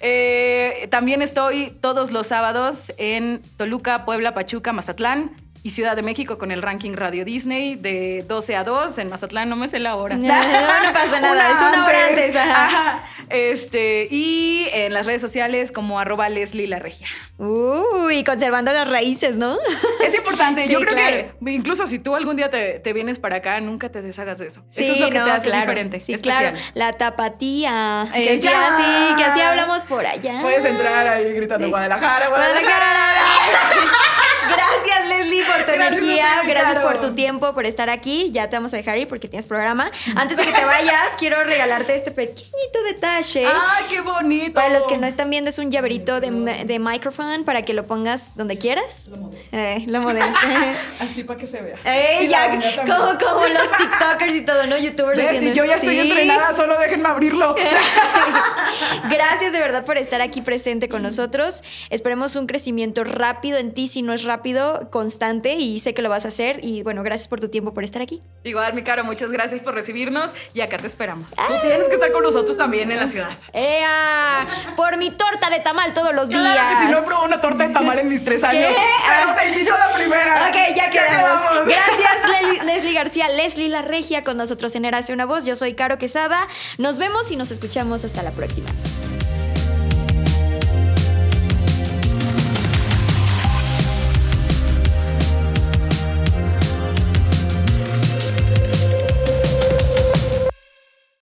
Eh, 0.00 0.86
también 0.92 1.20
estoy 1.22 1.70
todos 1.80 2.12
los 2.12 2.28
sábados 2.28 2.92
en 2.98 3.42
Toluca, 3.56 4.04
Puebla, 4.04 4.32
Pachuca, 4.34 4.72
Mazatlán 4.72 5.32
y 5.62 5.70
Ciudad 5.70 5.96
de 5.96 6.02
México 6.02 6.38
con 6.38 6.50
el 6.50 6.62
ranking 6.62 6.92
Radio 6.94 7.24
Disney 7.24 7.74
de 7.76 8.24
12 8.26 8.56
a 8.56 8.64
2. 8.64 8.98
En 8.98 9.08
Mazatlán 9.10 9.48
no 9.48 9.56
me 9.56 9.68
sé 9.68 9.78
la 9.78 9.96
hora. 9.96 10.16
No, 10.16 10.26
no 10.26 10.92
pasa 10.92 11.20
nada, 11.20 11.50
es 11.50 11.56
una 11.56 11.84
hora 11.86 12.06
antes, 12.08 12.36
ajá. 12.36 12.64
Ajá. 12.66 13.04
Este, 13.28 14.08
y 14.10 14.68
en 14.72 14.94
las 14.94 15.06
redes 15.06 15.20
sociales 15.20 15.70
como 15.72 15.98
arroba 16.00 16.28
Leslie 16.28 16.66
La 16.68 16.78
Regia. 16.78 17.06
Uy, 17.38 18.24
conservando 18.24 18.72
las 18.72 18.88
raíces, 18.88 19.36
¿no? 19.36 19.58
Es 20.04 20.14
importante. 20.14 20.66
Sí, 20.66 20.72
Yo 20.72 20.80
creo 20.80 20.92
claro. 20.94 21.16
que 21.44 21.50
incluso 21.52 21.86
si 21.86 21.98
tú 21.98 22.16
algún 22.16 22.36
día 22.36 22.48
te, 22.50 22.78
te 22.80 22.92
vienes 22.92 23.18
para 23.18 23.36
acá, 23.36 23.60
nunca 23.60 23.90
te 23.90 24.00
deshagas 24.02 24.38
de 24.38 24.46
eso. 24.46 24.64
eso 24.74 24.92
es 24.92 25.00
lo 25.00 25.10
que 25.10 25.18
no, 25.18 25.24
te 25.26 25.30
hace 25.32 25.48
claro. 25.48 25.62
diferente. 25.62 26.00
Sí, 26.00 26.14
especial. 26.14 26.52
claro. 26.52 26.66
La 26.74 26.92
tapatía. 26.94 28.06
Que 28.12 28.32
Ella. 28.34 28.40
sí, 28.40 28.48
así, 28.48 29.14
que 29.16 29.24
así 29.24 29.40
hablamos 29.40 29.84
por 29.84 30.06
allá. 30.06 30.38
Puedes 30.40 30.64
entrar 30.64 31.06
ahí 31.06 31.32
gritando 31.32 31.66
Sí. 31.66 31.70
Guadalajara, 31.70 32.28
Guadalajara. 32.28 32.62
Guadalajara. 32.62 34.18
Gracias, 34.46 35.08
Leslie, 35.08 35.42
por 35.44 35.64
tu 35.66 35.72
Gracias 35.72 36.00
energía. 36.02 36.26
Gracias 36.46 36.78
por 36.78 37.00
tu 37.00 37.14
tiempo, 37.14 37.52
por 37.54 37.66
estar 37.66 37.90
aquí. 37.90 38.30
Ya 38.30 38.48
te 38.48 38.56
vamos 38.56 38.72
a 38.74 38.76
dejar 38.76 38.98
ir 38.98 39.08
porque 39.08 39.28
tienes 39.28 39.46
programa. 39.46 39.90
Antes 40.16 40.36
de 40.36 40.44
que 40.46 40.52
te 40.52 40.64
vayas, 40.64 41.10
quiero 41.18 41.42
regalarte 41.44 41.94
este 41.94 42.10
pequeñito 42.10 42.82
detalle. 42.86 43.46
¡Ay, 43.46 43.84
qué 43.88 44.00
bonito! 44.00 44.54
Para 44.54 44.68
los 44.70 44.86
que 44.86 44.98
no 44.98 45.06
están 45.06 45.30
viendo, 45.30 45.50
es 45.50 45.58
un 45.58 45.70
llaverito 45.70 46.20
de, 46.20 46.30
de 46.64 46.78
microphone 46.78 47.44
para 47.44 47.62
que 47.62 47.74
lo 47.74 47.86
pongas 47.86 48.36
donde 48.36 48.58
quieras. 48.58 49.10
Eh, 49.52 49.84
lo 49.86 50.00
modelas. 50.02 50.34
Así 51.00 51.24
para 51.24 51.38
que 51.38 51.46
se 51.46 51.60
vea. 51.60 51.76
Eh, 51.84 52.26
ya, 52.28 52.50
como, 52.86 53.18
como 53.18 53.46
los 53.46 53.70
TikTokers 53.76 54.34
y 54.34 54.42
todo, 54.42 54.66
¿no? 54.66 54.76
YouTubers 54.78 55.16
¿Ves? 55.18 55.26
haciendo- 55.26 55.50
Si 55.52 55.56
yo 55.58 55.64
ya 55.64 55.76
estoy 55.76 55.98
Sí. 55.98 56.10
entrenada, 56.10 56.54
solo 56.54 56.78
déjenme 56.78 57.08
abrirlo. 57.08 57.54
Gracias 59.10 59.52
de 59.52 59.58
verdad 59.60 59.84
por 59.84 59.98
estar 59.98 60.20
aquí 60.20 60.40
presente 60.42 60.88
con 60.88 61.02
nosotros. 61.02 61.62
Esperemos 61.90 62.36
un 62.36 62.46
crecimiento 62.46 63.04
rápido 63.04 63.58
en 63.58 63.72
ti, 63.74 63.88
si 63.88 64.02
no 64.02 64.12
es 64.12 64.24
rápido, 64.28 64.88
constante 64.90 65.54
y 65.56 65.80
sé 65.80 65.92
que 65.94 66.02
lo 66.02 66.08
vas 66.08 66.24
a 66.24 66.28
hacer. 66.28 66.60
Y 66.62 66.84
bueno, 66.84 67.02
gracias 67.02 67.26
por 67.26 67.40
tu 67.40 67.48
tiempo, 67.48 67.74
por 67.74 67.82
estar 67.82 68.00
aquí. 68.00 68.22
Igual, 68.44 68.74
mi 68.74 68.82
caro, 68.84 69.02
muchas 69.02 69.32
gracias 69.32 69.60
por 69.60 69.74
recibirnos 69.74 70.30
y 70.54 70.60
acá 70.60 70.78
te 70.78 70.86
esperamos. 70.86 71.32
Tú 71.34 71.42
tienes 71.62 71.88
que 71.88 71.94
estar 71.96 72.12
con 72.12 72.22
nosotros 72.22 72.56
también 72.56 72.92
en 72.92 72.98
la 73.00 73.06
ciudad. 73.08 73.30
¡Ea! 73.52 74.46
Por 74.76 74.96
mi 74.98 75.10
torta 75.10 75.50
de 75.50 75.58
tamal 75.60 75.92
todos 75.94 76.14
los 76.14 76.28
días. 76.28 76.40
Claro 76.40 76.78
que 76.78 76.84
si 76.86 76.92
no 76.92 76.98
he 76.98 77.02
probado 77.02 77.26
una 77.26 77.40
torta 77.40 77.66
de 77.66 77.74
tamal 77.74 77.98
en 77.98 78.08
mis 78.08 78.24
tres 78.24 78.44
años. 78.44 78.68
¿Qué? 78.68 78.76
Pero 79.08 79.34
te 79.34 79.48
invito 79.48 79.74
a 79.74 79.78
la 79.78 79.92
primera. 79.94 80.48
Ok, 80.48 80.76
ya 80.76 80.90
quedamos. 80.90 81.42
Gracias, 81.66 82.30
Leli- 82.30 82.62
Leslie 82.64 82.92
García, 82.92 83.28
Leslie 83.28 83.68
La 83.68 83.82
Regia 83.82 84.22
con 84.22 84.36
nosotros 84.36 84.76
en 84.76 84.84
Erace 84.84 85.12
una 85.12 85.24
Voz. 85.26 85.44
Yo 85.46 85.56
soy 85.56 85.74
Caro 85.74 85.98
Quesada. 85.98 86.46
Nos 86.76 86.98
vemos 86.98 87.30
y 87.32 87.36
nos 87.36 87.50
escuchamos 87.50 88.04
hasta 88.04 88.22
la 88.22 88.30
próxima. 88.30 88.68